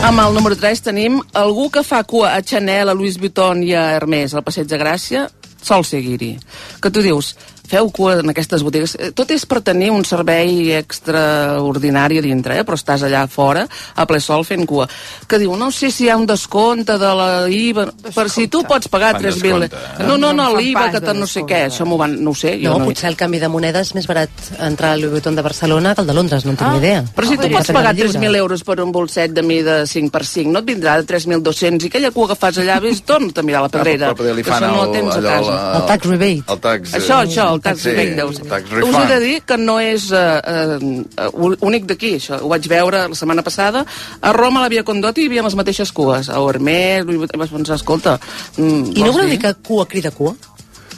[0.07, 3.73] Amb el número 3 tenim algú que fa cua a Chanel, a Louis Vuitton i
[3.75, 5.25] a Hermès al Passeig de Gràcia,
[5.67, 6.37] sol seguir-hi.
[6.81, 7.33] Que tu dius,
[7.69, 8.97] feu cua en aquestes botigues.
[8.99, 12.65] Eh, Tot és per tenir un servei extraordinari a dintre, eh?
[12.65, 14.87] però estàs allà fora, a ple sol, fent cua.
[15.29, 18.63] Que diu, no sé si hi ha un descompte de la IVA, per si tu
[18.69, 19.33] pots pagar Fan 3.000...
[19.33, 20.07] descompte, eh?
[20.07, 22.17] No, no, No no, l'IVA, que de te no sé què, això m'ho van...
[22.23, 22.89] No ho sé, jo No, no...
[22.91, 24.31] potser el canvi de moneda és més barat
[24.61, 26.81] entrar a Louis Vuitton de Barcelona que el de Londres, no en tinc Ah, ni
[26.83, 27.05] idea.
[27.15, 28.13] Però si tu Podria pots pagar lliure.
[28.19, 31.85] 3.000 euros per un bolset de mida 5 per 5, no et vindrà de 3.200
[31.87, 34.11] i aquella cua que fas allà, ves, torna a mirar la pedrera.
[34.11, 35.57] Ah, però li que fan això no el, tens a casa.
[35.79, 36.43] El tax rebate.
[36.53, 36.93] El tax...
[36.93, 40.09] eh, Això, això, el tax sí, el tax Us he de dir que no és
[40.15, 42.41] uh, uh, únic d'aquí, això.
[42.43, 43.85] Ho vaig veure la setmana passada.
[44.21, 46.31] A Roma, a la Via Condotti, hi havia les mateixes cues.
[46.31, 48.19] A Ormés, vaig pensar, escolta...
[48.57, 49.41] Mm, I no vols voleu dir?
[49.43, 50.37] que cua crida cua?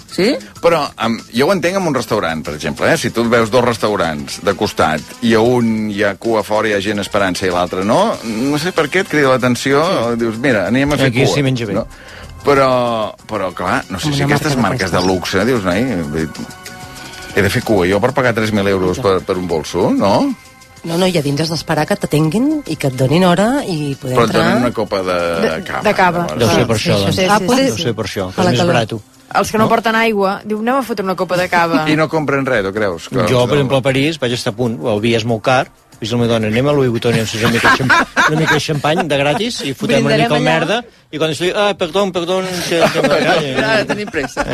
[0.09, 0.33] Sí?
[0.63, 2.97] Però um, jo ho entenc en un restaurant, per exemple, eh?
[2.99, 6.73] si tu veus dos restaurants de costat i a un hi ha cua fora i
[6.73, 10.23] hi ha gent esperant-se i l'altre no, no sé per què et crida l'atenció, sí.
[10.25, 11.35] dius, mira, anem a fer Aquí cua.
[11.35, 11.77] s'hi menja bé.
[11.77, 11.85] No?
[12.44, 15.82] Però, però, clar, no sé si una aquestes marca marques de luxe, dius, noi,
[17.36, 20.15] he de fer cua jo per pagar 3.000 euros per, per un bolso, no?
[20.86, 23.97] No, no, i a dins has d'esperar que t'atenguin i que et donin hora i
[23.98, 24.44] poder Però et entrar...
[24.47, 25.82] donen una copa de, De, cava.
[25.82, 26.23] de cava.
[26.31, 26.39] llavors.
[26.39, 27.16] Deu ser per Sí, això, sí, doncs.
[27.19, 28.74] sí, Ah, sí, poder- Deu ser per això, que és més calor.
[28.74, 28.94] barat.
[29.43, 31.82] Els que no porten aigua, diu, anem a fotre una copa de cava.
[31.90, 33.09] I no compren res, tu creus?
[33.10, 35.66] Que, Jo, per exemple, a París vaig estar a punt, el vi és molt car,
[36.01, 37.91] i la meva dona, anem a Louis Vuitton i ens una mica, xamp
[38.29, 40.53] una mica de xampany de gratis i fotem una Brindarem mica el allà.
[40.53, 43.01] merda i quan estic, ah, perdó, perdó, que, que
[43.65, 44.45] Ara tenim pressa.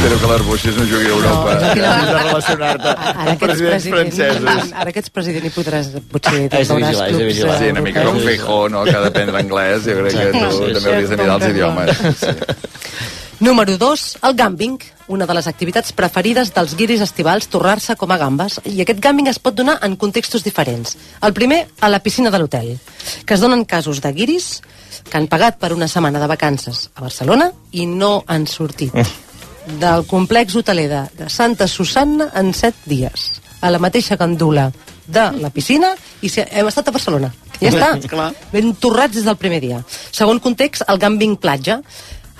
[0.00, 1.54] Espero que l'Arbúcies no jugui a Europa.
[1.60, 2.18] No, no, no.
[2.24, 4.72] relacionar-te Ara amb que ets presidents president, francesos.
[4.80, 7.58] ara que ets president i podràs, potser Has de veuràs vigilar, clubs vigilar.
[7.60, 8.20] Sí, una mica com.
[8.24, 9.84] Feijó, no?, que ha d'aprendre anglès.
[9.84, 12.02] Jo crec que tu Sí, sí, també hauries de mirar els idiomes.
[12.20, 12.32] Sí.
[13.40, 18.18] Número 2, el gambing, una de les activitats preferides dels guiris estivals, torrar-se com a
[18.20, 18.58] gambes.
[18.68, 20.98] I aquest gambing es pot donar en contextos diferents.
[21.24, 22.74] El primer, a la piscina de l'hotel,
[23.24, 24.50] que es donen casos de guiris
[25.08, 28.92] que han pagat per una setmana de vacances a Barcelona i no han sortit
[29.80, 34.70] del complex hoteler de, de Santa Susanna en 7 dies, a la mateixa gandula
[35.06, 37.32] de la piscina i si hem estat a Barcelona.
[37.60, 37.90] Ja està.
[38.08, 38.30] Clar.
[38.52, 39.82] Ben torrats des del primer dia.
[39.88, 41.80] Segon context, el gambing platja.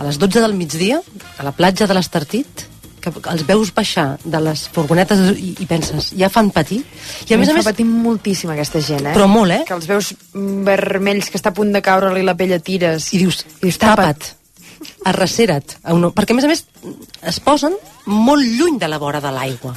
[0.00, 1.02] A les 12 del migdia,
[1.36, 2.62] a la platja de l'Estartit,
[3.04, 6.80] que els veus baixar de les furgonetes i, i penses, ja fan patir.
[7.28, 9.14] I a més a més, patim moltíssim aquesta gent, eh?
[9.16, 9.62] Però molt, eh?
[9.68, 13.10] Que els veus vermells, que està a punt de caure-li la pell a tires.
[13.16, 14.32] I dius, I dius tapa't,
[15.12, 15.78] arrecera't.
[15.84, 16.10] A un...
[16.16, 16.64] Perquè, a més a més,
[17.32, 17.76] es posen
[18.08, 19.76] molt lluny de la vora de l'aigua.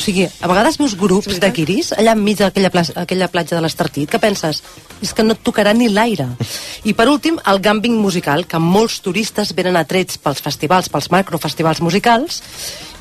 [0.00, 3.60] O sigui, a vegades veus grups de guiris allà enmig d'aquella pla aquella platja de
[3.60, 4.62] l'Estartit que penses,
[5.04, 6.24] és que no et tocarà ni l'aire.
[6.88, 11.84] I per últim, el gambing musical, que molts turistes venen atrets pels festivals, pels macrofestivals
[11.84, 12.40] musicals,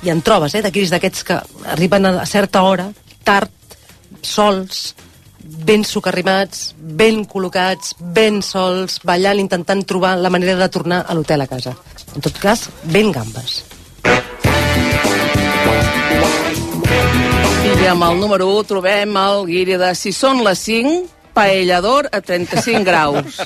[0.04, 1.40] i en trobes, eh, de guiris d'aquests que
[1.72, 2.90] arriben a certa hora,
[3.24, 3.80] tard,
[4.20, 4.92] sols,
[5.40, 11.48] ben socarrimats, ben col·locats, ben sols, ballant, intentant trobar la manera de tornar a l'hotel
[11.48, 11.78] a casa.
[12.12, 13.62] En tot cas, ben gambes.
[17.80, 20.92] I amb el número 1 trobem el guiri de Si són les 5,
[21.32, 23.40] paellador a 35 graus.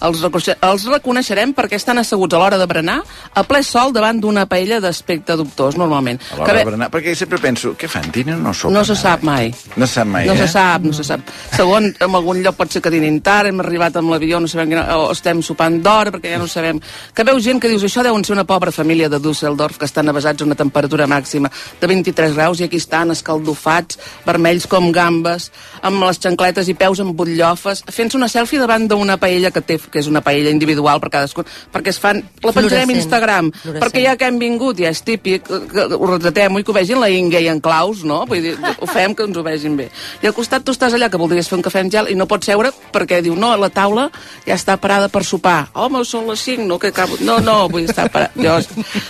[0.00, 3.00] Els, els reconeixerem perquè estan asseguts a l'hora de berenar
[3.34, 6.20] a ple sol davant d'una paella d'aspecte dubtós, normalment.
[6.32, 8.76] A l'hora de berenar, perquè sempre penso, què fan, dinen o sopen?
[8.78, 9.52] No se sap mai.
[9.76, 10.40] No se sap mai, no eh?
[10.40, 11.24] se sap, no se sap.
[11.56, 14.72] Segon, en algun lloc pot ser que dinin tard, hem arribat amb l'avió, no sabem
[14.72, 16.80] quina, o estem sopant d'hora, perquè ja no sabem.
[17.14, 20.08] Que veus gent que dius, això deuen ser una pobra família de Düsseldorf que estan
[20.08, 21.50] avasats a una temperatura màxima
[21.80, 25.50] de 23 graus i aquí estan escaldofats, vermells com gambes,
[25.84, 29.78] amb les xancletes i peus amb butllofes, fent-se una selfie davant d'una paella que té,
[29.90, 32.22] que és una paella individual per cadascun, perquè es fan...
[32.40, 32.96] La penjarem a Fluorescent.
[32.96, 33.84] Instagram, Fluorescent.
[33.84, 36.76] perquè ja que hem vingut, ja és típic, que, que ho retratem i que ho
[36.76, 38.22] vegin la Inge i en Claus, no?
[38.30, 39.90] Vull dir, ho fem que ens ho vegin bé.
[40.22, 42.28] I al costat tu estàs allà que voldries fer un cafè amb gel i no
[42.30, 44.08] pots seure perquè diu, no, la taula
[44.46, 45.70] ja està parada per sopar.
[45.74, 46.78] Home, són les 5, no?
[46.82, 47.18] Que acabo...
[47.26, 48.36] No, no, vull estar parat.
[48.38, 48.58] Jo...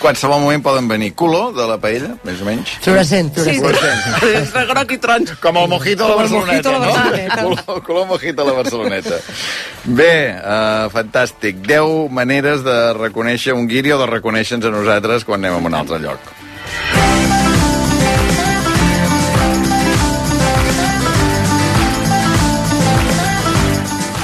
[0.00, 2.76] Qualsevol moment poden venir color de la paella, més o menys.
[2.84, 3.56] Fluorescent, Sí,
[4.30, 5.00] és de groc i.
[5.42, 7.56] Com el mojito a la Barceloneta, no?
[7.56, 9.20] Color, color mojito a la Barceloneta.
[9.84, 11.62] Bé, uh, fantàstic.
[11.66, 15.80] 10 maneres de reconèixer un guiri o de reconèixer-nos a nosaltres quan anem a un
[15.82, 17.39] altre lloc.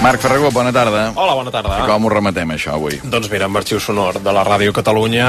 [0.03, 1.13] Marc Ferragó, bona tarda.
[1.17, 1.79] Hola, bona tarda.
[1.81, 2.99] I com ho rematem, això, avui?
[3.03, 5.29] Doncs mira, amb Arxiu Sonor de la Ràdio Catalunya,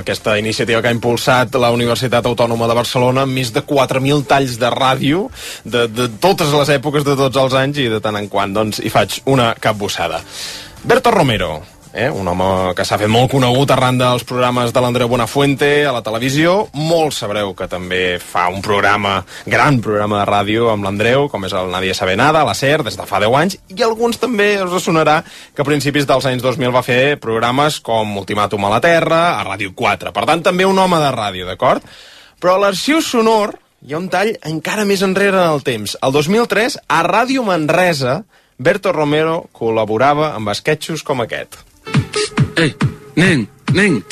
[0.00, 4.58] aquesta iniciativa que ha impulsat la Universitat Autònoma de Barcelona, amb més de 4.000 talls
[4.60, 5.28] de ràdio
[5.64, 8.82] de, de totes les èpoques, de tots els anys, i de tant en quant doncs,
[8.82, 10.20] hi faig una capbussada.
[10.82, 11.60] Berto Romero,
[11.92, 12.10] eh?
[12.10, 16.02] un home que s'ha fet molt conegut arran dels programes de l'Andreu Buenafuente a la
[16.04, 16.68] televisió.
[16.72, 21.54] Molts sabreu que també fa un programa, gran programa de ràdio amb l'Andreu, com és
[21.56, 24.54] el Nadie sabe nada, a la SER, des de fa 10 anys, i alguns també
[24.62, 28.82] us sonarà que a principis dels anys 2000 va fer programes com Ultimàtum a la
[28.84, 30.12] Terra, a Ràdio 4.
[30.12, 31.84] Per tant, també un home de ràdio, d'acord?
[32.42, 35.96] Però a l'arxiu sonor hi ha un tall encara més enrere en el temps.
[36.02, 38.22] El 2003, a Ràdio Manresa,
[38.62, 41.71] Berto Romero col·laborava amb esquetxos com aquest.
[42.56, 42.74] Eh,
[43.16, 44.04] nen, nen,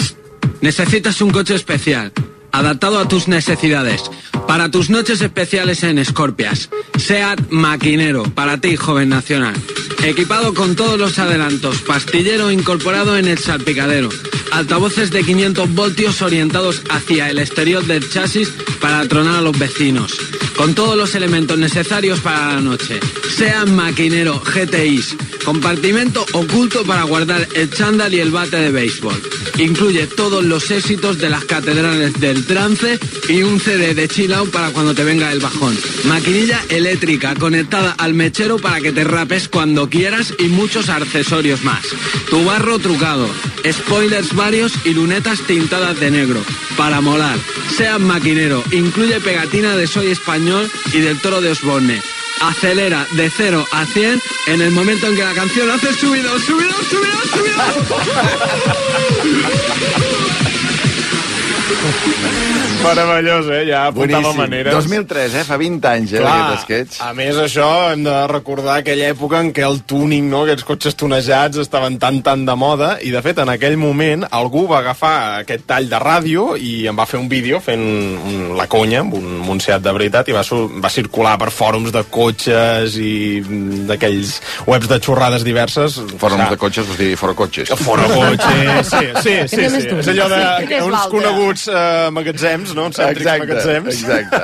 [0.60, 2.12] necesitas un coche especial,
[2.52, 4.10] adaptado a tus necesidades.
[4.50, 6.70] Para tus noches especiales en Scorpias.
[6.98, 9.54] SEAT Maquinero, para ti, joven nacional.
[10.02, 14.08] Equipado con todos los adelantos, pastillero incorporado en el salpicadero,
[14.50, 18.48] altavoces de 500 voltios orientados hacia el exterior del chasis
[18.80, 20.16] para tronar a los vecinos,
[20.56, 22.98] con todos los elementos necesarios para la noche.
[23.36, 29.14] Sean maquinero GTIs, compartimento oculto para guardar el chándal y el bate de béisbol.
[29.58, 32.98] Incluye todos los éxitos de las catedrales del trance
[33.28, 35.76] y un CD de chill para cuando te venga el bajón.
[36.04, 41.84] Maquinilla eléctrica conectada al mechero para que te rapes cuando quieras y muchos accesorios más.
[42.30, 43.28] Tu barro trucado,
[43.70, 46.42] spoilers varios y lunetas tintadas de negro.
[46.76, 47.38] Para molar.
[47.76, 48.62] Sean maquinero.
[48.70, 52.00] Incluye pegatina de Soy Español y del Toro de Osborne.
[52.40, 56.72] Acelera de 0 a 100 en el momento en que la canción hace subido, subido,
[56.88, 57.20] subido,
[62.84, 63.64] Meravellós, eh?
[63.68, 64.40] Ja apuntava Boníssim.
[64.40, 64.74] maneres.
[64.74, 65.44] 2003, eh?
[65.44, 67.00] Fa 20 anys, eh, Clar, aquest sketch.
[67.04, 70.96] a més això hem de recordar aquella època en què el tuning, no, aquests cotxes
[70.96, 75.40] tunejats estaven tan tan de moda i de fet en aquell moment algú va agafar
[75.42, 79.14] aquest tall de ràdio i em va fer un vídeo fent un, la conya amb
[79.18, 80.42] un Montseat de veritat i va,
[80.80, 84.36] va circular per fòrums de cotxes i mm, d'aquells
[84.66, 86.00] webs de xorrades diverses.
[86.20, 87.72] Fòrums de cotxes, vols dir fora cotxes.
[87.80, 89.86] Fora cotxes, sí, sí, sí, sí.
[89.88, 90.00] tu?
[90.00, 90.40] És allò de
[90.70, 92.90] és uns coneguts eh, magatzems, no?
[92.90, 93.88] Cèntrics Exacte, magatzems.
[93.94, 94.40] exacte.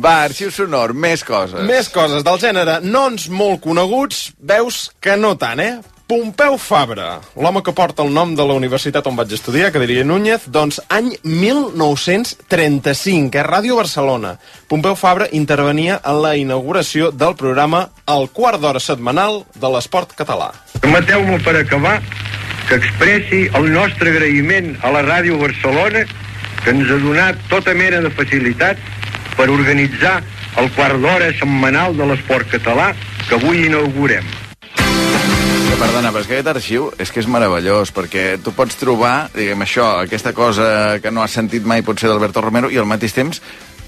[0.00, 1.60] Va, arxiu sonor, més coses.
[1.68, 5.78] Més coses del gènere noms molt coneguts, veus que no tant, eh?
[6.10, 10.02] Pompeu Fabra, l'home que porta el nom de la universitat on vaig estudiar, que diria
[10.02, 13.44] Núñez, doncs any 1935, eh?
[13.46, 14.32] Ràdio Barcelona.
[14.66, 20.50] Pompeu Fabra intervenia en la inauguració del programa El quart d'hora setmanal de l'esport català.
[20.80, 22.00] Permeteu-me per acabar
[22.68, 26.02] que expressi el nostre agraïment a la Ràdio Barcelona
[26.64, 28.80] que ens ha donat tota mena de facilitats
[29.36, 30.20] per organitzar
[30.60, 32.90] el quart d'hora setmanal de l'esport català
[33.28, 34.26] que avui inaugurem.
[35.70, 39.30] Que, perdona, però és que aquest arxiu és que és meravellós, perquè tu pots trobar,
[39.34, 43.14] diguem, això, aquesta cosa que no has sentit mai potser d'Alberto Romero, i al mateix
[43.14, 43.40] temps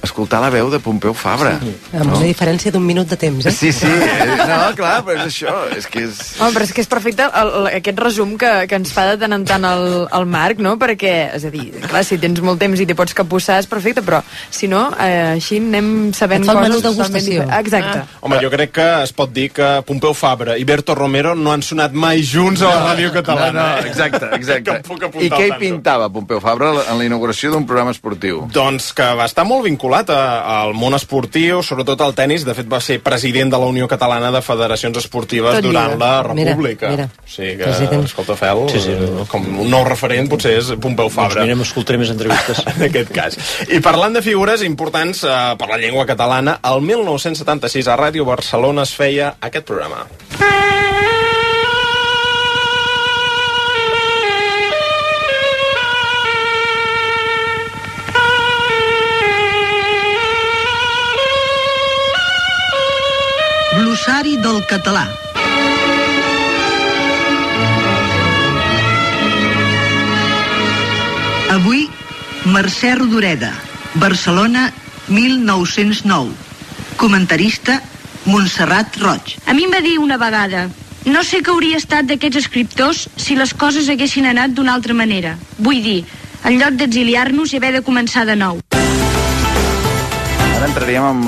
[0.03, 1.55] escoltar la veu de Pompeu Fabra.
[1.63, 1.73] Sí.
[1.95, 3.53] Amb una diferència d'un minut de temps, eh?
[3.55, 6.21] Sí, sí, eh, no, clar, però és això, és que és...
[6.41, 9.21] Home, però és que és perfecte el, el, aquest resum que, que ens fa de
[9.23, 9.87] tant en tant el,
[10.19, 10.75] el Marc, no?
[10.81, 14.03] Perquè, és a dir, clar, si tens molt temps i t'hi pots capussar és perfecte,
[14.05, 17.47] però si no, eh, així anem sabent Et fa el menú coses degustació.
[17.61, 18.03] Exacte.
[18.03, 18.21] Ah.
[18.27, 21.63] Home, jo crec que es pot dir que Pompeu Fabra i Berto Romero no han
[21.63, 23.53] sonat mai junts a la ràdio catalana.
[23.53, 24.81] No, no, exacte, exacte.
[25.23, 28.47] I què hi pintava Pompeu Fabra en la inauguració d'un programa esportiu?
[28.53, 32.45] Doncs que va estar molt vinculat a, al món esportiu, sobretot al tennis.
[32.45, 36.23] De fet, va ser president de la Unió Catalana de Federacions Esportives Tot durant lliga.
[36.23, 36.89] la Mira, República.
[36.91, 37.09] mira.
[37.13, 38.05] O sigui que, President.
[38.05, 38.97] escolta, Fel, Sí, sí.
[39.29, 41.41] com un nou referent potser és Pompeu Fabra.
[41.43, 42.63] Doncs mira, m'escoltaré més entrevistes.
[42.77, 43.39] en aquest cas.
[43.69, 48.83] I parlant de figures importants eh, per la llengua catalana, el 1976 a Ràdio Barcelona
[48.83, 50.07] es feia aquest programa.
[63.73, 65.07] Glossari del català.
[71.51, 71.89] Avui,
[72.45, 73.53] Mercè Rodoreda,
[73.95, 74.71] Barcelona,
[75.09, 76.33] 1909.
[76.97, 77.81] Comentarista,
[78.25, 79.37] Montserrat Roig.
[79.47, 80.69] A mi em va dir una vegada
[81.05, 85.35] no sé què hauria estat d'aquests escriptors si les coses haguessin anat d'una altra manera.
[85.59, 86.05] Vull dir,
[86.47, 88.62] en lloc d'exiliar-nos i haver de començar de nou.
[90.63, 91.25] Ara entraríem amb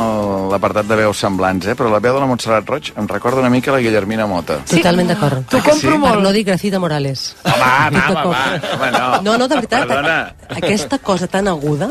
[0.52, 1.72] l'apartat de veus semblants, eh?
[1.74, 4.60] però la veu de la Montserrat Roig em recorda una mica la Guillermina Mota.
[4.62, 4.76] Sí.
[4.76, 5.40] Totalment d'acord.
[5.50, 6.20] T'ho compro Per molt.
[6.22, 7.24] no dir Gracida Morales.
[7.42, 8.44] Home, va, va, va,
[8.76, 9.08] home, no.
[9.26, 9.88] No, no, de veritat.
[9.90, 10.20] Perdona.
[10.54, 11.90] Aquesta cosa tan aguda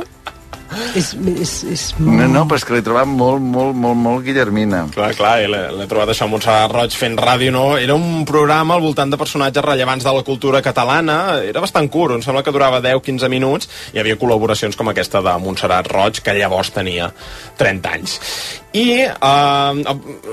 [0.95, 1.13] és...
[1.13, 1.83] és, és...
[1.99, 4.83] No, no, però és que l'he trobat molt, molt, molt, molt Guillermina.
[4.93, 7.65] Clar, clar, i l'he trobat això amb Montserrat Roig fent ràdio, no?
[7.79, 12.17] Era un programa al voltant de personatges rellevants de la cultura catalana, era bastant curt,
[12.17, 16.37] em sembla que durava 10-15 minuts, hi havia col·laboracions com aquesta de Montserrat Roig, que
[16.37, 17.11] llavors tenia
[17.61, 18.19] 30 anys.
[18.73, 19.83] I eh,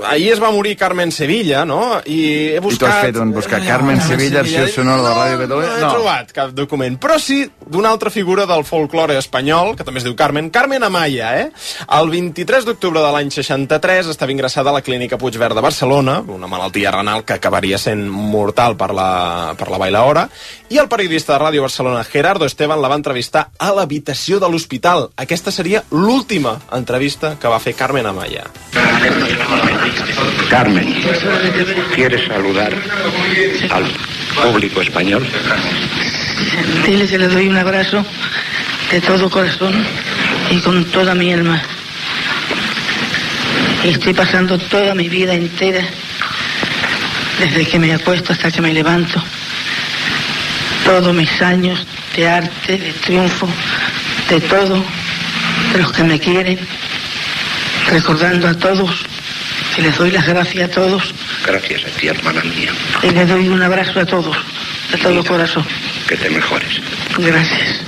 [0.09, 1.99] ahir es va morir Carmen Sevilla, no?
[2.09, 2.17] I
[2.55, 2.89] he I tu buscat...
[2.89, 5.75] has fet un buscar Carmen Sevilla, arxiu sonor de la Ràdio No Catalunya?
[5.77, 10.07] he trobat cap document, però sí d'una altra figura del folklore espanyol, que també es
[10.07, 11.51] diu Carmen, Carmen Amaya, eh?
[11.99, 16.49] El 23 d'octubre de l'any 63 estava ingressada a la clínica Puigverd de Barcelona, una
[16.49, 20.25] malaltia renal que acabaria sent mortal per la, per la bailaora,
[20.73, 25.11] i el periodista de Ràdio Barcelona, Gerardo Esteban, la va entrevistar a l'habitació de l'hospital.
[25.19, 28.30] Aquesta seria l'última entrevista que va fer Carmen Amaya.
[30.49, 30.93] Carmen,
[31.95, 32.73] ¿quieres saludar
[33.69, 33.85] al
[34.43, 35.25] público español?
[36.85, 38.05] Dile que le doy un abrazo
[38.91, 39.73] de todo corazón
[40.49, 41.61] y con toda mi alma.
[43.83, 45.83] Estoy pasando toda mi vida entera
[47.39, 49.21] desde que me acuesto hasta que me levanto.
[50.85, 51.85] Todos mis años
[52.15, 53.47] de arte, de triunfo,
[54.29, 54.83] de todo,
[55.73, 56.59] de los que me quieren,
[57.89, 59.05] recordando a todos
[59.75, 61.13] que les doy las gracias a todos
[61.45, 62.71] Gracias a ti, hermana mía.
[63.03, 64.35] y les doy un abrazo a todos,
[64.91, 65.65] de todo corazón.
[66.07, 66.81] Que te mejores.
[67.17, 67.81] Gracias.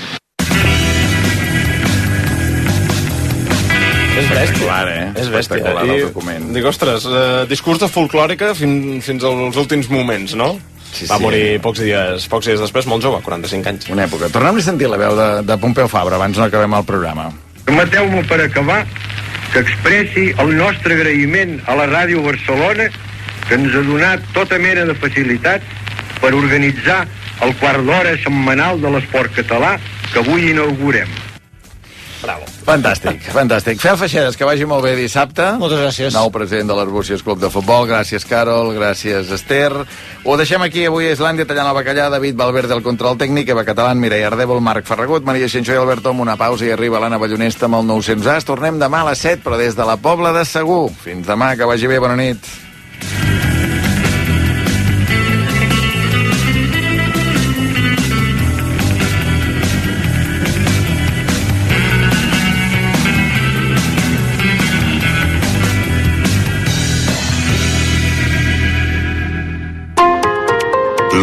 [4.14, 4.60] És bèstia.
[4.68, 5.08] Clar, eh?
[5.18, 5.58] És bèstia.
[5.58, 6.44] Espectacular, I el document.
[6.54, 10.52] Dic, ostres, eh, discurs de folclòrica fin, fins als últims moments, no?
[10.94, 11.24] Sí, Va sí.
[11.24, 13.90] morir pocs dies, pocs dies després, molt jove, 45 anys.
[13.90, 14.30] Una època.
[14.30, 17.32] Tornem a sentir la veu de, de Pompeu Fabra abans no acabem el programa.
[17.66, 18.84] Permeteu-me per acabar
[19.54, 22.88] que expressi el nostre agraïment a la Ràdio Barcelona
[23.46, 27.04] que ens ha donat tota mena de facilitats per organitzar
[27.46, 29.76] el quart d'hora setmanal de l'esport català
[30.10, 31.12] que avui inaugurem.
[32.24, 32.48] Bravo.
[32.64, 33.82] Fantàstic, fantàstic.
[33.84, 35.44] Fel Feixedes, que vagi molt bé dissabte.
[35.60, 36.16] Moltes gràcies.
[36.16, 37.84] Nou president de l'Arbúcies Club de Futbol.
[37.90, 38.72] Gràcies, Carol.
[38.78, 39.74] Gràcies, Esther.
[40.24, 42.08] Ho deixem aquí avui a Islàndia, tallant el bacallà.
[42.14, 43.52] David Valverde, el control tècnic.
[43.52, 47.04] Eva Catalán, Mireia Ardèvol, Marc Ferragut, Maria Xinxó i Alberto amb una pausa i arriba
[47.04, 48.48] l'Anna Ballonesta amb el 900 As.
[48.48, 50.94] Tornem demà a les 7, però des de la Pobla de Segur.
[51.04, 52.63] Fins demà, que vagi bé, bona nit.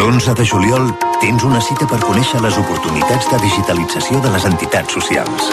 [0.01, 0.87] L'11 de juliol
[1.21, 5.51] tens una cita per conèixer les oportunitats de digitalització de les entitats socials.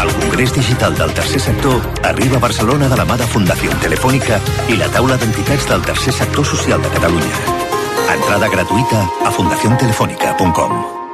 [0.00, 1.76] El Congrés Digital del Tercer Sector
[2.08, 4.40] arriba a Barcelona de la mà de Fundació Telefònica
[4.72, 7.56] i la taula d'entitats del Tercer Sector Social de Catalunya.
[8.16, 11.05] Entrada gratuïta a fundaciontelefónica.com.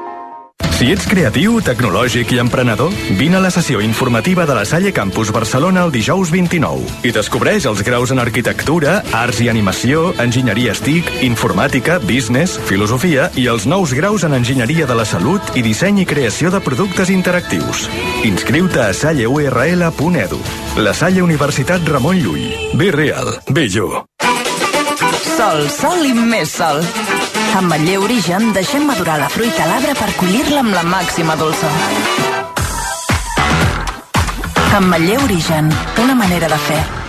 [0.83, 5.29] Si ets creatiu, tecnològic i emprenedor, vine a la sessió informativa de la Salle Campus
[5.31, 11.13] Barcelona el dijous 29 i descobreix els graus en arquitectura, arts i animació, enginyeria STIC,
[11.23, 16.09] informàtica, business, filosofia i els nous graus en enginyeria de la salut i disseny i
[16.17, 17.87] creació de productes interactius.
[18.27, 20.41] Inscriu-te a salleurl.edu.
[20.83, 22.75] La Salle Universitat Ramon Llull.
[22.75, 24.03] Be real, be you.
[25.39, 26.83] Sol, sol i més sol.
[27.53, 31.77] Amb Matller Origen deixem madurar la fruita a l'arbre per collir-la amb la màxima dolçor.
[34.79, 35.69] Amb Matller Origen,
[36.01, 37.02] una manera de fer.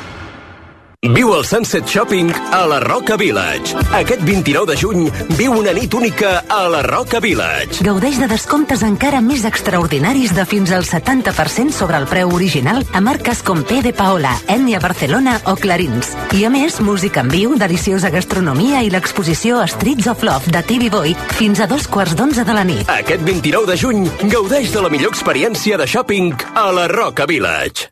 [1.04, 3.76] Viu el Sunset Shopping a la Roca Village.
[3.92, 7.84] Aquest 29 de juny viu una nit única a la Roca Village.
[7.84, 13.02] Gaudeix de descomptes encara més extraordinaris de fins al 70% sobre el preu original a
[13.04, 16.14] marques com P de Paola, Enya Barcelona o Clarins.
[16.40, 20.88] I a més, música en viu, deliciosa gastronomia i l'exposició Streets of Love de TV
[20.94, 22.88] Boy fins a dos quarts d'onze de la nit.
[22.88, 27.92] Aquest 29 de juny gaudeix de la millor experiència de shopping a la Roca Village.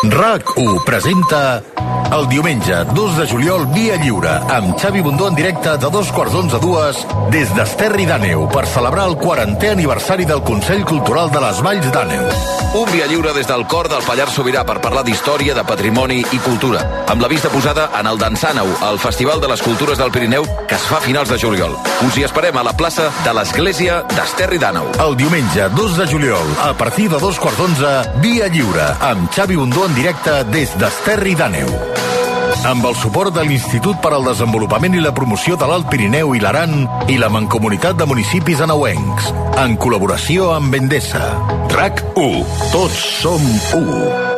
[0.00, 1.62] RAC1 presenta
[2.12, 6.34] el diumenge 2 de juliol Via Lliure amb Xavi Bundó en directe de dos quarts
[6.34, 6.98] d'onze a dues
[7.30, 12.26] des d'Esterri d'Àneu per celebrar el 40è aniversari del Consell Cultural de les Valls d'Àneu.
[12.72, 16.38] Un via lliure des del cor del Pallars Sobirà per parlar d'història, de patrimoni i
[16.40, 20.46] cultura, amb la vista posada en el Dansàneu, el Festival de les Cultures del Pirineu,
[20.68, 21.76] que es fa a finals de juliol.
[22.06, 24.88] Us hi esperem a la plaça de l'Església d'Esterri d'Àneu.
[25.04, 27.92] El diumenge 2 de juliol, a partir de dos quarts d'onze,
[28.24, 31.70] Via Lliure, amb Xavi Bundó en directe des d'Esterri d'Àneu.
[32.68, 36.42] Amb el suport de l'Institut per al Desenvolupament i la Promoció de l'Alt Pirineu i
[36.42, 41.24] l'Aran i la Mancomunitat de Municipis Anauencs, en col·laboració amb Endesa.
[41.74, 42.44] RAC 1.
[42.74, 43.48] Tots som
[43.80, 44.30] 1.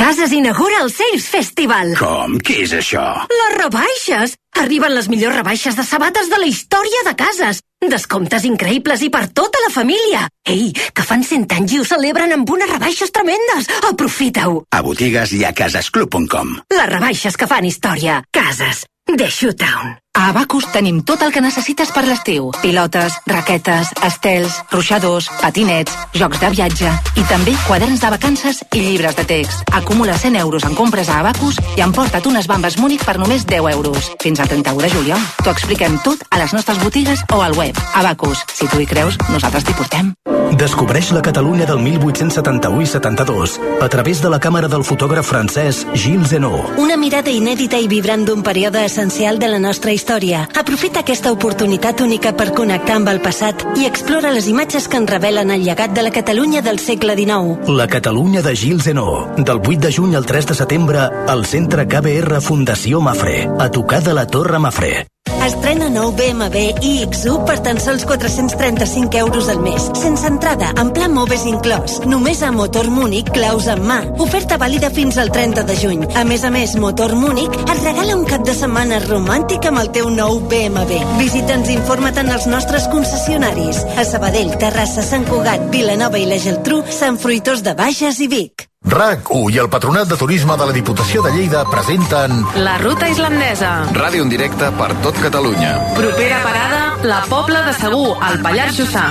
[0.00, 1.92] Cases inaugura el Sales Festival.
[2.00, 2.38] Com?
[2.40, 3.04] Què és això?
[3.28, 4.38] Les rebaixes!
[4.64, 7.60] Arriben les millors rebaixes de sabates de la història de cases.
[7.90, 10.26] Descomptes increïbles i per tota la família.
[10.48, 13.68] Ei, que fan 100 anys i ho celebren amb unes rebaixes tremendes.
[13.90, 14.62] Aprofita-ho.
[14.70, 16.56] A botigues i a casasclub.com.
[16.74, 18.22] Les rebaixes que fan història.
[18.34, 18.86] Cases.
[19.10, 20.03] The Showtown.
[20.14, 22.52] A Abacus tenim tot el que necessites per l'estiu.
[22.62, 29.18] Pilotes, raquetes, estels, ruixadors, patinets, jocs de viatge i també quaderns de vacances i llibres
[29.18, 29.66] de text.
[29.74, 33.72] Acumula 100 euros en compres a Abacus i emporta't unes bambes Múnich per només 10
[33.74, 34.12] euros.
[34.22, 35.26] Fins al 31 de juliol.
[35.42, 37.74] T'ho expliquem tot a les nostres botigues o al web.
[37.94, 38.46] Abacus.
[38.54, 40.14] Si tu hi creus, nosaltres t'hi portem.
[40.54, 45.82] Descobreix la Catalunya del 1871 i 72 a través de la càmera del fotògraf francès
[45.98, 46.78] Gilles Zenot.
[46.78, 50.03] Una mirada inèdita i vibrant d'un període essencial de la nostra història.
[50.04, 55.08] Aprofita aquesta oportunitat única per connectar amb el passat i explora les imatges que en
[55.08, 57.70] revelen el llegat de la Catalunya del segle XIX.
[57.70, 59.40] La Catalunya de Gilles Zenot.
[59.40, 63.48] Del 8 de juny al 3 de setembre al Centre KBR Fundació Mafre.
[63.58, 65.13] A tocar de la Torre Mafre.
[65.44, 71.04] Estrena nou BMW iX1 per tan sols 435 euros al mes, sense entrada, en pla
[71.12, 71.98] Moves inclòs.
[72.08, 73.98] Només a Motor Múnich, claus en mà.
[74.24, 76.04] Oferta vàlida fins al 30 de juny.
[76.16, 79.92] A més a més, Motor Múnich et regala un cap de setmana romàntic amb el
[79.92, 81.00] teu nou BMW.
[81.20, 83.84] Visita'ns i informa't en els nostres concessionaris.
[84.00, 88.70] A Sabadell, Terrassa, Sant Cugat, Vilanova i la Geltrú, Sant Fruitós de Bages i Vic.
[88.84, 93.70] RAC1 i el Patronat de Turisme de la Diputació de Lleida presenten La ruta islandesa.
[93.96, 95.72] Ràdio en directe per tot Catalunya.
[95.96, 99.06] Propera parada, la Pobla de Segur, al Pallars Jussà.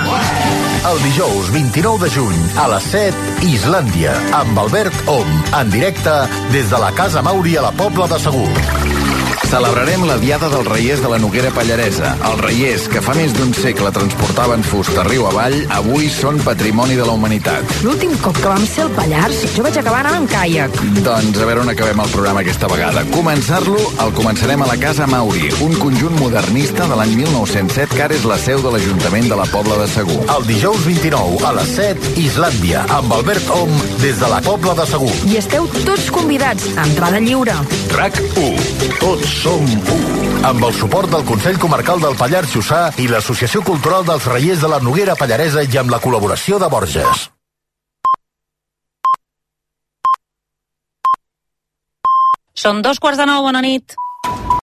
[0.84, 3.14] el dijous 29 de juny a les 7,
[3.50, 5.30] Islàndia, amb Albert Om,
[5.60, 6.12] en directe
[6.52, 8.93] des de la Casa Mauri a la Pobla de Segur.
[9.54, 12.08] Celebrarem la Diada dels Reiers de la Noguera Pallaresa.
[12.26, 17.04] Els reiers, que fa més d'un segle transportaven fusta riu avall, avui són patrimoni de
[17.06, 17.74] la humanitat.
[17.86, 20.74] L'últim cop que vam ser al Pallars, jo vaig acabar anant amb caiac.
[21.06, 23.04] Doncs a veure on acabem el programa aquesta vegada.
[23.14, 28.18] Començar-lo el començarem a la Casa Mauri, un conjunt modernista de l'any 1907 que ara
[28.18, 30.18] és la seu de l'Ajuntament de la Pobla de Segur.
[30.34, 34.90] El dijous 29 a les 7, Islàndia, amb Albert Om des de la Pobla de
[34.96, 35.14] Segur.
[35.30, 37.54] I esteu tots convidats, entrada lliure.
[37.94, 38.98] RAC 1.
[38.98, 40.46] Tots som 1.
[40.48, 44.70] Amb el suport del Consell Comarcal del Pallars Jussà i l'Associació Cultural dels Reiers de
[44.72, 47.26] la Noguera Pallaresa i amb la col·laboració de Borges.
[52.64, 53.98] Són dos quarts de nou, bona nit.